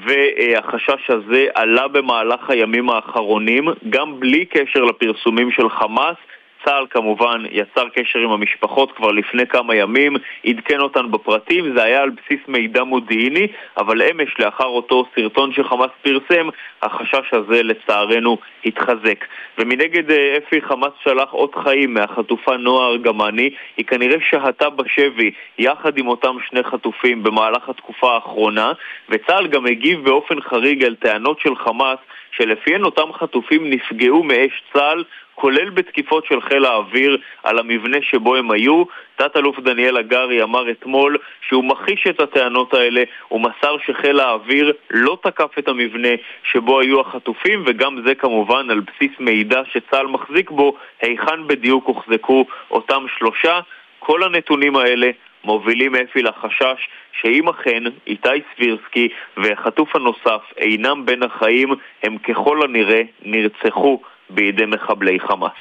[0.06, 6.16] והחשש הזה עלה במהלך הימים האחרונים, גם בלי קשר לפרסומים של חמאס.
[6.64, 10.16] צה"ל כמובן יצר קשר עם המשפחות כבר לפני כמה ימים,
[10.46, 13.46] עדכן אותן בפרטים, זה היה על בסיס מידע מודיעיני,
[13.76, 16.48] אבל אמש לאחר אותו סרטון שחמאס פרסם,
[16.82, 19.24] החשש הזה לצערנו התחזק.
[19.58, 25.98] ומנגד אה, אפי חמאס שלח אות חיים מהחטופה נועה ארגמני, היא כנראה שהתה בשבי יחד
[25.98, 28.72] עם אותם שני חטופים במהלך התקופה האחרונה,
[29.08, 31.98] וצה"ל גם הגיב באופן חריג על טענות של חמאס
[32.36, 35.04] שלפיהן אותם חטופים נפגעו מאש צה"ל
[35.34, 38.84] כולל בתקיפות של חיל האוויר על המבנה שבו הם היו.
[39.16, 41.16] תת-אלוף דניאל הגרי אמר אתמול
[41.48, 46.08] שהוא מכחיש את הטענות האלה, הוא מסר שחיל האוויר לא תקף את המבנה
[46.52, 52.44] שבו היו החטופים, וגם זה כמובן על בסיס מידע שצה"ל מחזיק בו, היכן בדיוק הוחזקו
[52.70, 53.60] אותם שלושה.
[53.98, 55.10] כל הנתונים האלה
[55.44, 56.88] מובילים אפי לחשש
[57.20, 61.68] שאם אכן איתי סבירסקי והחטוף הנוסף אינם בין החיים,
[62.02, 64.00] הם ככל הנראה נרצחו
[64.30, 65.52] בידי מחבלי חמאס.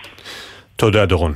[0.76, 1.34] תודה, דורון.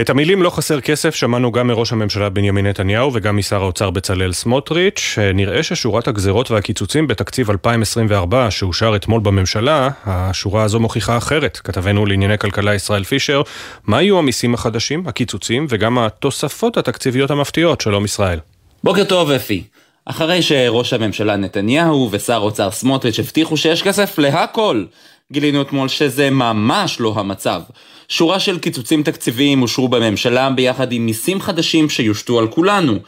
[0.00, 4.32] את המילים לא חסר כסף שמענו גם מראש הממשלה בנימין נתניהו וגם משר האוצר בצלאל
[4.32, 5.18] סמוטריץ'.
[5.34, 11.56] נראה ששורת הגזרות והקיצוצים בתקציב 2024 שאושר אתמול בממשלה, השורה הזו מוכיחה אחרת.
[11.64, 13.42] כתבנו לענייני כלכלה ישראל פישר,
[13.84, 17.80] מה יהיו המיסים החדשים, הקיצוצים וגם התוספות התקציביות המפתיעות?
[17.80, 18.38] שלום ישראל.
[18.84, 19.64] בוקר טוב אפי.
[20.06, 24.84] אחרי שראש הממשלה נתניהו ושר האוצר סמוטריץ' הבטיחו שיש כסף להכל,
[25.32, 27.60] גילינו אתמול שזה ממש לא המצב.
[28.08, 32.98] שורה של קיצוצים תקציביים אושרו בממשלה ביחד עם מיסים חדשים שיושתו על כולנו.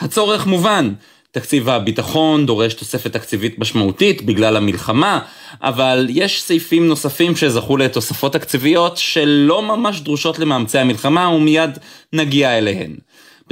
[0.00, 0.92] הצורך מובן,
[1.30, 5.20] תקציב הביטחון דורש תוספת תקציבית משמעותית בגלל המלחמה,
[5.62, 11.78] אבל יש סעיפים נוספים שזכו לתוספות תקציביות שלא ממש דרושות למאמצי המלחמה ומיד
[12.12, 12.96] נגיע אליהן.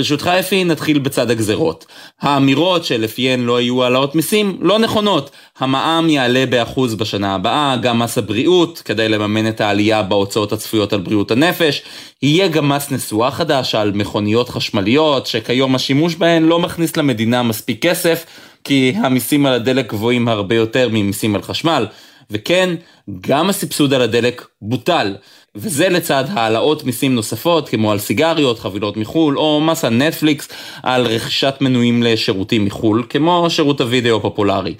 [0.01, 1.86] ברשותך אפי, נתחיל בצד הגזרות.
[2.20, 5.31] האמירות שלפיהן לא יהיו העלאות מיסים לא נכונות.
[5.59, 11.01] המע"מ יעלה באחוז בשנה הבאה, גם מס הבריאות, כדי לממן את העלייה בהוצאות הצפויות על
[11.01, 11.82] בריאות הנפש.
[12.22, 17.86] יהיה גם מס נסועה חדש על מכוניות חשמליות, שכיום השימוש בהן לא מכניס למדינה מספיק
[17.86, 18.27] כסף,
[18.64, 21.86] כי המיסים על הדלק גבוהים הרבה יותר ממיסים על חשמל.
[22.31, 22.74] וכן,
[23.20, 25.14] גם הסבסוד על הדלק בוטל.
[25.55, 30.48] וזה לצד העלאות מיסים נוספות כמו על סיגריות, חבילות מחו"ל או מס הנטפליקס
[30.82, 34.74] על רכישת מנויים לשירותים מחו"ל כמו שירות הוידאו הפופולרי.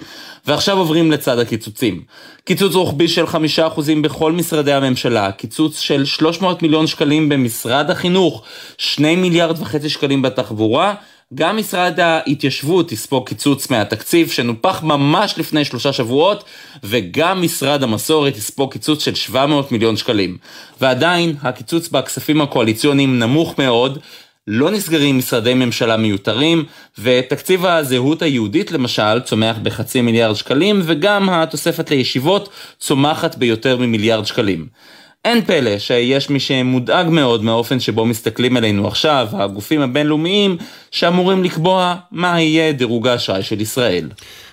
[0.47, 2.01] ועכשיו עוברים לצד הקיצוצים.
[2.43, 3.37] קיצוץ רוחבי של 5%
[4.01, 8.43] בכל משרדי הממשלה, קיצוץ של 300 מיליון שקלים במשרד החינוך,
[8.77, 10.93] 2 מיליארד וחצי שקלים בתחבורה
[11.35, 16.43] גם משרד ההתיישבות יספוג קיצוץ מהתקציב שנופח ממש לפני שלושה שבועות,
[16.83, 20.37] וגם משרד המסורת יספוג קיצוץ של 700 מיליון שקלים.
[20.81, 23.99] ועדיין, הקיצוץ בכספים הקואליציוניים נמוך מאוד,
[24.47, 26.65] לא נסגרים משרדי ממשלה מיותרים,
[26.99, 32.49] ותקציב הזהות היהודית למשל צומח בחצי מיליארד שקלים, וגם התוספת לישיבות
[32.79, 34.67] צומחת ביותר ממיליארד שקלים.
[35.25, 40.57] אין פלא שיש מי שמודאג מאוד מהאופן שבו מסתכלים עלינו עכשיו, הגופים הבינלאומיים
[40.91, 44.09] שאמורים לקבוע מה יהיה דירוג האשראי של ישראל.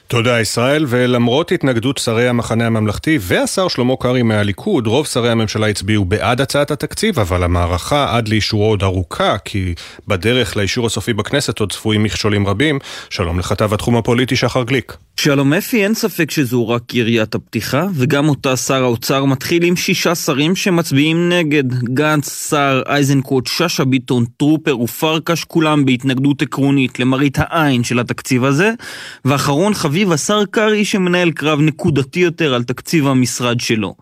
[0.09, 6.05] תודה ישראל, ולמרות התנגדות שרי המחנה הממלכתי והשר שלמה קרעי מהליכוד, רוב שרי הממשלה הצביעו
[6.05, 9.75] בעד הצעת התקציב, אבל המערכה עד לאישורו עוד ארוכה, כי
[10.09, 12.79] בדרך לאישור הסופי בכנסת עוד צפויים מכשולים רבים.
[13.11, 14.97] שלום לכתב התחום הפוליטי שחר גליק.
[15.21, 20.15] שלום אפי, אין ספק שזו רק יריית הפתיחה, וגם אותה שר האוצר מתחיל עם שישה
[20.15, 21.75] שרים שמצביעים נגד.
[21.85, 28.73] גנץ, סער, איזנקוט, שאשא ביטון, טרופר ופרקש, כולם בהתנגדות עקרונית למראית העין של התקציב הזה,
[29.25, 33.95] ואחרון חביב השר קרעי שמנהל קרב נקודתי יותר על תקציב המשרד שלו.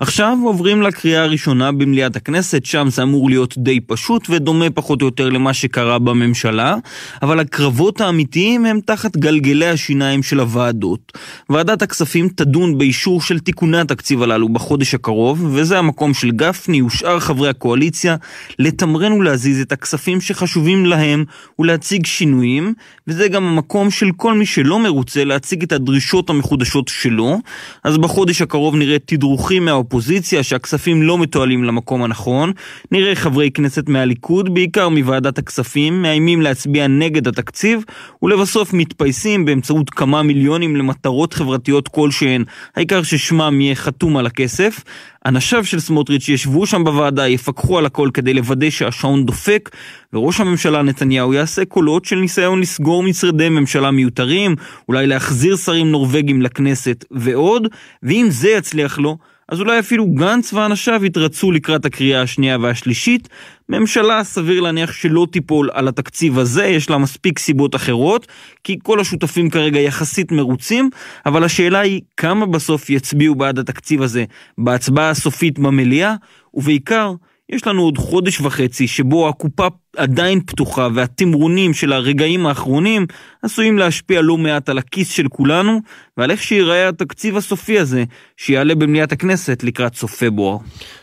[0.00, 5.06] עכשיו עוברים לקריאה הראשונה במליאת הכנסת, שם זה אמור להיות די פשוט ודומה פחות או
[5.06, 6.76] יותר למה שקרה בממשלה,
[7.22, 10.63] אבל הקרבות האמיתיים הם תחת גלגלי השיניים של הוועדה.
[10.64, 11.12] בוועדות.
[11.50, 17.20] ועדת הכספים תדון באישור של תיקוני התקציב הללו בחודש הקרוב, וזה המקום של גפני ושאר
[17.20, 18.16] חברי הקואליציה
[18.58, 21.24] לתמרן ולהזיז את הכספים שחשובים להם
[21.58, 22.74] ולהציג שינויים,
[23.06, 27.38] וזה גם המקום של כל מי שלא מרוצה להציג את הדרישות המחודשות שלו.
[27.84, 32.52] אז בחודש הקרוב נראה תדרוכים מהאופוזיציה שהכספים לא מתועלים למקום הנכון,
[32.92, 37.84] נראה חברי כנסת מהליכוד, בעיקר מוועדת הכספים, מאיימים להצביע נגד התקציב,
[38.22, 40.22] ולבסוף מתפייסים באמצעות כמה
[40.58, 42.44] מיליונים למטרות חברתיות כלשהן,
[42.76, 44.84] העיקר ששמם יהיה חתום על הכסף.
[45.26, 49.70] אנשיו של סמוטריץ' ישבו שם בוועדה, יפקחו על הכל כדי לוודא שהשעון דופק,
[50.12, 54.56] וראש הממשלה נתניהו יעשה קולות של ניסיון לסגור משרדי ממשלה מיותרים,
[54.88, 57.68] אולי להחזיר שרים נורבגים לכנסת ועוד,
[58.02, 59.16] ואם זה יצליח לו,
[59.48, 63.28] אז אולי אפילו גנץ ואנשיו יתרצו לקראת הקריאה השנייה והשלישית.
[63.68, 68.26] ממשלה סביר להניח שלא תיפול על התקציב הזה, יש לה מספיק סיבות אחרות,
[68.64, 70.90] כי כל השותפים כרגע יחסית מרוצים,
[71.26, 74.24] אבל השאלה היא כמה בסוף יצביעו בעד התקציב הזה
[74.58, 76.14] בהצבעה הסופית במליאה,
[76.54, 77.14] ובעיקר,
[77.48, 79.66] יש לנו עוד חודש וחצי שבו הקופה
[79.96, 83.06] עדיין פתוחה והתמרונים של הרגעים האחרונים
[83.42, 85.80] עשויים להשפיע לא מעט על הכיס של כולנו
[86.16, 88.04] ועל איך שיראה התקציב הסופי הזה
[88.36, 90.58] שיעלה במליאת הכנסת לקראת סוף פברואר.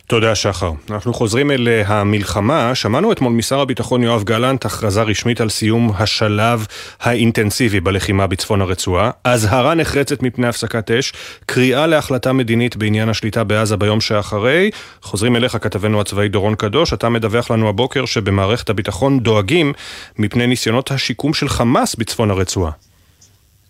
[0.08, 0.72] תודה שחר.
[0.90, 2.76] אנחנו חוזרים אל אה, המלחמה.
[2.76, 6.66] שמענו אתמול משר הביטחון יואב גלנט הכרזה רשמית על סיום השלב
[7.02, 11.14] האינטנסיבי בלחימה בצפון הרצועה, אזהרה נחרצת מפני הפסקת אש,
[11.46, 14.70] קריאה להחלטה מדינית בעניין השליטה בעזה ביום שאחרי.
[15.02, 18.81] חוזרים אליך כתבנו הצבאי דורון קדוש, אתה מדווח לנו הבוקר שבמערכת הביטחון
[19.20, 19.74] דואגים
[20.18, 22.72] מפני ניסיונות השיקום של חמאס בצפון הרצועה.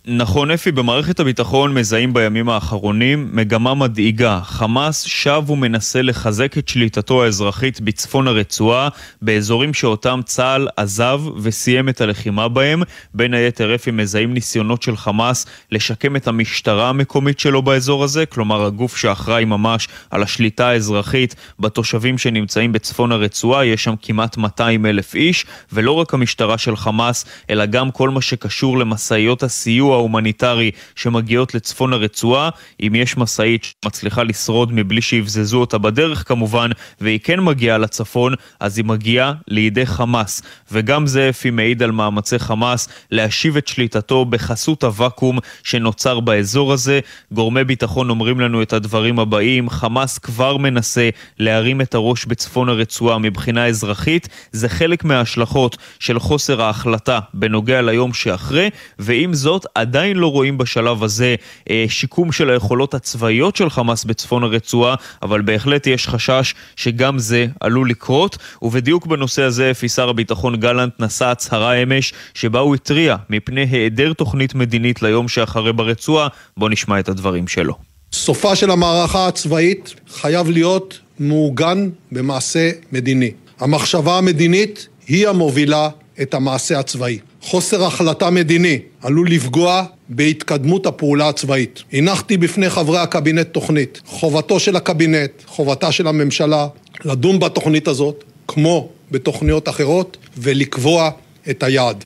[0.05, 4.39] נכון אפי, במערכת הביטחון מזהים בימים האחרונים מגמה מדאיגה.
[4.43, 8.89] חמאס שב ומנסה לחזק את שליטתו האזרחית בצפון הרצועה,
[9.21, 12.83] באזורים שאותם צה"ל עזב וסיים את הלחימה בהם.
[13.13, 18.65] בין היתר אפי מזהים ניסיונות של חמאס לשקם את המשטרה המקומית שלו באזור הזה, כלומר
[18.65, 25.15] הגוף שאחראי ממש על השליטה האזרחית בתושבים שנמצאים בצפון הרצועה, יש שם כמעט 200 אלף
[25.15, 31.55] איש, ולא רק המשטרה של חמאס, אלא גם כל מה שקשור למשאיות הסיוע ההומניטרי שמגיעות
[31.55, 32.49] לצפון הרצועה.
[32.81, 36.69] אם יש משאית שמצליחה לשרוד מבלי שיבזזו אותה בדרך כמובן,
[37.01, 40.41] והיא כן מגיעה לצפון, אז היא מגיעה לידי חמאס.
[40.71, 46.99] וגם זה אפי מעיד על מאמצי חמאס להשיב את שליטתו בחסות הוואקום שנוצר באזור הזה.
[47.31, 51.09] גורמי ביטחון אומרים לנו את הדברים הבאים, חמאס כבר מנסה
[51.39, 54.27] להרים את הראש בצפון הרצועה מבחינה אזרחית.
[54.51, 58.69] זה חלק מההשלכות של חוסר ההחלטה בנוגע ליום שאחרי,
[58.99, 61.35] ועם זאת, עדיין לא רואים בשלב הזה
[61.69, 67.45] אה, שיקום של היכולות הצבאיות של חמאס בצפון הרצועה, אבל בהחלט יש חשש שגם זה
[67.59, 73.15] עלול לקרות, ובדיוק בנושא הזה אפי שר הביטחון גלנט נשא הצהרה אמש, שבה הוא התריע
[73.29, 76.27] מפני היעדר תוכנית מדינית ליום שאחרי ברצועה.
[76.57, 77.73] בואו נשמע את הדברים שלו.
[78.13, 83.31] סופה של המערכה הצבאית חייב להיות מעוגן במעשה מדיני.
[83.59, 85.89] המחשבה המדינית היא המובילה
[86.21, 87.19] את המעשה הצבאי.
[87.41, 91.83] חוסר החלטה מדיני עלול לפגוע בהתקדמות הפעולה הצבאית.
[91.93, 94.01] הנחתי בפני חברי הקבינט תוכנית.
[94.05, 96.67] חובתו של הקבינט, חובתה של הממשלה,
[97.05, 101.09] לדון בתוכנית הזאת, כמו בתוכניות אחרות, ולקבוע
[101.49, 102.03] את היעד.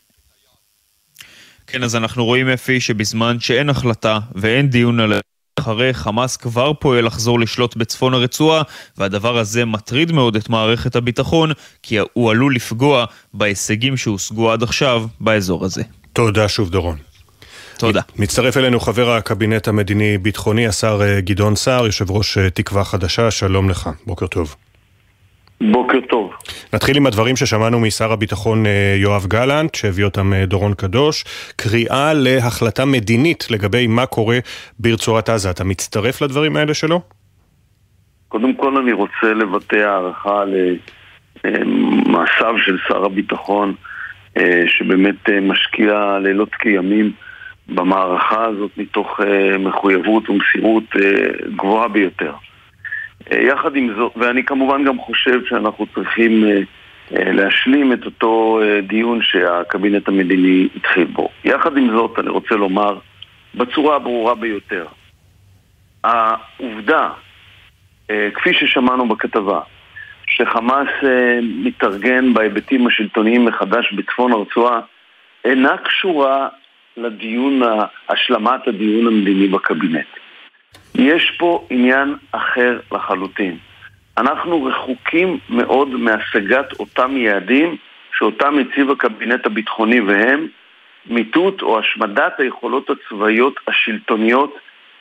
[1.68, 5.14] כן, אז אנחנו רואים אפי שבזמן שאין החלטה ואין דיון על...
[5.60, 8.61] אחרי חמאס כבר פועל לחזור לשלוט בצפון הרצועה,
[8.98, 11.52] והדבר הזה מטריד מאוד את מערכת הביטחון,
[11.84, 15.84] כי הוא עלול לפגוע בהישגים שהושגו עד עכשיו באזור הזה.
[16.14, 16.98] תודה שוב דורון.
[17.77, 18.02] תודה.
[18.15, 23.69] מצטרף אלינו חבר הקבינט המדיני-ביטחוני, השר אה, גדעון סער, יושב ראש אה, תקווה חדשה, שלום
[23.69, 24.56] לך, בוקר טוב.
[25.61, 26.34] בוקר טוב.
[26.73, 31.23] נתחיל עם הדברים ששמענו משר הביטחון אה, יואב גלנט, שהביא אותם אה, דורון קדוש,
[31.56, 34.38] קריאה להחלטה מדינית לגבי מה קורה
[34.80, 35.49] ברצועת עזה.
[35.49, 37.02] אתה מצטרף לדברים האלה שלו?
[38.27, 40.44] קודם כל אני רוצה לבטא הערכה
[41.44, 43.73] למעשיו של שר הביטחון,
[44.38, 47.11] אה, שבאמת משקיע לילות כימים
[47.68, 49.19] במערכה הזאת מתוך
[49.60, 50.84] מחויבות ומסירות
[51.56, 52.34] גבוהה ביותר.
[53.31, 56.60] אה, יחד עם זאת, ואני כמובן גם חושב שאנחנו צריכים אה,
[57.18, 61.30] אה, להשלים את אותו דיון שהקבינט המדיני התחיל בו.
[61.43, 62.97] יחד עם זאת, אני רוצה לומר
[63.56, 64.85] בצורה הברורה ביותר,
[66.03, 67.10] העובדה,
[68.34, 69.60] כפי ששמענו בכתבה,
[70.27, 70.88] שחמאס
[71.41, 74.80] מתארגן בהיבטים השלטוניים מחדש בצפון הרצועה,
[75.45, 76.47] אינה קשורה
[76.97, 77.61] לדיון,
[78.10, 80.07] השלמת הדיון המדיני בקבינט.
[80.97, 83.57] יש פה עניין אחר לחלוטין.
[84.17, 87.76] אנחנו רחוקים מאוד מהשגת אותם יעדים
[88.17, 90.47] שאותם הציב הקבינט הביטחוני והם
[91.05, 94.55] מיטוט או השמדת היכולות הצבאיות השלטוניות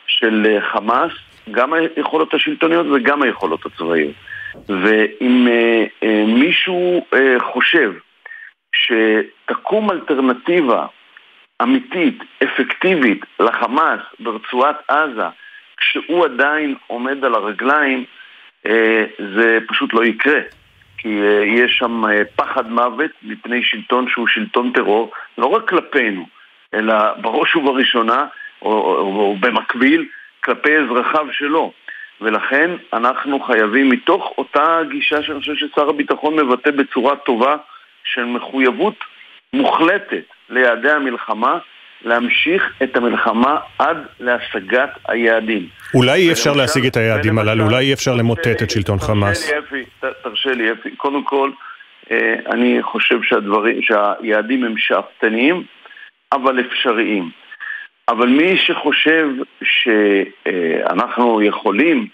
[0.06, 1.12] של אה, חמאס,
[1.50, 4.14] גם היכולות השלטוניות וגם היכולות הצבאיות.
[4.68, 7.92] ואם אה, אה, מישהו אה, חושב
[8.74, 10.86] שתקום אלטרנטיבה
[11.62, 15.28] אמיתית, אפקטיבית, לחמאס ברצועת עזה,
[15.90, 18.05] כשהוא עדיין עומד על הרגליים,
[18.66, 19.05] אה,
[19.36, 20.40] זה פשוט לא יקרה.
[20.98, 26.27] כי אה, יש שם אה, פחד מוות מפני שלטון שהוא שלטון טרור, לא רק כלפינו,
[26.74, 28.27] אלא בראש ובראשונה,
[28.62, 30.06] או, או, או במקביל,
[30.44, 31.73] כלפי אזרחיו שלו.
[32.20, 37.56] ולכן אנחנו חייבים, מתוך אותה גישה שאני חושב ששר הביטחון מבטא בצורה טובה,
[38.05, 38.94] של מחויבות
[39.52, 41.59] מוחלטת ליעדי המלחמה,
[42.05, 45.66] להמשיך את המלחמה עד להשגת היעדים.
[45.94, 49.52] אולי אי אפשר להשיג את היעדים הללו, אולי אי אפשר למוטט את שלטון חמאס.
[50.22, 51.51] תרשה לי אפי, קודם כל,
[52.10, 55.62] אה, אני חושב שהדברים, שהיעדים הם שאפתניים,
[56.32, 57.31] אבל אפשריים.
[58.09, 59.28] אבל מי שחושב
[59.62, 62.06] שאנחנו יכולים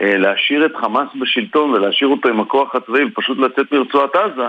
[0.00, 4.48] אה, להשאיר את חמאס בשלטון ולהשאיר אותו עם הכוח הצבאי ופשוט לצאת מרצועת עזה,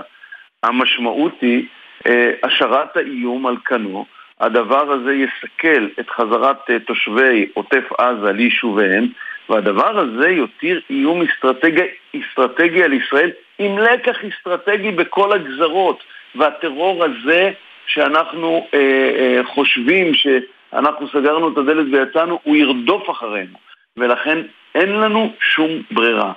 [0.62, 1.66] המשמעות היא
[2.06, 4.04] אה, השארת האיום על כנו.
[4.40, 9.06] הדבר הזה יסכל את חזרת אה, תושבי עוטף עזה ליישוביהם,
[9.48, 11.82] והדבר הזה יותיר איום אסטרטגי,
[12.16, 16.02] אסטרטגי על ישראל עם לקח אסטרטגי בכל הגזרות.
[16.34, 17.50] והטרור הזה
[17.86, 23.58] שאנחנו אה, אה, חושבים שאנחנו סגרנו את הדלת ויצאנו, הוא ירדוף אחרינו.
[23.96, 24.38] ולכן
[24.74, 26.32] אין לנו שום ברירה.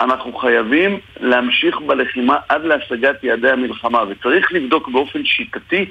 [0.00, 5.86] אנחנו חייבים להמשיך בלחימה עד להשגת יעדי המלחמה, וצריך לבדוק באופן שיטתי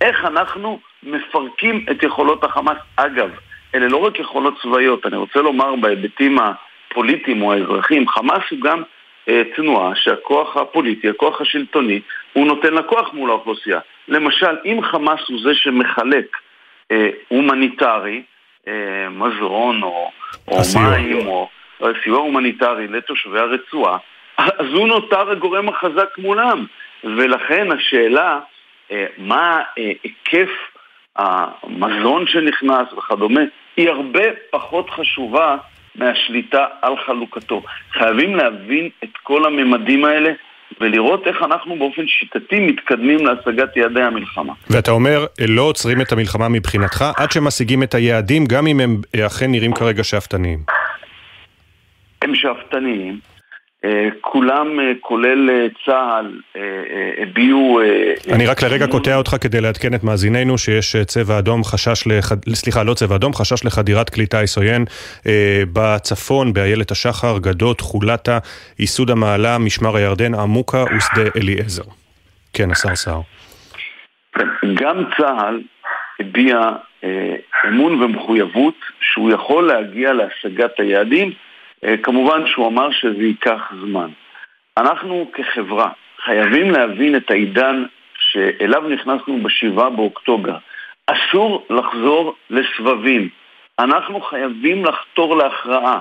[0.00, 2.78] איך אנחנו מפרקים את יכולות החמאס.
[2.96, 3.30] אגב,
[3.74, 8.82] אלה לא רק יכולות צבאיות, אני רוצה לומר בהיבטים הפוליטיים או האזרחיים, חמאס הוא גם
[9.28, 12.00] אה, תנועה שהכוח הפוליטי, הכוח השלטוני,
[12.32, 13.80] הוא נותן לה כוח מול האוכלוסייה.
[14.08, 16.36] למשל, אם חמאס הוא זה שמחלק
[16.90, 18.22] אה, הומניטרי,
[18.68, 20.10] אה, מזון או,
[20.48, 21.48] או מים או...
[22.02, 23.98] סיוע הומניטרי לתושבי הרצועה,
[24.36, 26.66] אז הוא נותר הגורם החזק מולם.
[27.04, 28.40] ולכן השאלה,
[28.92, 30.50] אה, מה אה, היקף
[31.16, 33.40] המזון שנכנס וכדומה,
[33.76, 35.56] היא הרבה פחות חשובה
[35.94, 37.62] מהשליטה על חלוקתו.
[37.92, 40.30] חייבים להבין את כל הממדים האלה
[40.80, 44.52] ולראות איך אנחנו באופן שיטתי מתקדמים להשגת יעדי המלחמה.
[44.70, 49.50] ואתה אומר, לא עוצרים את המלחמה מבחינתך עד שמשיגים את היעדים, גם אם הם אכן
[49.50, 50.58] נראים כרגע שאפתניים.
[52.22, 53.31] הם שאפתניים.
[53.84, 56.40] אה, כולם, אה, כולל אה, צה"ל,
[57.22, 57.80] הביעו...
[58.32, 62.36] אני רק לרגע קוטע אותך כדי לעדכן את מאזיננו שיש צבע אדום חשש לחד...
[62.54, 64.84] סליחה, לא צבע אדום, חשש לחדירת כלי טיס עוין
[65.72, 68.38] בצפון, באיילת השחר, גדות, חולתה,
[68.78, 71.82] ייסוד המעלה, משמר הירדן, עמוקה ושדה אליעזר.
[72.52, 73.20] כן, השר סער.
[74.74, 75.60] גם צה"ל
[76.20, 76.58] הביע
[77.68, 81.32] אמון ומחויבות שהוא יכול להגיע להשגת היעדים
[82.02, 84.08] כמובן שהוא אמר שזה ייקח זמן.
[84.76, 85.90] אנחנו כחברה
[86.24, 87.84] חייבים להבין את העידן
[88.18, 90.56] שאליו נכנסנו בשבעה באוקטובר.
[91.06, 93.28] אסור לחזור לסבבים.
[93.78, 95.98] אנחנו חייבים לחתור להכרעה.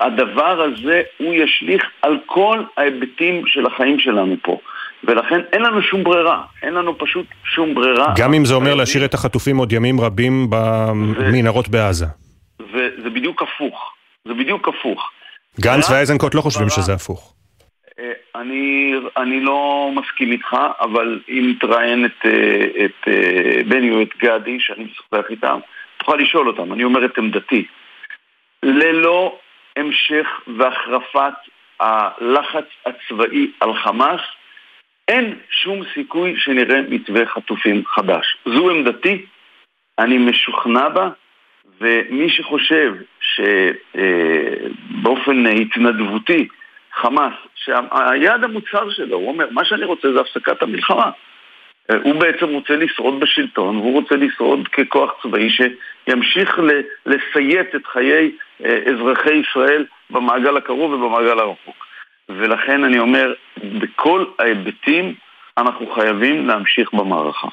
[0.00, 4.58] הדבר הזה הוא ישליך על כל ההיבטים של החיים שלנו פה.
[5.04, 8.14] ולכן אין לנו שום ברירה, אין לנו פשוט שום ברירה.
[8.16, 12.06] גם אם זה אומר להשאיר את החטופים עוד ימים רבים במנהרות בעזה.
[12.72, 13.95] וזה בדיוק הפוך.
[14.26, 15.10] זה בדיוק הפוך.
[15.60, 17.34] גנץ ואייזנקוט לא חושבים שזה הפוך.
[17.98, 24.02] אה, אני, אני לא מסכים איתך, אבל אם תראיין את, אה, את אה, בני או
[24.02, 25.58] את גדי, שאני משוחח איתם,
[25.98, 27.66] תוכל לשאול אותם, אני אומר את עמדתי.
[28.62, 29.38] ללא
[29.76, 30.26] המשך
[30.58, 31.34] והחרפת
[31.80, 34.20] הלחץ הצבאי על חמאס,
[35.08, 38.36] אין שום סיכוי שנראה מתווה חטופים חדש.
[38.44, 39.26] זו עמדתי,
[39.98, 41.08] אני משוכנע בה,
[41.80, 42.92] ומי שחושב
[43.94, 46.48] שבאופן התנדבותי
[46.94, 51.10] חמאס, שהיעד המוצהר שלו, הוא אומר, מה שאני רוצה זה הפסקת המלחמה.
[52.02, 56.58] הוא בעצם רוצה לשרוד בשלטון, והוא רוצה לשרוד ככוח צבאי שימשיך
[57.06, 58.30] לסייט את חיי
[58.64, 61.86] אה, אזרחי ישראל במעגל הקרוב ובמעגל הרחוק.
[62.28, 63.34] ולכן אני אומר,
[63.78, 65.14] בכל ההיבטים
[65.58, 67.48] אנחנו חייבים להמשיך במערכה.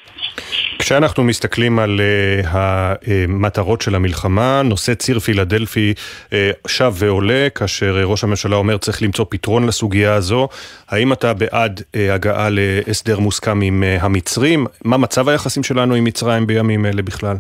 [0.80, 5.94] כשאנחנו מסתכלים על uh, המטרות של המלחמה, נושא ציר פילדלפי
[6.30, 6.34] uh,
[6.68, 10.48] שב ועולה, כאשר uh, ראש הממשלה אומר צריך למצוא פתרון לסוגיה הזו.
[10.90, 14.66] האם אתה בעד uh, הגעה להסדר מוסכם עם uh, המצרים?
[14.86, 17.36] מה מצב היחסים שלנו עם מצרים בימים אלה בכלל?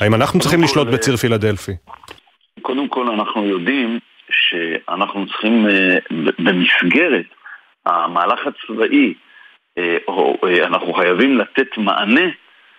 [0.00, 1.72] האם אנחנו צריכים לשלוט בציר פילדלפי?
[2.62, 3.98] קודם כל אנחנו יודעים
[4.30, 7.26] שאנחנו צריכים uh, במסגרת
[7.86, 9.14] המהלך הצבאי
[10.64, 12.30] אנחנו חייבים לתת מענה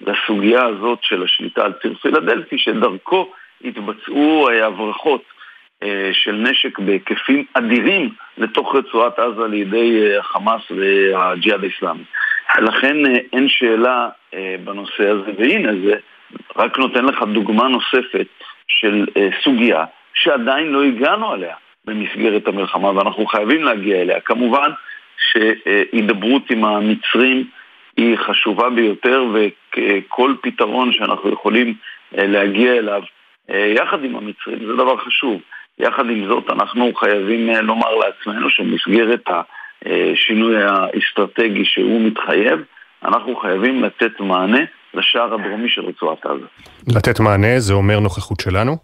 [0.02, 3.32] לסוגיה הזאת של השליטה על ציר פילדלפי, שדרכו
[3.64, 5.24] התבצעו הברחות
[6.12, 12.04] של נשק בהיקפים אדירים לתוך רצועת עזה לידי החמאס והג'יהאד האסלאמי.
[12.60, 12.98] לכן
[13.34, 14.10] אין שאלה
[14.64, 15.96] בנושא הזה, והנה זה
[16.56, 18.28] רק נותן לך דוגמה נוספת
[18.68, 19.06] של
[19.44, 21.56] סוגיה שעדיין לא הגענו עליה
[21.86, 24.20] במסגרת המלחמה, ואנחנו חייבים להגיע אליה.
[24.20, 24.72] כמובן
[25.18, 27.48] שהידברות עם המצרים
[27.98, 31.74] היא חשובה ביותר, וכל פתרון שאנחנו יכולים
[32.12, 33.02] להגיע אליו
[33.50, 35.42] יחד עם המצרים זה דבר חשוב.
[35.80, 39.24] יחד עם זאת, אנחנו חייבים לומר לעצמנו שבמסגרת
[39.86, 42.60] השינוי האסטרטגי שהוא מתחייב,
[43.06, 44.60] אנחנו חייבים לתת מענה
[44.94, 46.46] לשער הדרומי של רצועת עזה.
[46.96, 48.78] לתת מענה זה אומר נוכחות שלנו?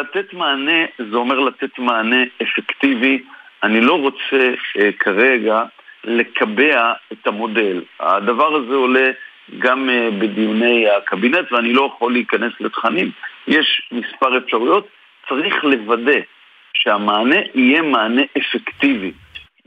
[0.00, 3.22] לתת מענה זה אומר לתת מענה אפקטיבי.
[3.62, 5.62] אני לא רוצה אה, כרגע
[6.04, 7.82] לקבע את המודל.
[8.00, 9.10] הדבר הזה עולה
[9.58, 13.10] גם אה, בדיוני הקבינט ואני לא יכול להיכנס לתכנים.
[13.48, 14.88] יש מספר אפשרויות,
[15.28, 16.20] צריך לוודא
[16.74, 19.12] שהמענה יהיה מענה אפקטיבי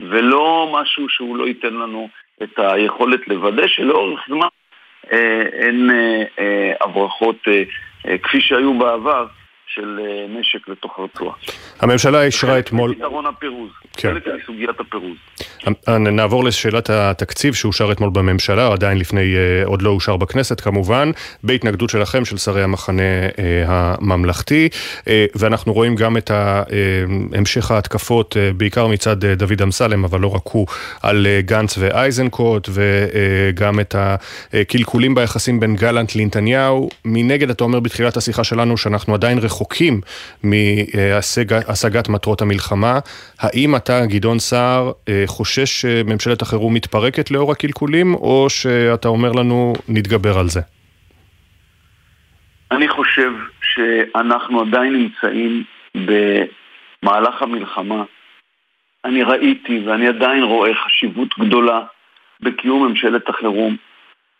[0.00, 2.08] ולא משהו שהוא לא ייתן לנו
[2.42, 4.48] את היכולת לוודא שלאורך זמן
[5.12, 7.62] אה, אין אה, אה, הברחות אה,
[8.08, 9.26] אה, כפי שהיו בעבר
[9.74, 11.34] של אה, נשק לתוך הרצועה.
[11.80, 12.94] הממשלה אישרה אתמול...
[12.94, 13.70] פתרון הפירוז.
[13.96, 14.10] כן.
[14.10, 15.16] חלק מסוגיית הפירוז.
[15.88, 21.10] נעבור לשאלת התקציב שאושר אתמול בממשלה, עדיין לפני, אה, עוד לא אושר בכנסת כמובן,
[21.42, 24.68] בהתנגדות שלכם, של שרי המחנה אה, הממלכתי,
[25.34, 26.30] ואנחנו רואים גם את
[27.34, 30.66] המשך ההתקפות, בעיקר מצד דוד אמסלם, אבל לא רק הוא,
[31.02, 33.94] על גנץ ואייזנקוט, וגם את
[34.52, 36.88] הקלקולים ביחסים בין גלנט לנתניהו.
[37.04, 39.61] מנגד, אתה אומר בתחילת השיחה שלנו שאנחנו עדיין רחוקים
[40.44, 42.98] מהשגת מטרות המלחמה.
[43.40, 44.92] האם אתה, גדעון סער,
[45.26, 50.60] חושש שממשלת החירום מתפרקת לאור הקלקולים, או שאתה אומר לנו, נתגבר על זה?
[52.70, 53.32] אני חושב
[53.62, 55.64] שאנחנו עדיין נמצאים
[55.94, 58.04] במהלך המלחמה.
[59.04, 61.80] אני ראיתי ואני עדיין רואה חשיבות גדולה
[62.40, 63.76] בקיום ממשלת החירום.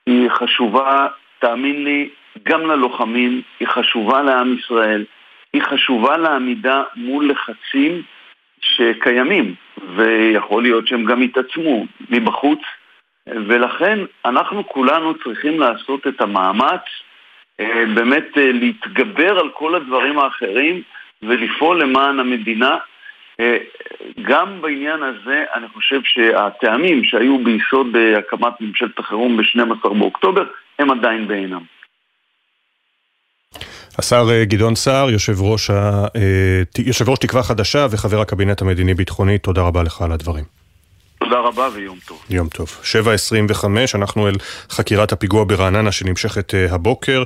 [0.06, 1.06] היא חשובה,
[1.38, 2.08] תאמין לי,
[2.42, 5.04] גם ללוחמים, היא חשובה לעם ישראל,
[5.52, 8.02] היא חשובה לעמידה מול לחצים
[8.60, 9.54] שקיימים,
[9.96, 12.58] ויכול להיות שהם גם יתעצמו מבחוץ,
[13.26, 16.82] ולכן אנחנו כולנו צריכים לעשות את המאמץ
[17.60, 20.82] אה, באמת אה, להתגבר על כל הדברים האחרים
[21.22, 22.76] ולפעול למען המדינה.
[23.40, 23.56] אה,
[24.22, 30.44] גם בעניין הזה אני חושב שהטעמים שהיו ביסוד הקמת ממשלת החירום ב-12 באוקטובר
[30.78, 31.62] הם עדיין בעינם.
[33.98, 36.06] השר אה, גדעון סער, יושב ראש, ה...
[36.16, 40.44] אה, יושב ראש תקווה חדשה וחבר הקבינט המדיני-ביטחוני, תודה רבה לך על הדברים.
[41.24, 42.22] תודה רבה ויום טוב.
[42.30, 42.76] יום טוב.
[42.82, 44.34] 7.25, אנחנו אל
[44.70, 47.22] חקירת הפיגוע ברעננה שנמשכת uh, הבוקר.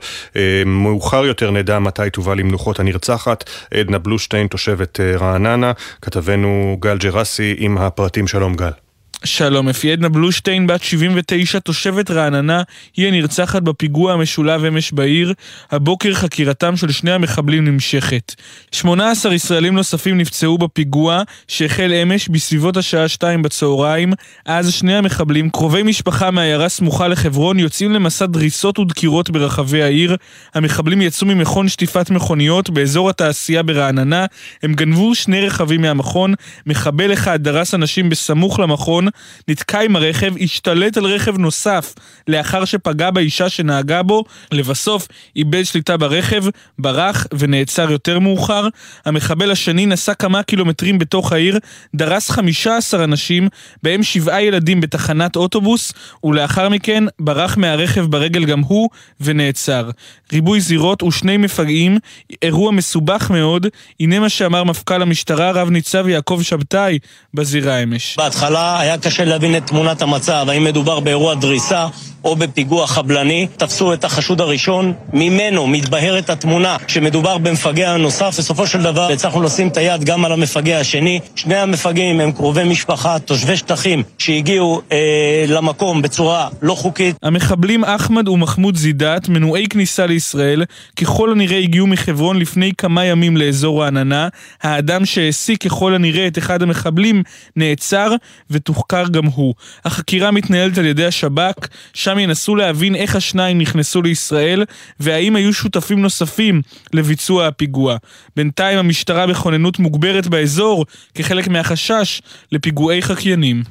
[0.67, 3.51] מאוחר יותר נדע מתי תובא למנוחות הנרצחת.
[3.75, 5.73] עדנה בלושטיין, תושבת רעננה.
[6.03, 8.27] כתבנו גל ג'רסי עם הפרטים.
[8.27, 8.86] שלום גל.
[9.27, 12.63] שלום, אפי עדנה בלושטיין, בת 79, תושבת רעננה,
[12.97, 15.33] היא הנרצחת בפיגוע המשולב אמש בעיר.
[15.71, 18.35] הבוקר חקירתם של שני המחבלים נמשכת.
[18.73, 24.13] 18 ישראלים נוספים נפצעו בפיגוע, שהחל אמש בסביבות השעה 2 בצהריים.
[24.45, 30.17] אז שני המחבלים, קרובי משפחה מעיירה סמוכה לחברון, יוצאים למסע דריסות ודקירות ברחבי העיר.
[30.55, 34.27] המחבלים יצאו ממכון שטיפת מכוניות באזור התעשייה ברעננה.
[34.63, 36.35] הם גנבו שני רכבים מהמכון.
[36.67, 39.09] מחבל אחד דרס אנשים בסמוך למכון.
[39.49, 41.95] נתקע עם הרכב, השתלט על רכב נוסף
[42.29, 46.45] לאחר שפגע באישה שנהגה בו, לבסוף איבד שליטה ברכב,
[46.79, 48.69] ברח ונעצר יותר מאוחר.
[49.05, 51.59] המחבל השני נסע כמה קילומטרים בתוך העיר,
[51.95, 53.49] דרס 15 אנשים,
[53.83, 55.93] בהם שבעה ילדים בתחנת אוטובוס,
[56.25, 58.89] ולאחר מכן ברח מהרכב ברגל גם הוא
[59.21, 59.91] ונעצר.
[60.33, 61.99] ריבוי זירות ושני מפגעים,
[62.43, 63.67] אירוע מסובך מאוד,
[64.01, 66.99] הנה מה שאמר מפכ"ל המשטרה רב ניצב יעקב שבתאי
[67.35, 68.17] בזירה אמש.
[68.17, 71.87] בהתחלה היה קשה להבין את תמונת המצב, האם מדובר באירוע דריסה
[72.27, 73.47] או בפיגוע חבלני.
[73.57, 78.39] תפסו את החשוד הראשון, ממנו מתבהרת התמונה שמדובר במפגע נוסף.
[78.39, 81.21] בסופו של דבר הצלחנו לשים את היד גם על המפגע השני.
[81.35, 87.17] שני המפגעים הם קרובי משפחה, תושבי שטחים, שהגיעו אה, למקום בצורה לא חוקית.
[87.23, 90.65] המחבלים אחמד ומחמוד זידת, מנועי כניסה לישראל,
[90.97, 94.29] ככל הנראה הגיעו מחברון לפני כמה ימים לאזור העננה.
[94.63, 97.23] האדם שהעסיק ככל הנראה את אחד המחבלים
[97.57, 98.11] נעצר
[98.51, 99.55] ותוחקר גם הוא.
[99.85, 104.65] החקירה מתנהלת על ידי השב"כ, שם ינסו להבין איך השניים נכנסו לישראל
[105.01, 107.97] והאם היו שותפים נוספים לביצוע הפיגוע.
[108.37, 112.23] בינתיים המשטרה בכוננות מוגברת באזור כחלק מהחשש
[112.53, 113.63] לפיגועי חקיינים.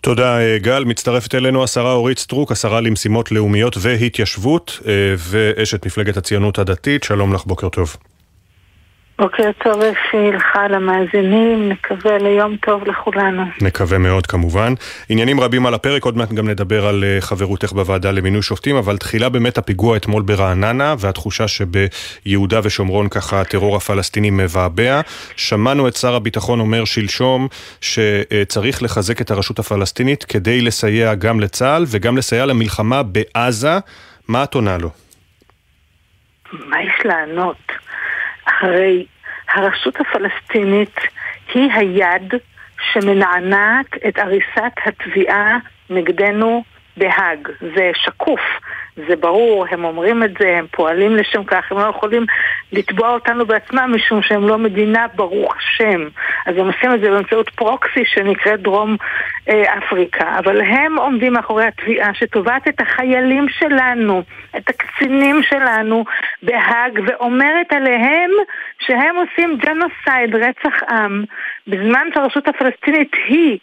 [0.00, 0.84] תודה אה, גל.
[0.84, 7.04] מצטרפת אלינו השרה אורית סטרוק, השרה למשימות לאומיות והתיישבות אה, ואשת מפלגת הציונות הדתית.
[7.04, 7.96] שלום לך, בוקר טוב.
[9.20, 13.42] בוקר טוב אפי, לך למאזינים, נקווה ליום טוב לכולנו.
[13.62, 14.72] נקווה מאוד כמובן.
[15.08, 18.96] עניינים רבים על הפרק, עוד מעט גם נדבר על אה, חברותך בוועדה למינוי שופטים, אבל
[18.96, 25.00] תחילה באמת הפיגוע אתמול ברעננה, והתחושה שביהודה ושומרון ככה הטרור הפלסטיני מבעבע.
[25.36, 27.48] שמענו את שר הביטחון אומר שלשום
[27.80, 33.78] שצריך לחזק את הרשות הפלסטינית כדי לסייע גם לצה"ל וגם לסייע למלחמה בעזה.
[34.28, 34.90] מה את עונה לו?
[36.52, 37.56] מה יש לענות?
[38.60, 39.06] הרי
[39.54, 40.96] הרשות הפלסטינית
[41.54, 42.34] היא היד
[42.92, 45.58] שמנענעת את הריסת התביעה
[45.90, 46.64] נגדנו
[47.00, 47.48] בהאג.
[47.60, 48.40] זה שקוף,
[49.08, 52.26] זה ברור, הם אומרים את זה, הם פועלים לשם כך, הם לא יכולים
[52.72, 56.08] לתבוע אותנו בעצמם משום שהם לא מדינה, ברוך השם.
[56.46, 58.96] אז הם עושים את זה באמצעות פרוקסי שנקראת דרום
[59.48, 60.38] אה, אפריקה.
[60.38, 64.22] אבל הם עומדים מאחורי התביעה שתובעת את החיילים שלנו,
[64.56, 66.04] את הקצינים שלנו
[66.42, 68.30] בהאג, ואומרת עליהם
[68.78, 71.24] שהם עושים ג'נוסייד, רצח עם,
[71.66, 73.58] בזמן שהרשות הפלסטינית היא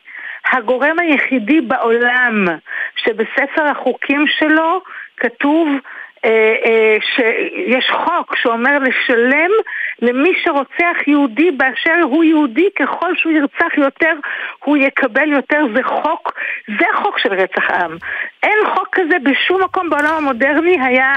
[0.52, 2.46] הגורם היחידי בעולם
[2.96, 4.82] שבספר החוקים שלו
[5.18, 5.68] כתוב
[7.16, 9.52] שיש חוק שאומר לשלם
[10.02, 14.14] למי שרוצח יהודי באשר הוא יהודי, ככל שהוא ירצח יותר,
[14.64, 15.62] הוא יקבל יותר.
[15.76, 16.34] זה חוק,
[16.68, 17.98] זה חוק של רצח עם.
[18.44, 21.14] אין חוק כזה בשום מקום בעולם המודרני, היה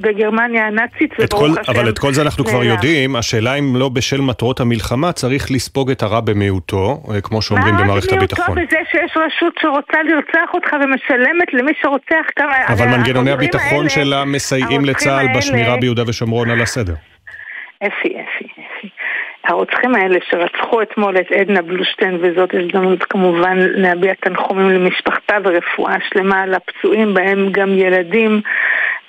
[0.00, 1.72] בגרמניה הנאצית, וברוך השם.
[1.72, 5.90] אבל את כל זה אנחנו כבר יודעים, השאלה אם לא בשל מטרות המלחמה צריך לספוג
[5.90, 8.44] את הרע במיעוטו, אה, כמו שאומרים במערכת הביטחון.
[8.48, 12.66] מה מיעוטו בזה שיש רשות שרוצה לרצח אותך ומשלמת למי שרוצח כמה...
[12.68, 13.88] אבל מנגנוני הביטחון
[14.18, 16.94] שלה מסייעים לצה"ל בשמירה ביהודה ושומרון על הסדר.
[17.86, 18.88] אפי, אפי, אפי.
[19.44, 26.46] הרוצחים האלה שרצחו אתמול את עדנה בלושטיין, וזאת הזדמנות כמובן להביע תנחומים למשפחתה ורפואה שלמה
[26.46, 28.40] לפצועים, בהם גם ילדים.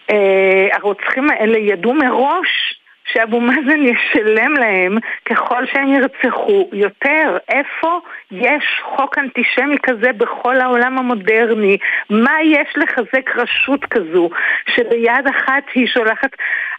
[0.10, 2.80] אה, הרוצחים האלה ידעו מראש
[3.14, 7.38] שאבו מאזן ישלם להם ככל שהם ירצחו יותר.
[7.50, 8.00] איפה
[8.32, 8.64] יש
[8.96, 11.78] חוק אנטישמי כזה בכל העולם המודרני?
[12.10, 14.30] מה יש לחזק רשות כזו
[14.76, 16.30] שביד אחת היא שולחת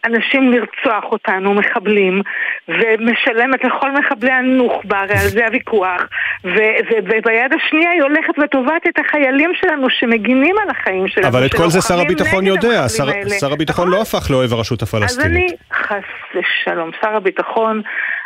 [0.06, 2.22] אנשים לרצוח אותנו, מחבלים,
[2.68, 6.08] ומשלמת לכל מחבלי הנוח'בה, הרי על זה הוויכוח,
[6.44, 11.28] וביד השנייה היא הולכת ותובעת את החיילים שלנו שמגינים על החיים שלנו.
[11.28, 13.06] אבל את כל זה שר הביטחון יודע, שר,
[13.40, 15.20] שר הביטחון לא הפך לאוהב הרשות הפלסטינית.
[15.20, 16.04] אז אני, חס
[16.34, 17.82] ושלום, שר הביטחון,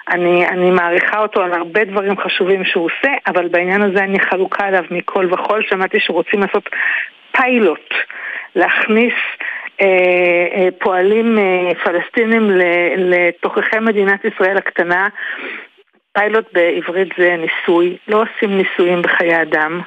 [0.08, 4.66] אני, אני מעריכה אותו על הרבה דברים חשובים שהוא עושה, אבל בעניין הזה אני חלוקה
[4.66, 6.68] עליו מכל וכול, שמעתי שרוצים לעשות
[7.32, 7.94] פיילוט,
[8.56, 9.14] להכניס
[9.80, 9.86] אה,
[10.54, 12.50] אה, פועלים אה, פלסטינים
[12.96, 15.08] לתוככי מדינת ישראל הקטנה.
[16.12, 19.80] פיילוט בעברית זה ניסוי, לא עושים ניסויים בחיי אדם.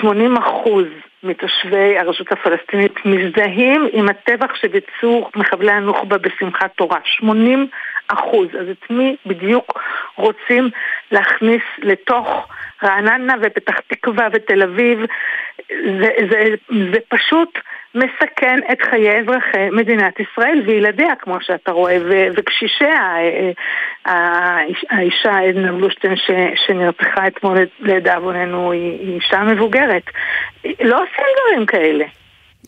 [0.00, 0.86] 80 אחוז
[1.24, 6.98] מתושבי הרשות הפלסטינית מזדהים עם הטבח שביצעו מחבלי הנוח'בה בשמחת תורה.
[7.04, 7.68] 80
[8.08, 8.48] אחוז.
[8.60, 9.82] אז את מי בדיוק
[10.16, 10.70] רוצים
[11.10, 12.48] להכניס לתוך
[12.84, 14.98] רעננה ופתח תקווה ותל אביב?
[15.68, 17.58] זה, זה, זה פשוט
[17.94, 23.50] מסכן את חיי אזרחי מדינת ישראל וילדיה, כמו שאתה רואה, ו- וקשישיה, אה,
[24.06, 24.58] אה,
[24.90, 26.14] האישה עדנה בלושטיין
[26.66, 30.04] שנרצחה אתמול לדאבוננו היא אישה מבוגרת.
[30.64, 32.04] לא עושים דברים כאלה.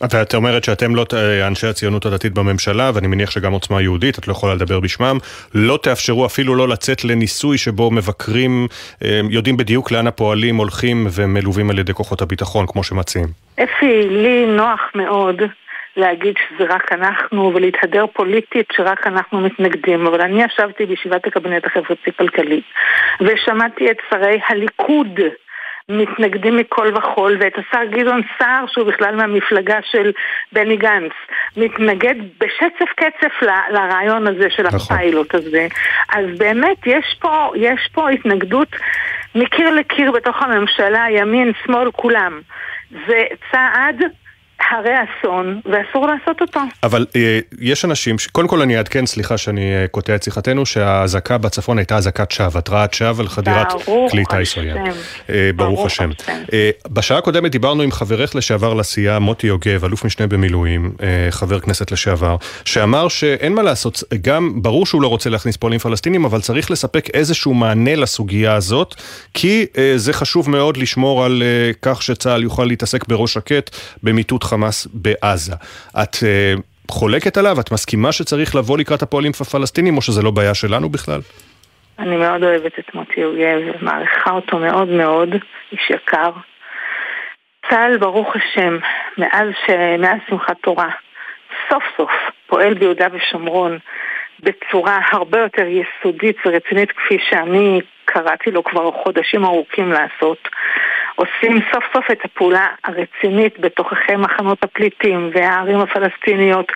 [0.03, 1.05] את אומרת שאתם לא,
[1.47, 5.17] אנשי הציונות הדתית בממשלה, ואני מניח שגם עוצמה יהודית, את לא יכולה לדבר בשמם,
[5.53, 8.67] לא תאפשרו אפילו לא לצאת לניסוי שבו מבקרים
[9.03, 13.27] אה, יודעים בדיוק לאן הפועלים הולכים ומלווים על ידי כוחות הביטחון, כמו שמציעים.
[13.55, 15.41] אפי, לי נוח מאוד
[15.97, 22.61] להגיד שזה רק אנחנו, ולהתהדר פוליטית שרק אנחנו מתנגדים, אבל אני ישבתי בישיבת הקבינט החברתי-כלכלי,
[23.21, 25.19] ושמעתי את שרי הליכוד.
[25.89, 30.11] מתנגדים מכל וכול, ואת השר גדעון סער, שהוא בכלל מהמפלגה של
[30.51, 31.11] בני גנץ,
[31.57, 34.79] מתנגד בשצף קצף ל, לרעיון הזה של נכון.
[34.79, 35.67] הפיילוט הזה.
[36.15, 38.75] אז באמת יש פה, יש פה התנגדות
[39.35, 42.41] מקיר לקיר בתוך הממשלה, ימין, שמאל, כולם.
[43.07, 44.03] זה צעד
[44.71, 46.59] הרי אסון, ואסור לעשות אותו.
[46.83, 48.27] אבל אה, יש אנשים, ש...
[48.27, 52.59] קודם כל אני אעדכן, סליחה שאני אה, קוטע את שיחתנו, שהאזעקה בצפון הייתה אזעקת שווא,
[52.59, 53.73] התרעת שווא על חדירת
[54.11, 54.77] כלי טיס עוין.
[55.29, 56.09] אה, ברוך השם.
[56.53, 61.59] אה, בשעה הקודמת דיברנו עם חברך לשעבר לסיעה, מוטי יוגב, אלוף משנה במילואים, אה, חבר
[61.59, 66.41] כנסת לשעבר, שאמר שאין מה לעשות, גם ברור שהוא לא רוצה להכניס פועלים פלסטינים, אבל
[66.41, 68.95] צריך לספק איזשהו מענה לסוגיה הזאת,
[69.33, 74.44] כי אה, זה חשוב מאוד לשמור על אה, כך שצה"ל יוכל להתעסק בראש שקט במיטוט
[74.45, 75.53] חמאס בעזה.
[76.03, 76.61] את uh,
[76.91, 77.59] חולקת עליו?
[77.59, 81.19] את מסכימה שצריך לבוא לקראת הפועלים הפלסטינים, או שזה לא בעיה שלנו בכלל?
[81.99, 85.29] אני מאוד אוהבת את מוטי יוגב, מעריכה אותו מאוד מאוד,
[85.71, 86.31] איש יקר.
[87.69, 88.77] צה"ל, ברוך השם,
[89.17, 89.69] מאז, ש...
[89.99, 90.89] מאז שמחת תורה,
[91.69, 92.11] סוף סוף
[92.47, 93.77] פועל ביהודה ושומרון
[94.39, 100.47] בצורה הרבה יותר יסודית ורצינית כפי שאני קראתי לו כבר חודשים ארוכים לעשות.
[101.15, 106.71] עושים סוף סוף את הפעולה הרצינית בתוככי מחנות הפליטים והערים הפלסטיניות.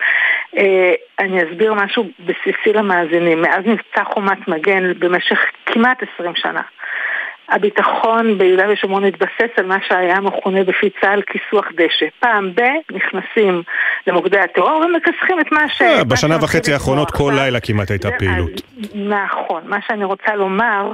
[0.57, 3.41] אה, אני אסביר משהו בסיסי למאזינים.
[3.41, 6.61] מאז מבצע חומת מגן במשך כמעט 20 שנה.
[7.51, 12.05] הביטחון ביהודה ושומרון התבסס על מה שהיה מכונה בפי צה"ל כיסוח דשא.
[12.19, 13.63] פעם ב- נכנסים
[14.07, 15.81] למוקדי הטרור ומכסחים את מה ש...
[15.81, 18.61] אה, בשנה וחצי האחרונות כל לילה כמעט הייתה פעילות.
[18.95, 19.61] נכון.
[19.65, 20.91] מה שאני רוצה לומר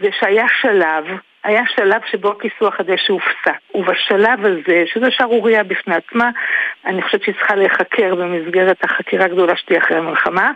[0.00, 1.04] זה שהיה שלב
[1.44, 3.58] היה שלב שבו כיסוח הדשא הופסק.
[3.74, 6.30] ובשלב הזה, שזו שערורייה בפני עצמה,
[6.86, 10.52] אני חושבת שהיא צריכה להיחקר במסגרת החקירה הגדולה שתהיה אחרי המלחמה,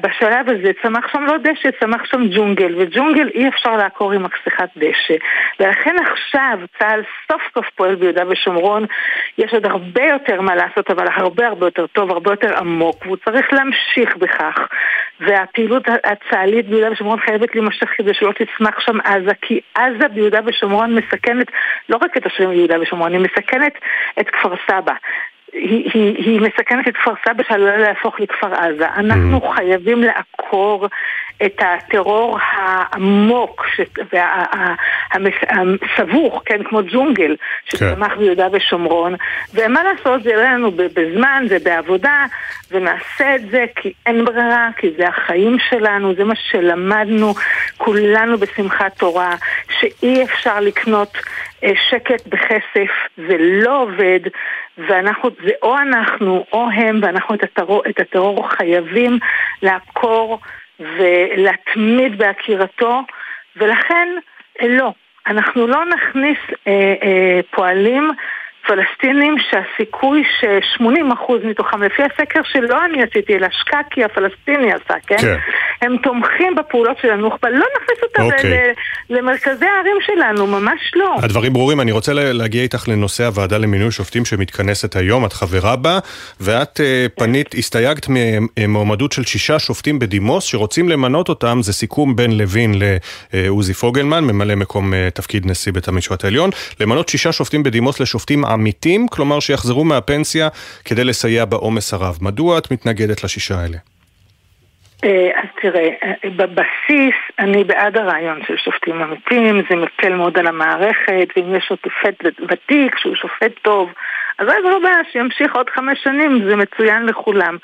[0.00, 4.68] בשלב הזה צמח שם לא דשא, צמח שם ג'ונגל, וג'ונגל אי אפשר לעקור עם מכסחת
[4.76, 5.14] דשא.
[5.60, 7.02] ולכן עכשיו צה"ל
[7.32, 8.86] סוף סוף פועל ביהודה ושומרון,
[9.38, 13.16] יש עוד הרבה יותר מה לעשות, אבל הרבה הרבה יותר טוב, הרבה יותר עמוק, והוא
[13.24, 14.68] צריך להמשיך בכך.
[15.20, 20.94] והפעילות הצה"לית ביהודה ושומרון חייבת להימשך כדי שלא תצמח שם עזה, כי עזה ביהודה ושומרון
[20.94, 21.46] מסכנת
[21.88, 23.72] לא רק את השרים ביהודה ושומרון, היא מסכנת
[24.20, 24.92] את כפר סבא.
[25.52, 28.86] היא, היא, היא מסכנת את כפר סבא שעלולה להפוך לכפר עזה.
[28.96, 29.56] אנחנו mm.
[29.56, 30.86] חייבים לעקור
[31.46, 33.66] את הטרור העמוק
[34.12, 38.18] והסבוך, כן, כמו ג'ונגל, שצמח כן.
[38.18, 39.14] ביהודה ושומרון.
[39.54, 42.26] ומה לעשות, זה יראה לנו בזמן ובעבודה,
[42.70, 47.34] ונעשה את זה כי אין ברירה, כי זה החיים שלנו, זה מה שלמדנו
[47.76, 49.34] כולנו בשמחת תורה,
[49.80, 51.18] שאי אפשר לקנות
[51.74, 54.20] שקט בכסף, זה לא עובד,
[54.78, 59.18] ואנחנו, זה או אנחנו או הם, ואנחנו את הטרור, את הטרור חייבים
[59.62, 60.40] לעקור
[60.80, 63.00] ולהתמיד בעקירתו,
[63.56, 64.08] ולכן
[64.62, 64.92] לא,
[65.26, 68.10] אנחנו לא נכניס אה, אה, פועלים
[68.70, 75.18] פלסטינים שהסיכוי ש-80% מתוכם, לפי הסקר שלא אני עשיתי, אלא שקקי הפלסטיני עשה, כן?
[75.18, 75.36] כן.
[75.82, 78.72] הם תומכים בפעולות של הנוח'בה, לא נכניס אותם אוקיי.
[79.10, 81.16] למרכזי הערים שלנו, ממש לא.
[81.22, 85.98] הדברים ברורים, אני רוצה להגיע איתך לנושא הוועדה למינוי שופטים שמתכנסת היום, את חברה בה,
[86.40, 92.38] ואת uh, פנית, הסתייגת ממועמדות של שישה שופטים בדימוס שרוצים למנות אותם, זה סיכום בין
[92.38, 92.74] לוין
[93.32, 98.44] לעוזי פוגלמן, ממלא מקום uh, תפקיד נשיא בית המשפט העליון, למנות שישה שופטים בדימוס לשופטים
[98.60, 100.48] עמיתים, כלומר שיחזרו מהפנסיה
[100.84, 102.18] כדי לסייע בעומס הרב.
[102.22, 103.76] מדוע את מתנגדת לשישה האלה?
[105.04, 110.46] אה, אז תראה, אה, בבסיס אני בעד הרעיון של שופטים עמיתים, זה מקל מאוד על
[110.46, 113.92] המערכת, ואם יש שופט ותיק שהוא שופט טוב,
[114.38, 117.56] אז זה לא בעיה, שימשיך עוד חמש שנים, זה מצוין לכולם.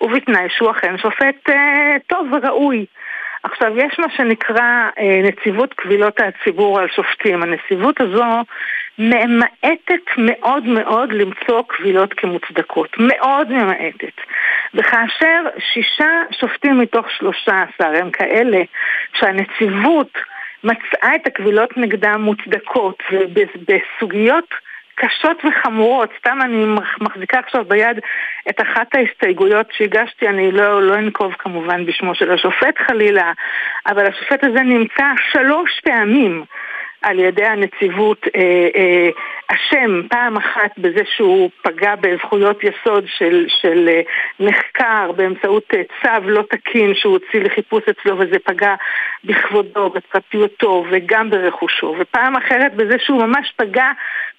[0.00, 2.86] ובתנאי שהוא אכן שופט אה, טוב וראוי.
[3.42, 7.42] עכשיו, יש מה שנקרא אה, נציבות קבילות הציבור על שופטים.
[7.42, 8.24] הנציבות הזו
[8.98, 12.88] ממעטת מאוד מאוד למצוא קבילות כמוצדקות.
[12.98, 14.20] מאוד ממעטת.
[14.74, 15.42] וכאשר
[15.72, 18.58] שישה שופטים מתוך שלושה עשר הם כאלה
[19.14, 20.18] שהנציבות
[20.64, 24.54] מצאה את הקבילות נגדם מוצדקות ובסוגיות
[24.94, 26.10] קשות וחמורות.
[26.18, 26.64] סתם אני
[27.00, 27.98] מחזיקה עכשיו ביד
[28.50, 33.32] את אחת ההסתייגויות שהגשתי, אני לא, לא אנקוב כמובן בשמו של השופט חלילה,
[33.86, 36.44] אבל השופט הזה נמצא שלוש פעמים
[37.02, 39.08] על ידי הנציבות אה, אה,
[39.48, 44.00] אשם פעם אחת בזה שהוא פגע בזכויות יסוד של, של אה,
[44.40, 48.74] נחקר באמצעות אה, צו לא תקין שהוא הוציא לחיפוש אצלו וזה פגע
[49.24, 53.90] בכבודו, בפרטיותו וגם ברכושו ופעם אחרת בזה שהוא ממש פגע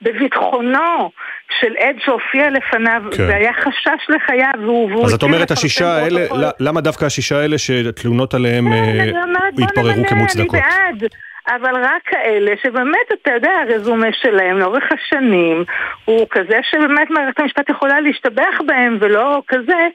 [0.02, 1.12] בביטחונו
[1.60, 3.24] של עד שהופיע לפניו כן.
[3.28, 5.06] והיה חשש לחייו והוא...
[5.06, 6.22] אז את אומרת השישה האלה,
[6.60, 10.56] למה דווקא השישה האלה שתלונות עליהם כן, אה, התבררו כמוצדקות?
[10.56, 11.10] אני בעד
[11.56, 15.64] אבל רק כאלה שבאמת, אתה יודע, הרזומה שלהם לאורך השנים
[16.06, 19.88] הוא כזה שבאמת מערכת המשפט יכולה להשתבח בהם ולא כזה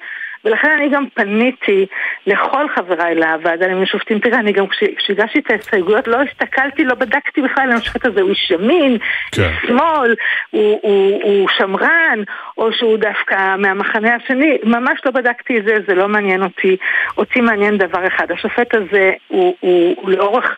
[0.45, 1.87] ולכן אני גם פניתי
[2.27, 4.19] לכל חבריי לוועדה למינוי שופטים.
[4.19, 4.65] תראה, אני גם
[4.97, 8.99] כשהגשתי את ההסתייגויות לא הסתכלתי, לא בדקתי בכלל אם השופט הזה הוא איש ימין,
[9.33, 9.51] כן.
[9.67, 10.15] שמאל,
[10.51, 12.19] הוא, הוא, הוא שמרן,
[12.59, 14.59] או שהוא דווקא מהמחנה השני.
[14.65, 16.77] ממש לא בדקתי את זה, זה לא מעניין אותי.
[17.19, 20.57] אותי מעניין דבר אחד, השופט הזה הוא, הוא, הוא לאורך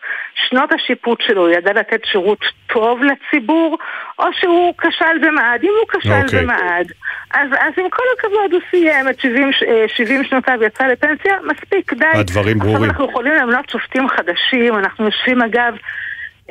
[0.49, 3.77] שנות השיפוט שלו, הוא ידע לתת שירות טוב לציבור,
[4.19, 5.63] או שהוא כשל במעד.
[5.63, 6.23] אם הוא כשל okay.
[6.23, 6.43] אוקיי.
[6.43, 6.91] במעד,
[7.33, 9.49] אז, אז עם כל הכבוד הוא סיים את 70,
[9.87, 12.05] 70 שנותיו יצא לפנסיה, מספיק, די.
[12.13, 12.75] הדברים ברורים.
[12.75, 15.73] עכשיו אנחנו יכולים למנות שופטים חדשים, אנחנו יושבים אגב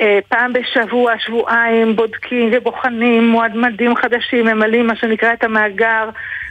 [0.00, 6.08] אה, פעם בשבוע, שבועיים, בודקים ובוחנים מועמדים חדשים, ממלאים מה שנקרא את המאגר,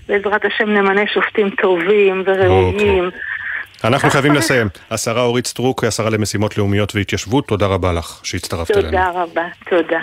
[0.08, 3.10] בעזרת השם נמנה שופטים טובים וראויים.
[3.10, 3.35] Okay.
[3.88, 4.68] אנחנו חייבים לסיים.
[4.92, 8.88] השרה אורית סטרוק, השרה למשימות לאומיות והתיישבות, תודה רבה לך שהצטרפת אלינו.
[8.88, 10.00] תודה רבה, תודה.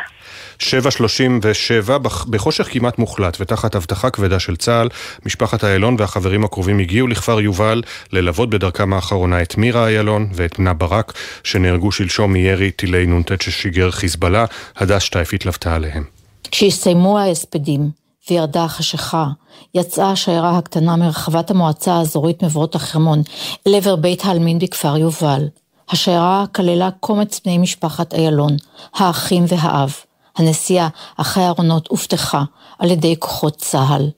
[0.59, 1.99] 7.37,
[2.31, 4.89] בחושך כמעט מוחלט ותחת אבטחה כבדה של צה"ל,
[5.27, 7.83] משפחת איילון והחברים הקרובים הגיעו לכפר יובל
[8.13, 11.13] ללוות בדרכם האחרונה את מירה איילון ואת בנה ברק,
[11.45, 14.45] שנהרגו שלשום מירי טילי נ"ט ששיגר חיזבאללה,
[14.77, 16.05] הדס שטייף התלוותה עליהם.
[16.51, 19.27] כשהסתיימו ההספדים וירדה החשיכה,
[19.75, 23.23] יצאה השיירה הקטנה מרחבת המועצה האזורית מבואות החרמון
[23.67, 25.49] אל עבר בית העלמין בכפר יובל.
[25.91, 28.57] השיירה כללה קומץ בני משפחת איילון,
[28.95, 29.95] האחים והאב.
[30.37, 32.45] הנסיעה אחרי הארונות הובטחה
[32.79, 34.11] על ידי כוחות צה"ל.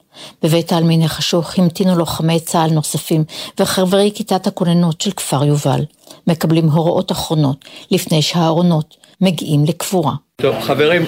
[0.43, 3.25] בבית העלמין החשוך המתינו לוחמי צה"ל נוספים
[3.61, 5.85] וחברי כיתת הכוננות של כפר יובל.
[6.27, 10.15] מקבלים הוראות אחרונות לפני שהארונות מגיעים לקבורה.
[10.37, 11.05] טוב, חברים,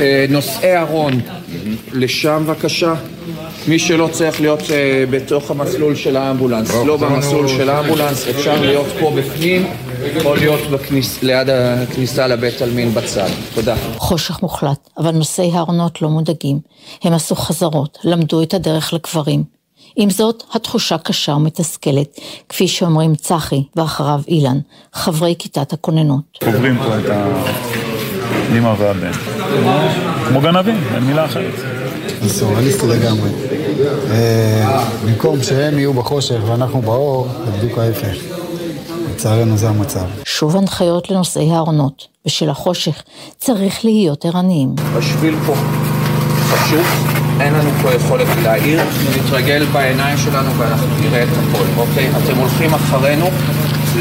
[0.00, 1.20] אה, נושאי ארון,
[1.92, 2.94] לשם בבקשה.
[3.68, 8.86] מי שלא צריך להיות אה, בתוך המסלול של האמבולנס, לא במסלול של האמבולנס, אפשר להיות
[9.00, 9.66] פה בפנים,
[10.24, 10.60] או להיות
[11.22, 13.28] ליד הכניסה לבית עלמין בצד.
[13.54, 13.76] תודה.
[13.96, 16.60] חושך מוחלט, אבל נושאי הארונות לא מודאגים.
[17.02, 19.55] הם עשו חזרות, למדו את הדרך לקברים.
[19.96, 24.58] עם זאת, התחושה קשה ומתסכלת, כפי שאומרים צחי ואחריו אילן,
[24.92, 26.38] חברי כיתת הכוננות.
[26.46, 27.04] עוברים פה את
[28.50, 29.12] האמא והבן.
[30.28, 31.54] כמו גנבים, אין מילה אחרת.
[32.22, 33.30] זה סוריאליסטי לגמרי.
[34.10, 38.16] אה, במקום שהם יהיו בחושך ואנחנו באור, זה בדיוק ההפך.
[39.14, 40.06] לצערנו זה המצב.
[40.24, 42.06] שוב הנחיות לנושאי הארונות.
[42.26, 43.02] בשל החושך
[43.38, 44.74] צריך להיות ערניים.
[44.78, 45.54] השביל פה
[46.48, 46.86] חשוך,
[47.40, 52.10] אין לנו פה יכולת להעיר, אנחנו נתרגל בעיניים שלנו ואנחנו נראה את הכל, אוקיי?
[52.10, 53.26] אתם הולכים אחרינו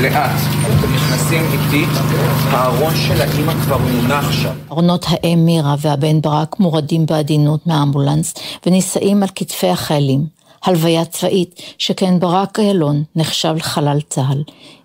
[0.02, 1.86] לאט, אתם נכנסים איתי,
[2.50, 4.54] הארון של האימא כבר מונח שם.
[4.72, 8.34] ארונות האם מירה והבן ברק מורדים בעדינות מהאמבולנס
[8.66, 10.26] ונישאים על כתפי החיילים.
[10.66, 14.44] הלוויה צבאית, שכן ברק איילון נחשב לחלל צה"ל.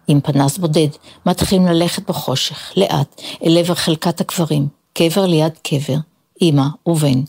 [0.08, 0.88] עם פנס בודד,
[1.26, 5.96] מתחילים ללכת בחושך, לאט, אל עבר חלקת הקברים, קבר ליד קבר,
[6.42, 7.20] אמא ובן.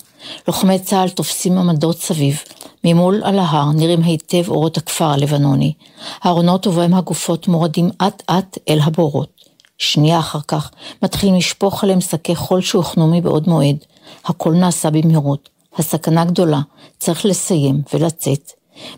[0.48, 2.42] לוחמי צה"ל תופסים עמדות סביב,
[2.84, 5.74] ממול על ההר נראים היטב אורות הכפר הלבנוני.
[6.22, 9.30] הארונות ובהם הגופות מורדים אט אט אל הבורות.
[9.78, 10.72] שנייה אחר כך
[11.04, 13.78] מתחילים לשפוך עליהם שקי חול שהוכנו מבעוד מועד.
[14.26, 15.50] הכל נעשה במהירות.
[15.78, 16.62] הסכנה גדולה,
[17.00, 18.52] צריך לסיים ולצאת.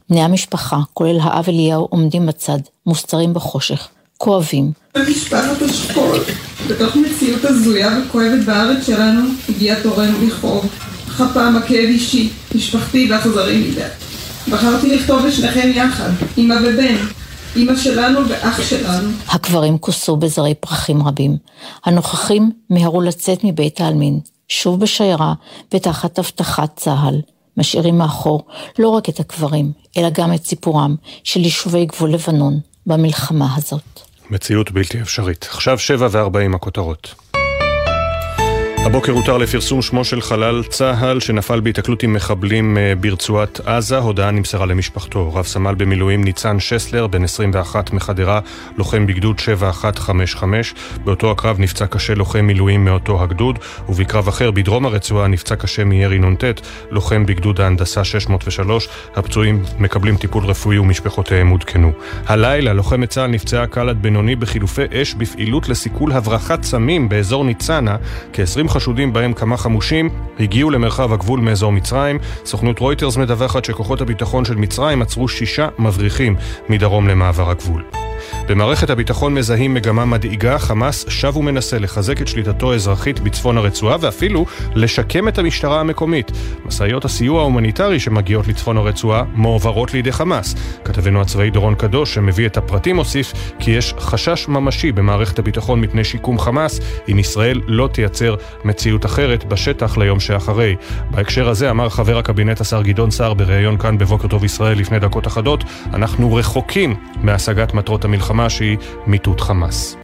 [0.09, 3.89] בני המשפחה, כולל האב אליהו, עומדים בצד, מוסתרים בחושך,
[4.23, 4.71] כואבים.
[4.95, 6.19] במשפחת השכול,
[6.69, 10.65] בתוך מציאות הזויה וכואבת בארץ שלנו, הגיע תורנו לכאוב.
[11.19, 13.81] הפעם הכאב אישי, משפחתי ואכזרי מדי.
[14.51, 16.95] בחרתי לכתוב לשניכם יחד, אמא ובן,
[17.55, 19.09] אמא שלנו ואח שלנו.
[19.27, 21.37] הקברים כוסו בזרי פרחים רבים.
[21.85, 25.33] הנוכחים מיהרו לצאת מבית העלמין, שוב בשיירה
[25.73, 27.21] ותחת אבטחת צה"ל.
[27.57, 28.45] משאירים מאחור
[28.79, 34.12] לא רק את הקברים, אלא גם את סיפורם של יישובי גבול לבנון במלחמה הזאת.
[34.29, 35.47] מציאות בלתי אפשרית.
[35.51, 37.22] עכשיו שבע וארבעים הכותרות.
[38.85, 43.97] הבוקר הותר לפרסום שמו של חלל צה"ל שנפל בהיתקלות עם מחבלים אה, ברצועת עזה.
[43.97, 45.33] הודעה נמסרה למשפחתו.
[45.33, 48.39] רב סמל במילואים ניצן שסלר, בן 21 מחדרה,
[48.77, 50.73] לוחם בגדוד 7155.
[51.03, 56.19] באותו הקרב נפצע קשה לוחם מילואים מאותו הגדוד, ובקרב אחר בדרום הרצועה נפצע קשה מירי
[56.19, 56.43] נ"ט,
[56.91, 58.87] לוחם בגדוד ההנדסה 603.
[59.15, 61.91] הפצועים מקבלים טיפול רפואי ומשפחותיהם עודכנו.
[62.25, 67.95] הלילה לוחמת צה"ל נפצעה קל עד בינוני בחילופי אש בפעילות לסיכול הברחת סמים באזור ניצנה.
[68.33, 70.09] כ-20 חשודים בהם כמה חמושים
[70.39, 72.19] הגיעו למרחב הגבול מאזור מצרים.
[72.45, 76.35] סוכנות רויטרס מדווחת שכוחות הביטחון של מצרים עצרו שישה מבריחים
[76.69, 77.83] מדרום למעבר הגבול.
[78.47, 84.45] במערכת הביטחון מזהים מגמה מדאיגה, חמאס שב ומנסה לחזק את שליטתו האזרחית בצפון הרצועה ואפילו
[84.75, 86.31] לשקם את המשטרה המקומית.
[86.65, 90.55] משאיות הסיוע ההומניטרי שמגיעות לצפון הרצועה מועברות לידי חמאס.
[90.83, 96.03] כתבנו הצבאי דורון קדוש, שמביא את הפרטים, הוסיף כי יש חשש ממשי במערכת הביטחון מפני
[96.03, 96.79] שיקום חמאס,
[97.11, 98.35] אם ישראל לא תייצר
[98.65, 100.75] מציאות אחרת בשטח ליום שאחרי.
[101.11, 105.27] בהקשר הזה אמר חבר הקבינט השר גדעון סער בריאיון כאן בבוקר טוב ישראל לפני דקות
[105.27, 108.77] אחדות, אנחנו רחוקים מהשגת מטרות המלחמה שהיא
[109.07, 109.97] מיטוט חמאס.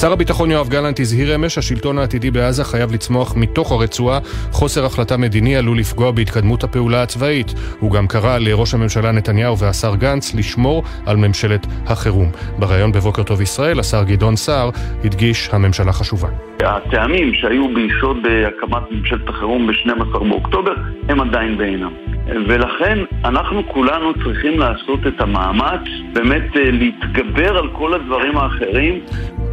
[0.00, 4.18] שר הביטחון יואב גלנט הזהיר אמש, השלטון העתידי בעזה חייב לצמוח מתוך הרצועה.
[4.52, 7.54] חוסר החלטה מדיני עלול לפגוע בהתקדמות הפעולה הצבאית.
[7.80, 12.30] הוא גם קרא לראש הממשלה נתניהו והשר גנץ לשמור על ממשלת החירום.
[12.58, 14.70] בריאיון בבוקר טוב ישראל, השר גדעון סער
[15.04, 16.28] הדגיש הממשלה חשובה.
[16.60, 20.72] הטעמים שהיו ביסוד הקמת ממשלת החירום ב-12 באוקטובר
[21.08, 22.07] הם עדיין בעינם.
[22.28, 25.80] ולכן אנחנו כולנו צריכים לעשות את המאמץ
[26.12, 29.00] באמת להתגבר על כל הדברים האחרים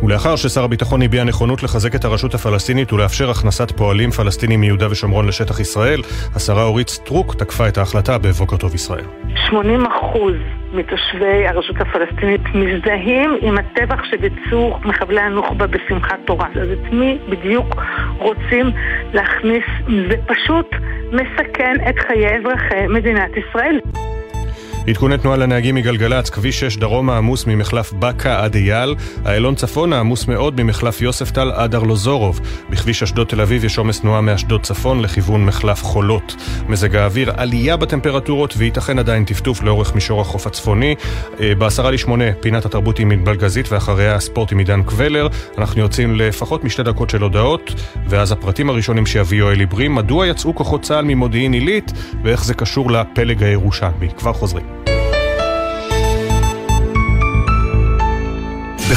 [0.06, 5.28] ולאחר ששר הביטחון הביע נכונות לחזק את הרשות הפלסטינית ולאפשר הכנסת פועלים פלסטינים מיהודה ושומרון
[5.28, 6.02] לשטח ישראל,
[6.36, 9.06] השרה אורית סטרוק תקפה את ההחלטה בבוקר טוב ישראל.
[9.50, 10.36] 80 אחוז
[10.74, 16.48] מתושבי הרשות הפלסטינית מזדהים עם הטבח שביצעו מחבלי הנוח'בה בשמחת תורה.
[16.62, 17.76] אז את מי בדיוק
[18.18, 18.72] רוצים
[19.14, 19.64] להכניס?
[20.10, 20.68] זה פשוט
[21.12, 23.80] מסכן את חיי אזרחי מדינת ישראל.
[24.88, 28.96] עדכוני תנועה לנהגים מגלגלצ, כביש 6 דרומה עמוס ממחלף בקה עד אייל,
[29.26, 32.40] איילון צפונה עמוס מאוד ממחלף יוספטל עד ארלוזורוב.
[32.70, 36.36] בכביש אשדוד תל אביב יש עומס תנועה מאשדוד צפון לכיוון מחלף חולות.
[36.68, 40.96] מזג האוויר, עלייה בטמפרטורות וייתכן עדיין טפטוף לאורך מישור החוף הצפוני.
[41.40, 45.28] אה, בעשרה לשמונה, פינת התרבות עם בלגזית ואחריה הספורט עם עידן קבלר.
[45.58, 47.74] אנחנו יוצאים לפחות משתי דקות של הודעות,
[48.10, 51.92] ואז הפרטים הראשונים שיביא יואל עברי, מדוע יצאו כוחות צה"ל ממודיעין עילית
[52.24, 54.10] ואיך זה קשור לפלג הירושלמי.
[54.18, 54.75] כבר חוזרים.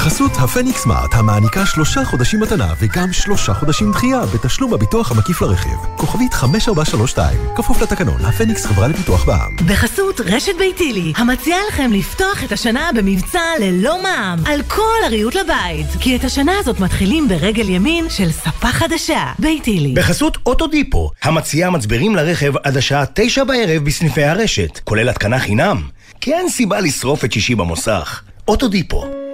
[0.09, 5.79] בחסות הפניקס סמארט, המעניקה שלושה חודשים מתנה וגם שלושה חודשים דחייה בתשלום הביטוח המקיף לרכיב.
[5.97, 9.57] כוכבית 5432, כפוף לתקנון, הפניקס חברה לפיתוח בע"מ.
[9.67, 15.87] בחסות רשת ביתילי, המציעה לכם לפתוח את השנה במבצע ללא מע"מ, על כל הריהוט לבית.
[16.01, 19.95] כי את השנה הזאת מתחילים ברגל ימין של ספה חדשה, ביתילי.
[19.95, 25.83] בחסות אוטודיפו, המציעה מצברים לרכב עד השעה תשע בערב בסניפי הרשת, כולל התקנה חינם.
[26.21, 28.23] כי אין סיבה לשרוף את שישי במוסך.
[28.49, 29.28] אוטודיפו.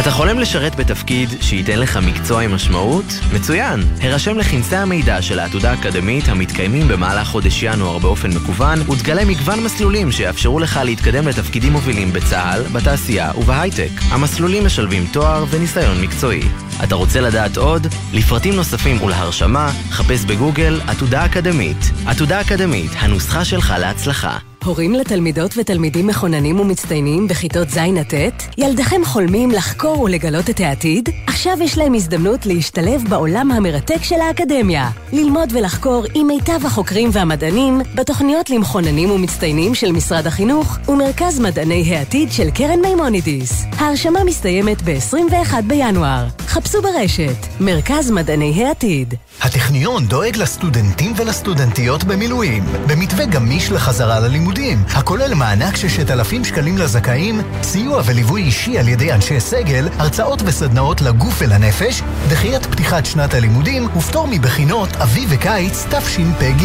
[0.00, 3.04] אתה חולם לשרת בתפקיד שייתן לך מקצוע עם משמעות?
[3.34, 3.80] מצוין!
[4.00, 10.12] הרשם לכנסי המידע של העתודה האקדמית המתקיימים במהלך חודש ינואר באופן מקוון ותגלה מגוון מסלולים
[10.12, 13.90] שיאפשרו לך להתקדם לתפקידים מובילים בצה"ל, בתעשייה ובהייטק.
[14.10, 16.42] המסלולים משלבים תואר וניסיון מקצועי.
[16.84, 17.86] אתה רוצה לדעת עוד?
[18.12, 21.90] לפרטים נוספים ולהרשמה, חפש בגוגל עתודה אקדמית.
[22.06, 24.49] עתודה אקדמית, הנוסחה שלך להצלחה.
[24.64, 28.58] הורים לתלמידות ותלמידים מחוננים ומצטיינים בכיתות ז' עד ט'?
[28.58, 31.08] ילדיכם חולמים לחקור ולגלות את העתיד?
[31.26, 34.90] עכשיו יש להם הזדמנות להשתלב בעולם המרתק של האקדמיה.
[35.12, 42.32] ללמוד ולחקור עם מיטב החוקרים והמדענים בתוכניות למחוננים ומצטיינים של משרד החינוך ומרכז מדעני העתיד
[42.32, 43.64] של קרן מימונידיס.
[43.78, 46.26] ההרשמה מסתיימת ב-21 בינואר.
[46.46, 49.14] חפשו ברשת, מרכז מדעני העתיד.
[49.42, 54.49] הטכניון דואג לסטודנטים ולסטודנטיות במילואים, במתווה גמיש לחזרה ללימודים,
[54.94, 61.00] הכולל מענק ששת אלפים שקלים לזכאים, סיוע וליווי אישי על ידי אנשי סגל, הרצאות וסדנאות
[61.00, 66.64] לגוף ולנפש, דחיית פתיחת שנת הלימודים ופטור מבחינות אביב וקיץ תשפ"ג.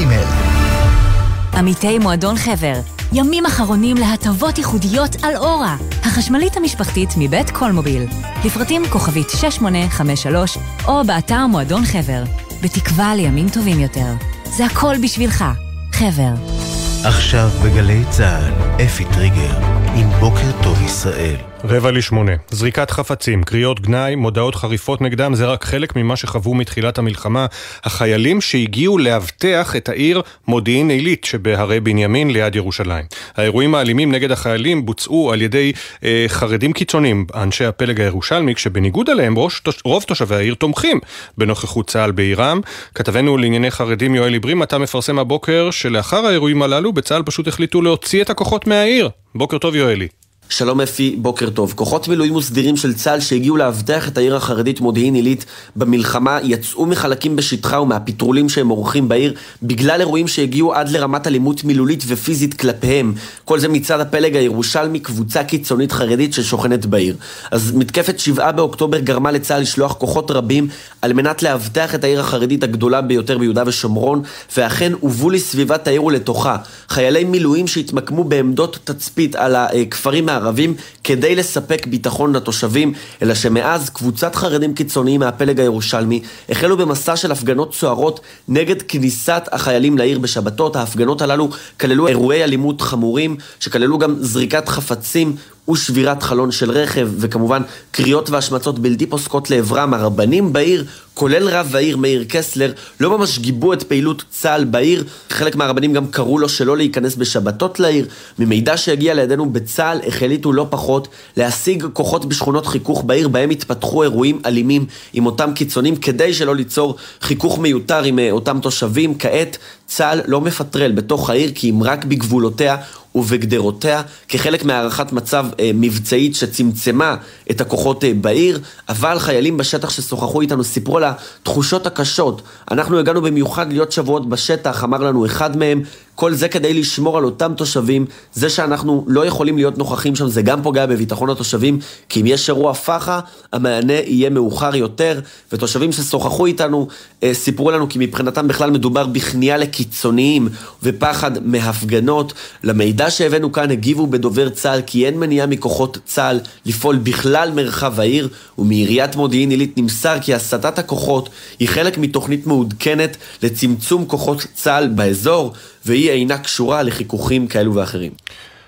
[1.53, 2.73] עמיתי מועדון חבר,
[3.13, 8.03] ימים אחרונים להטבות ייחודיות על אורה, החשמלית המשפחתית מבית קולמוביל.
[8.45, 10.57] לפרטים כוכבית 6853
[10.87, 12.23] או באתר מועדון חבר.
[12.63, 14.13] בתקווה לימים טובים יותר.
[14.57, 15.45] זה הכל בשבילך.
[15.91, 16.84] חבר.
[17.05, 19.59] עכשיו בגלי צה"ל, אפי טריגר,
[19.97, 21.35] עם בוקר טוב ישראל.
[21.63, 22.31] רבע לשמונה.
[22.51, 27.45] זריקת חפצים, קריאות גנאי, מודעות חריפות נגדם, זה רק חלק ממה שחוו מתחילת המלחמה
[27.83, 33.05] החיילים שהגיעו לאבטח את העיר מודיעין עילית שבהרי בנימין ליד ירושלים.
[33.35, 35.71] האירועים האלימים נגד החיילים בוצעו על ידי
[36.03, 40.99] אה, חרדים קיצוניים, אנשי הפלג הירושלמי, כשבניגוד אליהם ראש, רוב תושבי העיר תומכים
[41.37, 42.61] בנוכחות צה"ל בעירם.
[42.95, 48.21] כתבנו לענייני חרדים יואל עברים, אתה מפרסם הבוקר שלאחר האירועים הללו בצה"ל פשוט החליטו להוציא
[48.21, 49.09] את הכוחות מהעיר.
[49.35, 50.07] בוקר טוב יואלי.
[50.49, 51.73] שלום אפי, בוקר טוב.
[51.75, 55.45] כוחות מילואים וסדירים של צה"ל שהגיעו לאבטח את העיר החרדית מודיעין עילית
[55.75, 62.03] במלחמה יצאו מחלקים בשטחה ומהפטרולים שהם עורכים בעיר בגלל אירועים שהגיעו עד לרמת אלימות מילולית
[62.07, 63.13] ופיזית כלפיהם.
[63.45, 67.15] כל זה מצד הפלג הירושלמי, קבוצה קיצונית חרדית ששוכנת בעיר.
[67.51, 70.67] אז מתקפת שבעה באוקטובר גרמה לצה"ל לשלוח כוחות רבים
[71.01, 74.21] על מנת לאבטח את העיר החרדית הגדולה ביותר ביהודה ושומרון,
[74.57, 76.57] ואכן הובאו לסביבת העיר ולתוכה
[76.89, 84.35] חיילי מילואים שהתמקמו בעמדות תצפית על הכפרים הערבים כדי לספק ביטחון לתושבים, אלא שמאז קבוצת
[84.35, 90.75] חרדים קיצוניים מהפלג הירושלמי החלו במסע של הפגנות סוערות נגד כניסת החיילים לעיר בשבתות.
[90.75, 91.49] ההפגנות הללו
[91.79, 95.35] כללו אירועי אלימות חמורים, שכללו גם זריקת חפצים
[95.69, 97.61] ושבירת חלון של רכב, וכמובן
[97.91, 99.93] קריאות והשמצות בלתי פוסקות לעברם.
[99.93, 105.03] הרבנים בעיר, כולל רב העיר מאיר קסלר, לא ממש גיבו את פעילות צה"ל בעיר.
[105.29, 108.07] חלק מהרבנים גם קראו לו שלא להיכנס בשבתות לעיר.
[108.39, 114.41] ממידע שהגיע לידינו בצה"ל, החליטו לא פחות להשיג כוחות בשכונות חיכוך בעיר, בהם התפתחו אירועים
[114.45, 119.17] אלימים עם אותם קיצונים, כדי שלא ליצור חיכוך מיותר עם אותם תושבים.
[119.17, 122.77] כעת צה"ל לא מפטרל בתוך העיר, כי אם רק בגבולותיה
[123.15, 127.15] ובגדרותיה, כחלק מהערכת מצב אה, מבצעית שצמצמה
[127.51, 128.59] את הכוחות אה, בעיר,
[128.89, 132.41] אבל חיילים בשטח ששוחחו איתנו סיפרו על התחושות הקשות.
[132.71, 135.81] אנחנו הגענו במיוחד להיות שבועות בשטח, אמר לנו אחד מהם,
[136.15, 138.05] כל זה כדי לשמור על אותם תושבים.
[138.33, 141.79] זה שאנחנו לא יכולים להיות נוכחים שם, זה גם פוגע בביטחון התושבים,
[142.09, 143.19] כי אם יש אירוע פח"ע,
[143.53, 145.19] המענה יהיה מאוחר יותר,
[145.51, 146.87] ותושבים ששוחחו איתנו
[147.23, 150.49] אה, סיפרו לנו כי מבחינתם בכלל מדובר בכניעה לקיצוניים
[150.83, 152.33] ופחד מהפגנות.
[152.63, 158.29] למידע שהבאנו כאן הגיבו בדובר צה"ל כי אין מניעה מכוחות צה"ל לפעול בכלל מרחב העיר,
[158.57, 161.29] ומעיריית מודיעין עילית נמסר כי הסטת הכוחות
[161.59, 165.53] היא חלק מתוכנית מעודכנת לצמצום כוחות צה"ל באזור.
[165.85, 168.11] והיא אינה קשורה לחיכוכים כאלו ואחרים.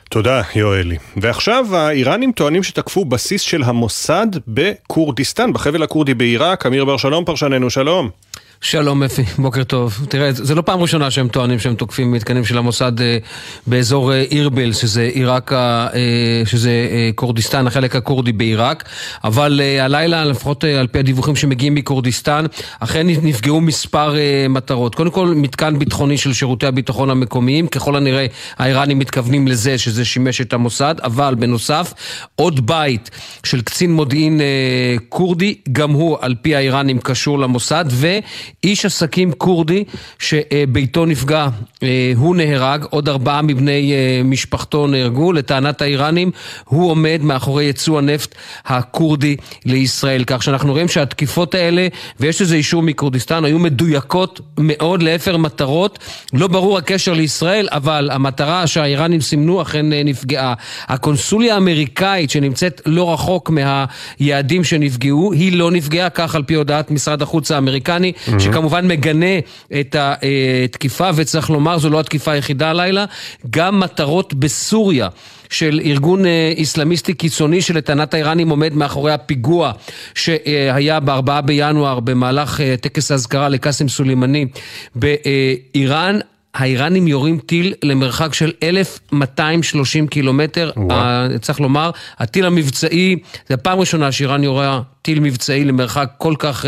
[0.10, 0.98] תודה, יואלי.
[1.18, 6.66] ועכשיו האיראנים טוענים שתקפו בסיס של המוסד בכורדיסטן, בחבל הכורדי בעיראק.
[6.66, 8.10] אמיר בר שלום, פרשננו, שלום.
[8.62, 10.06] שלום אפי, בוקר טוב.
[10.10, 13.18] תראה, זה לא פעם ראשונה שהם טוענים שהם תוקפים מתקנים של המוסד אה,
[13.68, 15.90] באזור אה, אירביל, שזה עיראק, אה,
[16.46, 16.72] שזה
[17.16, 18.84] כורדיסטן, החלק הכורדי בעיראק,
[19.24, 22.46] אבל הלילה, לפחות על פי הדיווחים שמגיעים מכורדיסטן,
[22.80, 24.16] אכן נפגעו מספר
[24.50, 24.96] מטרות.
[24.96, 28.26] קודם כל, מתקן ביטחוני של שירותי הביטחון המקומיים, ככל הנראה
[28.58, 31.94] האיראנים מתכוונים לזה שזה שימש את המוסד, אבל בנוסף,
[32.36, 33.10] עוד בית
[33.44, 34.42] של קצין מודיעין
[35.10, 38.08] כורדי, גם הוא על פי האיראנים קשור למוסד, ו...
[38.64, 39.84] איש עסקים כורדי
[40.20, 41.48] שביתו נפגע,
[41.84, 46.32] אה, הוא נהרג, עוד ארבעה מבני אה, משפחתו נהרגו, לטענת האיראנים
[46.66, 50.24] הוא עומד מאחורי ייצוא הנפט הכורדי לישראל.
[50.28, 51.88] כך שאנחנו רואים שהתקיפות האלה,
[52.20, 56.00] ויש לזה אישור מכורדיסטן, היו מדויקות מאוד לעבר מטרות,
[56.34, 60.54] לא ברור הקשר לישראל, אבל המטרה שהאיראנים סימנו אכן אה, נפגעה.
[60.88, 67.22] הקונסוליה האמריקאית שנמצאת לא רחוק מהיעדים שנפגעו, היא לא נפגעה, כך על פי הודעת משרד
[67.22, 68.12] החוץ האמריקני.
[68.16, 68.37] mm-hmm.
[68.40, 69.40] שכמובן מגנה
[69.80, 73.06] את התקיפה, וצריך לומר, זו לא התקיפה היחידה הלילה,
[73.50, 75.08] גם מטרות בסוריה.
[75.50, 79.72] של ארגון איסלאמיסטי קיצוני שלטענת האיראנים עומד מאחורי הפיגוע
[80.16, 84.46] שהיה בארבעה בינואר במהלך טקס האזכרה לקאסם סולימני
[84.96, 86.20] באיראן.
[86.58, 90.72] האיראנים יורים טיל למרחק של 1,230 קילומטר,
[91.42, 93.16] צריך לומר, הטיל המבצעי,
[93.50, 96.66] זו הפעם ראשונה שאיראן יורה טיל מבצעי למרחק כל כך,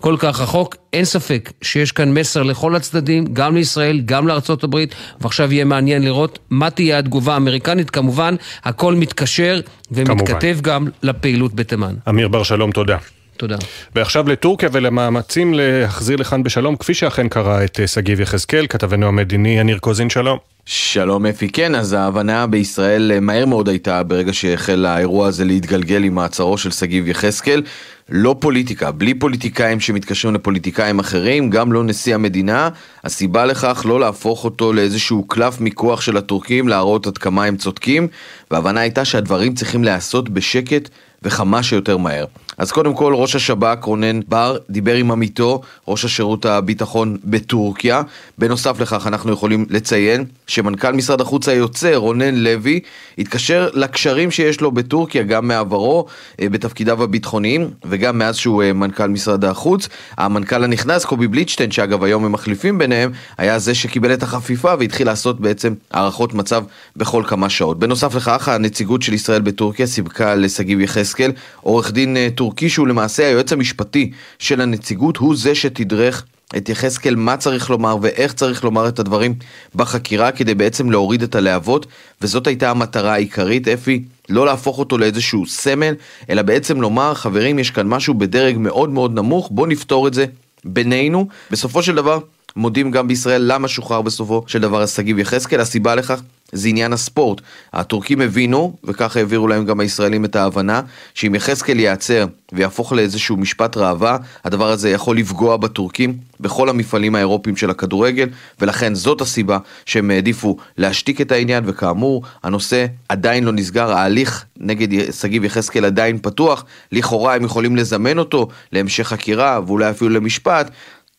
[0.00, 0.76] כל כך רחוק.
[0.92, 6.02] אין ספק שיש כאן מסר לכל הצדדים, גם לישראל, גם לארצות הברית, ועכשיו יהיה מעניין
[6.02, 7.90] לראות מה תהיה התגובה האמריקנית.
[7.90, 8.34] כמובן,
[8.64, 9.60] הכל מתקשר
[9.90, 10.62] ומתכתב כמובן.
[10.62, 11.94] גם לפעילות בתימן.
[12.08, 12.96] אמיר בר שלום, תודה.
[13.36, 13.56] תודה.
[13.94, 19.78] ועכשיו לטורקיה ולמאמצים להחזיר לכאן בשלום, כפי שאכן קרה את שגיב יחזקאל, כתבנו המדיני יניר
[19.78, 20.38] קוזין, שלום.
[20.68, 26.14] שלום אפי, כן, אז ההבנה בישראל מהר מאוד הייתה ברגע שהחל האירוע הזה להתגלגל עם
[26.14, 27.62] מעצרו של שגיב יחזקאל.
[28.08, 32.68] לא פוליטיקה, בלי פוליטיקאים שמתקשרים לפוליטיקאים אחרים, גם לא נשיא המדינה.
[33.04, 38.08] הסיבה לכך לא להפוך אותו לאיזשהו קלף מיקוח של הטורקים, להראות עד כמה הם צודקים,
[38.50, 40.88] וההבנה הייתה שהדברים צריכים להיעשות בשקט
[41.22, 42.24] וכמה שיותר מהר.
[42.58, 48.02] אז קודם כל, ראש השב"כ רונן בר דיבר עם עמיתו, ראש השירות הביטחון בטורקיה.
[48.38, 52.80] בנוסף לכך, אנחנו יכולים לציין שמנכ"ל משרד החוץ היוצא, רונן לוי,
[53.18, 56.06] התקשר לקשרים שיש לו בטורקיה, גם מעברו,
[56.40, 59.88] בתפקידיו הביטחוניים, וגם מאז שהוא מנכ"ל משרד החוץ.
[60.16, 65.06] המנכ"ל הנכנס, קובי בליטשטיין, שאגב היום הם מחליפים ביניהם, היה זה שקיבל את החפיפה והתחיל
[65.06, 66.64] לעשות בעצם הערכות מצב
[66.96, 67.78] בכל כמה שעות.
[67.78, 73.52] בנוסף לכך, הנציגות של ישראל בטורקיה סיפקה לשגיב יחזקאל, עורך דין טורקי שהוא למעשה היועץ
[73.52, 76.24] המשפטי של הנציגות, הוא זה שתדרך
[76.56, 79.34] את יחזקאל מה צריך לומר ואיך צריך לומר את הדברים
[79.74, 81.86] בחקירה כדי בעצם להוריד את הלהבות.
[82.22, 85.94] וזאת הייתה המטרה העיקרית, אפי, לא להפוך אותו לאיזשהו סמל,
[86.30, 90.26] אלא בעצם לומר, חברים, יש כאן משהו בדרג מאוד מאוד נמוך, בואו נפתור את זה
[90.64, 91.28] בינינו.
[91.50, 92.18] בסופו של דבר,
[92.56, 96.20] מודים גם בישראל למה שוחרר בסופו של דבר שגיב יחזקאל, הסיבה לכך
[96.52, 97.40] זה עניין הספורט.
[97.72, 100.80] הטורקים הבינו, וככה העבירו להם גם הישראלים את ההבנה,
[101.14, 107.56] שאם יחזקאל ייעצר ויהפוך לאיזשהו משפט ראווה, הדבר הזה יכול לפגוע בטורקים בכל המפעלים האירופיים
[107.56, 108.28] של הכדורגל,
[108.60, 115.12] ולכן זאת הסיבה שהם העדיפו להשתיק את העניין, וכאמור, הנושא עדיין לא נסגר, ההליך נגד
[115.12, 120.70] שגיב יחזקאל עדיין פתוח, לכאורה הם יכולים לזמן אותו להמשך חקירה, ואולי אפילו למשפט,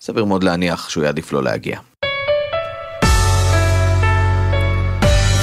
[0.02, 1.80] סביר מאוד להניח שהוא יעדיף לא להגיע.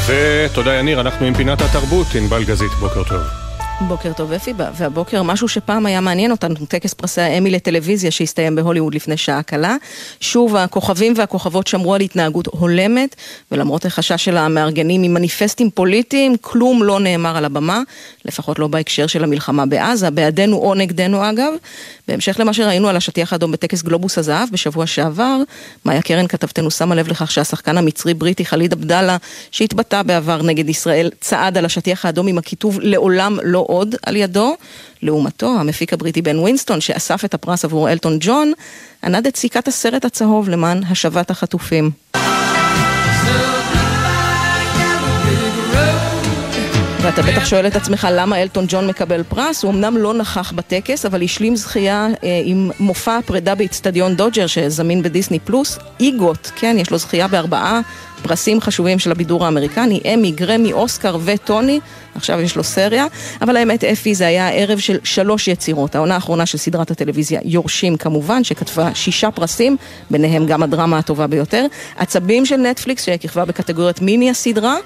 [0.06, 3.43] ותודה יניר, אנחנו עם פינת התרבות, ענבל גזית, בוקר טוב.
[3.80, 8.94] בוקר טוב אפי, והבוקר משהו שפעם היה מעניין אותנו, טקס פרסי האמי לטלוויזיה שהסתיים בהוליווד
[8.94, 9.76] לפני שעה קלה.
[10.20, 13.16] שוב, הכוכבים והכוכבות שמרו על התנהגות הולמת,
[13.52, 17.80] ולמרות החשש של המארגנים ממניפסטים פוליטיים, כלום לא נאמר על הבמה,
[18.24, 21.52] לפחות לא בהקשר של המלחמה בעזה, בעדנו או נגדנו אגב.
[22.08, 25.36] בהמשך למה שראינו על השטיח האדום בטקס גלובוס הזהב בשבוע שעבר,
[25.84, 29.16] מאיה קרן כתבתנו שמה לב לכך שהשחקן המצרי-בריטי חליד עבדאללה,
[29.50, 34.56] שהתבטא בעבר נגד ישראל, צעד על השטיח האדום עם הכיתוב לעולם עוד על ידו.
[35.02, 38.52] לעומתו, המפיק הבריטי בן ווינסטון, שאסף את הפרס עבור אלטון ג'ון,
[39.04, 41.90] ענד את סיכת הסרט הצהוב למען השבת החטופים.
[47.04, 51.06] ואתה בטח שואל את עצמך למה אלטון ג'ון מקבל פרס, הוא אמנם לא נכח בטקס,
[51.06, 56.90] אבל השלים זכייה אה, עם מופע הפרידה באיצטדיון דודג'ר שזמין בדיסני פלוס, EGOT, כן, יש
[56.90, 57.80] לו זכייה בארבעה
[58.24, 61.80] פרסים חשובים של הבידור האמריקני, אמי, גרמי, אוסקר וטוני,
[62.14, 63.06] עכשיו יש לו סריה,
[63.40, 67.96] אבל האמת אפי זה היה ערב של שלוש יצירות, העונה האחרונה של סדרת הטלוויזיה יורשים
[67.96, 69.76] כמובן, שכתבה שישה פרסים,
[70.10, 74.76] ביניהם גם הדרמה הטובה ביותר, עצבים של נטפליקס שכיכבה בקטגוריית מיני הסדרה,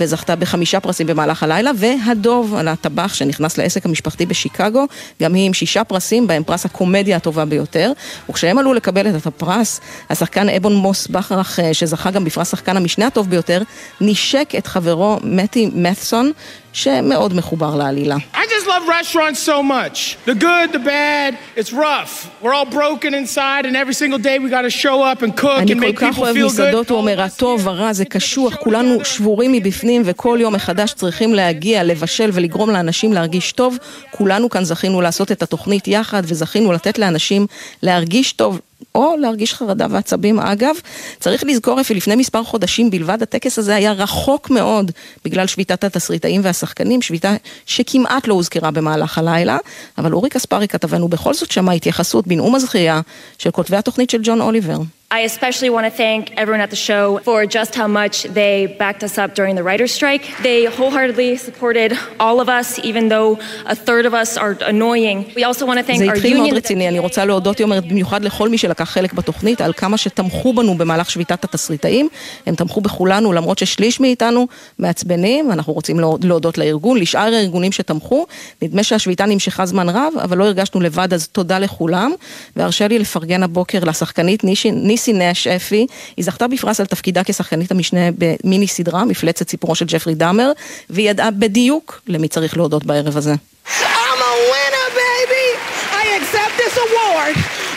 [0.00, 4.86] וזכתה בחמישה פרסים במהלך הלילה, והדוב על הטבח שנכנס לעסק המשפחתי בשיקגו,
[5.22, 7.92] גם היא עם שישה פרסים, בהם פרס הקומדיה הטובה ביותר,
[8.30, 13.06] וכשהם עלו לקבל את הפרס, השחקן אבון מוס בכרך, אה, שזכה גם בפרס שחקן המשנה
[13.06, 13.62] הטוב ביותר,
[14.00, 16.32] נשק את חברו מתי מת'סון,
[16.76, 18.16] שמאוד מחובר לעלילה.
[18.34, 20.18] I just love restaurants so much.
[20.26, 22.12] The good, the bad, it's rough.
[22.42, 25.72] We're all broken inside and every single day we gotta show up and cook אני
[25.72, 26.44] and כל make כך people אוהב feel good.
[26.44, 31.84] מסעדות, הוא אומר, הטוב, הרע, זה קשוח, כולנו שבורים מבפנים וכל יום מחדש צריכים להגיע,
[31.84, 33.78] לבשל ולגרום לאנשים להרגיש טוב.
[34.10, 37.46] כולנו כאן זכינו לעשות את התוכנית יחד וזכינו לתת לאנשים
[37.82, 38.60] להרגיש טוב.
[38.94, 40.40] או להרגיש חרדה ועצבים.
[40.40, 40.76] אגב,
[41.20, 44.90] צריך לזכור אפי, לפני מספר חודשים בלבד, הטקס הזה היה רחוק מאוד
[45.24, 46.65] בגלל שביתת התסריטאים והשחקנים,
[47.00, 47.34] שביתה
[47.66, 49.58] שכמעט לא הוזכרה במהלך הלילה,
[49.98, 53.00] אבל אורי קספרי כתבנו בכל זאת שמע התייחסות בנאום הזכייה
[53.38, 54.78] של כותבי התוכנית של ג'ון אוליבר.
[55.08, 59.04] I especially want to thank everyone at the show for just how much they backed
[59.04, 60.24] us up during the writer's strike.
[60.42, 65.18] They wholeheartedly supported all of us, even though a third of us are annoying.
[65.36, 66.54] We also want to thank זה our התחיל מאוד union.
[66.56, 70.52] רציני, אני רוצה להודות, היא אומרת, במיוחד לכל מי שלקח חלק בתוכנית, על כמה שתמכו
[70.52, 72.08] בנו במהלך שביתת התסריטאים.
[72.46, 74.46] הם תמכו בכולנו, למרות ששליש מאיתנו
[74.78, 78.26] מעצבנים, אנחנו רוצים להוד- להודות לארגון, לשאר הארגונים שתמכו.
[78.62, 82.12] נדמה שהשביתה נמשכה זמן רב, אבל לא הרגשנו לבד, אז תודה לכולם.
[82.56, 85.86] והרשה לי לפרגן הבוקר לשחקנית נישי, ניסי נש אפי,
[86.16, 90.52] היא זכתה בפרס על תפקידה כשחקנית המשנה במיני סדרה, מפלצת סיפורו של ג'פרי דאמר,
[90.90, 93.34] והיא ידעה בדיוק למי צריך להודות בערב הזה.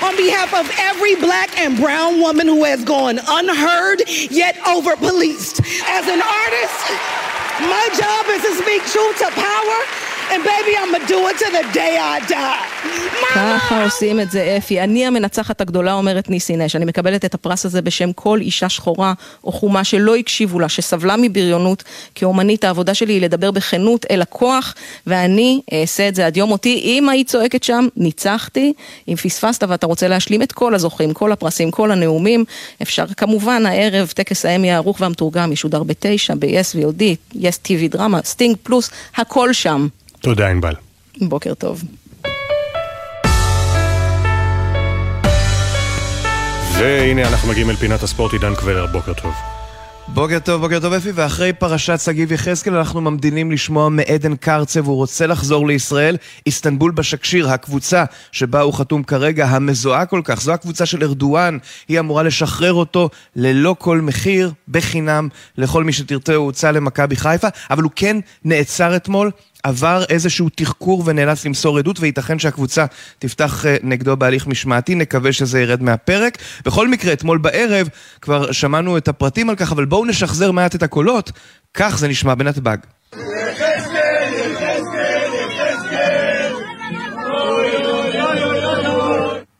[0.09, 3.99] On behalf of every black and brown woman who has gone unheard
[4.41, 5.57] yet over policed.
[5.97, 6.83] As an artist,
[7.73, 9.77] my job is to speak truth to power,
[10.33, 12.79] and baby, I'm gonna do it to the day I die.
[13.35, 14.81] ככה עושים את זה אפי.
[14.81, 16.75] אני המנצחת הגדולה, אומרת ניסי נש.
[16.75, 21.15] אני מקבלת את הפרס הזה בשם כל אישה שחורה או חומה שלא הקשיבו לה, שסבלה
[21.17, 21.83] מבריונות.
[22.15, 24.75] כאומנית העבודה שלי היא לדבר בכנות אל הכוח,
[25.07, 26.81] ואני אעשה את זה עד יום מותי.
[26.83, 28.73] אם היית צועקת שם, ניצחתי.
[29.07, 32.45] אם פספסת ואתה רוצה להשלים את כל הזוכים, כל הפרסים, כל הנאומים,
[32.81, 38.57] אפשר כמובן הערב, טקס האמי הערוך והמתורגם, ישודר בתשע, ב-yes VOD, yes TV דרמה, סטינג
[38.63, 39.87] פלוס, הכל שם.
[40.21, 40.73] תודה ענבל.
[41.21, 41.83] בוקר טוב.
[46.79, 49.33] והנה אנחנו מגיעים אל פינת הספורט, עידן קבלר, בוקר טוב.
[50.13, 54.95] בוקר טוב, בוקר טוב אפי, ואחרי פרשת שגיב יחזקאל אנחנו ממתינים לשמוע מעדן קרצב, הוא
[54.95, 56.17] רוצה לחזור לישראל.
[56.45, 61.99] איסטנבול בשקשיר, הקבוצה שבה הוא חתום כרגע, המזוהה כל כך, זו הקבוצה של ארדואן, היא
[61.99, 67.83] אמורה לשחרר אותו ללא כל מחיר, בחינם, לכל מי שתרצה הוא הוצא למכבי חיפה, אבל
[67.83, 69.31] הוא כן נעצר אתמול.
[69.63, 72.85] עבר איזשהו תחקור ונאלץ למסור עדות, וייתכן שהקבוצה
[73.19, 76.37] תפתח אה, נגדו בהליך משמעתי, נקווה שזה ירד מהפרק.
[76.65, 77.87] בכל מקרה, אתמול בערב
[78.21, 81.31] כבר שמענו את הפרטים על כך, אבל בואו נשחזר מעט את הקולות.
[81.73, 82.77] כך זה נשמע בנתב"ג.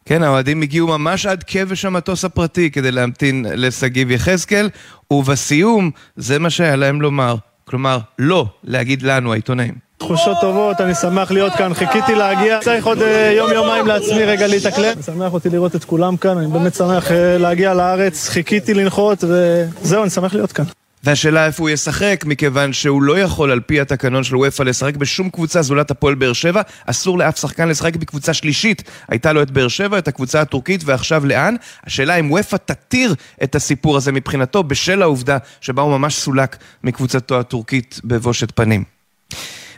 [0.06, 4.70] כן, האוהדים הגיעו ממש עד כבש המטוס הפרטי כדי להמתין לשגיב יחזקאל,
[5.12, 7.36] ובסיום, זה מה שהיה להם לומר.
[7.66, 9.89] כלומר, לא להגיד לנו, העיתונאים.
[10.00, 12.60] תחושות טובות, אני שמח להיות כאן, חיכיתי להגיע.
[12.62, 15.02] צריך עוד אה, יום-יומיים לעצמי רגע להתאקלם.
[15.06, 20.02] שמח אותי לראות את כולם כאן, אני באמת שמח אה, להגיע לארץ, חיכיתי לנחות, וזהו,
[20.04, 20.66] אני שמח להיות כאן.
[21.04, 25.30] והשאלה איפה הוא ישחק, מכיוון שהוא לא יכול על פי התקנון של וופא לשחק בשום
[25.30, 28.84] קבוצה זולת הפועל באר שבע, אסור לאף שחקן לשחק בקבוצה שלישית.
[29.10, 31.56] הייתה לו את באר שבע, את הקבוצה הטורקית, ועכשיו לאן?
[31.84, 37.40] השאלה אם וופא תתיר את הסיפור הזה מבחינתו, בשל העובדה שבה הוא ממש סולק מקבוצתו
[37.40, 38.99] הטורקית בבושת פנים.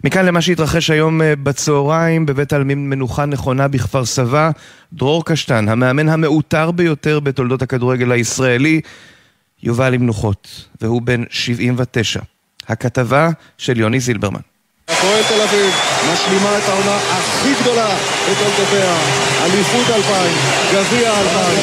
[0.03, 4.51] מכאן למה שהתרחש היום אה, בצהריים בבית העלמין מנוחה נכונה בכפר סבא,
[4.93, 8.81] דרור קשטן, המאמן המעוטר ביותר בתולדות הכדורגל הישראלי,
[9.63, 12.19] יובא למנוחות, והוא בן 79.
[12.67, 14.50] הכתבה של יוני זילברמן.
[14.87, 15.73] הפועל תל אביב
[16.13, 17.97] משלימה את העונה הכי גדולה
[18.31, 18.97] בתולדותיה.
[19.43, 20.31] אליפות 2000,
[20.73, 21.59] גביע 2000,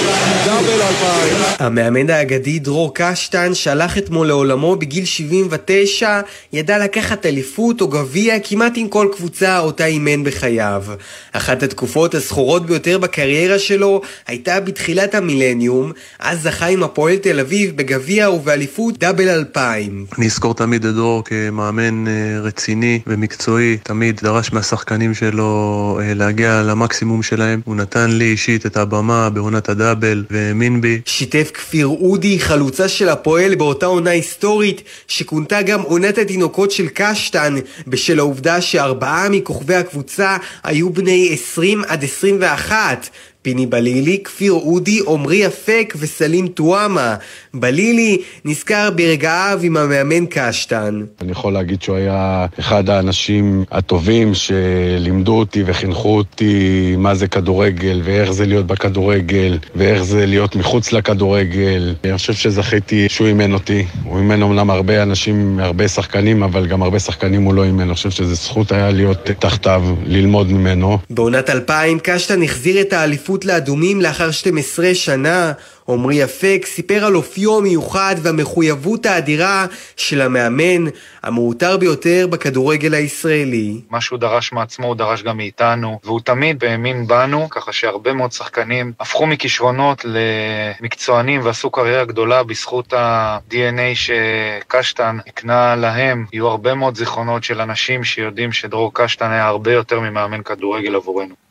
[0.47, 1.35] דאבל 2000.
[1.59, 6.20] המאמן האגדי דרור קשטן שהלך אתמול לעולמו בגיל 79
[6.53, 10.85] ידע לקחת אליפות או גביע כמעט עם כל קבוצה אותה אימן בחייו.
[11.32, 17.77] אחת התקופות הזכורות ביותר בקריירה שלו הייתה בתחילת המילניום, אז זכה עם הפועל תל אביב
[17.77, 20.07] בגביע ובאליפות דאבל 2000.
[20.19, 26.62] אני אזכור תמיד את דרור כמאמן אה, רציני ומקצועי, תמיד דרש מהשחקנים שלו אה, להגיע
[26.62, 27.60] למקסימום שלהם.
[27.64, 31.01] הוא נתן לי אישית את הבמה בעונת הדאבל והאמין בי.
[31.06, 37.55] שיתף כפיר אודי, חלוצה של הפועל באותה עונה היסטורית, שכונתה גם עונת התינוקות של קשטן,
[37.86, 43.09] בשל העובדה שארבעה מכוכבי הקבוצה היו בני 20 עד 21.
[43.43, 47.16] פיני בלילי, כפיר אודי, עמרי אפק וסלים טואמה.
[47.55, 51.05] בלילי נזכר ברגעיו עם המאמן קשטן.
[51.20, 58.01] אני יכול להגיד שהוא היה אחד האנשים הטובים שלימדו אותי וחינכו אותי מה זה כדורגל
[58.05, 61.94] ואיך זה להיות בכדורגל ואיך זה להיות מחוץ לכדורגל.
[62.05, 63.85] אני חושב שזכיתי שהוא אימן אותי.
[64.05, 67.81] הוא אימן אמנם הרבה אנשים, הרבה שחקנים, אבל גם הרבה שחקנים הוא לא אימן.
[67.81, 70.98] אני חושב שזו זכות היה להיות תחתיו, ללמוד ממנו.
[71.10, 75.52] בעונת 2000 קשטן החזיר את האליפות לאדומים לאחר 12 שנה.
[75.88, 80.84] עמרי אפק סיפר על אופיו המיוחד והמחויבות האדירה של המאמן,
[81.22, 83.80] המעוטר ביותר בכדורגל הישראלי.
[83.90, 88.32] מה שהוא דרש מעצמו הוא דרש גם מאיתנו, והוא תמיד האמין בנו, ככה שהרבה מאוד
[88.32, 96.24] שחקנים הפכו מכישרונות למקצוענים ועשו קריירה גדולה בזכות ה-DNA שקשטן הקנה להם.
[96.32, 101.48] יהיו הרבה מאוד זיכרונות של אנשים שיודעים שדרור קשטן היה הרבה יותר ממאמן כדורגל עבורנו.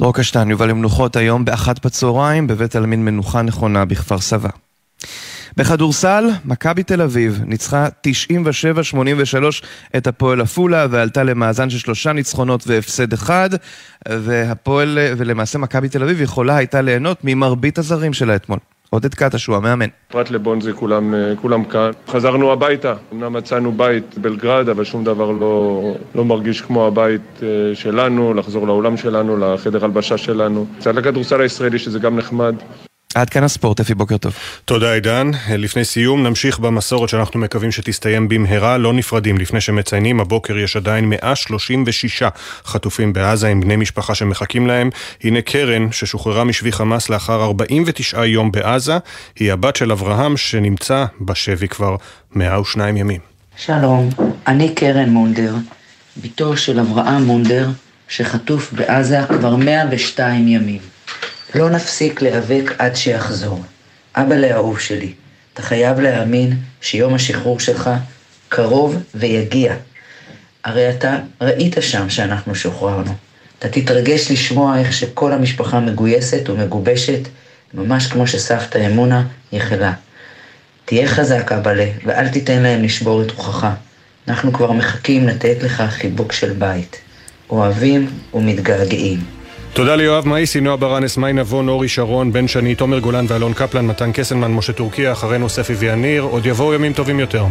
[0.00, 4.48] דרור קשטן יובא למנוחות היום באחת בצהריים בבית עלמין מנוחה נכונה בכפר סבא.
[5.56, 9.66] בכדורסל, מכבי תל אביב ניצחה 97-83
[9.96, 13.50] את הפועל עפולה ועלתה למאזן של שלושה ניצחונות והפסד אחד
[14.08, 18.58] והפועל, ולמעשה מכבי תל אביב יכולה הייתה ליהנות ממרבית הזרים שלה אתמול.
[18.90, 19.86] עודד קטש הוא המאמן.
[20.08, 21.90] פרט לבונזי כולם, כולם כאן.
[22.08, 25.82] חזרנו הביתה, אמנם מצאנו בית בלגרד, אבל שום דבר לא,
[26.14, 27.40] לא מרגיש כמו הבית
[27.74, 30.66] שלנו, לחזור לאולם שלנו, לחדר הלבשה שלנו.
[30.78, 32.54] קצת לכדורסל הישראלי שזה גם נחמד.
[33.14, 34.34] עד כאן הספורט, אפי בוקר טוב.
[34.64, 35.30] תודה עידן.
[35.48, 39.38] לפני סיום נמשיך במסורת שאנחנו מקווים שתסתיים במהרה, לא נפרדים.
[39.38, 42.22] לפני שמציינים, הבוקר יש עדיין 136
[42.64, 44.90] חטופים בעזה עם בני משפחה שמחכים להם.
[45.24, 48.98] הנה קרן ששוחררה משבי חמאס לאחר 49 יום בעזה,
[49.36, 51.96] היא הבת של אברהם שנמצא בשבי כבר
[52.34, 53.20] 102 ימים.
[53.56, 54.08] שלום,
[54.46, 55.54] אני קרן מונדר,
[56.16, 57.68] בתו של אברהם מונדר,
[58.08, 60.99] שחטוף בעזה כבר 102 ימים.
[61.54, 63.62] לא נפסיק להיאבק עד שיחזור.
[64.14, 65.12] אבא לאהוב שלי,
[65.54, 67.90] אתה חייב להאמין שיום השחרור שלך
[68.48, 69.74] קרוב ויגיע.
[70.64, 73.14] הרי אתה ראית שם שאנחנו שוחררנו.
[73.58, 77.20] אתה תתרגש לשמוע איך שכל המשפחה מגויסת ומגובשת,
[77.74, 79.92] ממש כמו שסבתא אמונה ייחלה.
[80.84, 83.66] תהיה חזק, אבאלה, ואל תיתן להם לשבור את רוחך.
[84.28, 87.00] אנחנו כבר מחכים לתת לך חיבוק של בית.
[87.50, 89.39] אוהבים ומתגעגעים.
[89.72, 93.86] תודה ליואב מאיסי, נועה ברנס, מי נבון, אורי שרון, בן שני, תומר גולן ואלון קפלן,
[93.86, 97.44] מתן קסלמן, משה טורקיה, אחרינו ספי ויאניר, עוד יבואו ימים טובים יותר.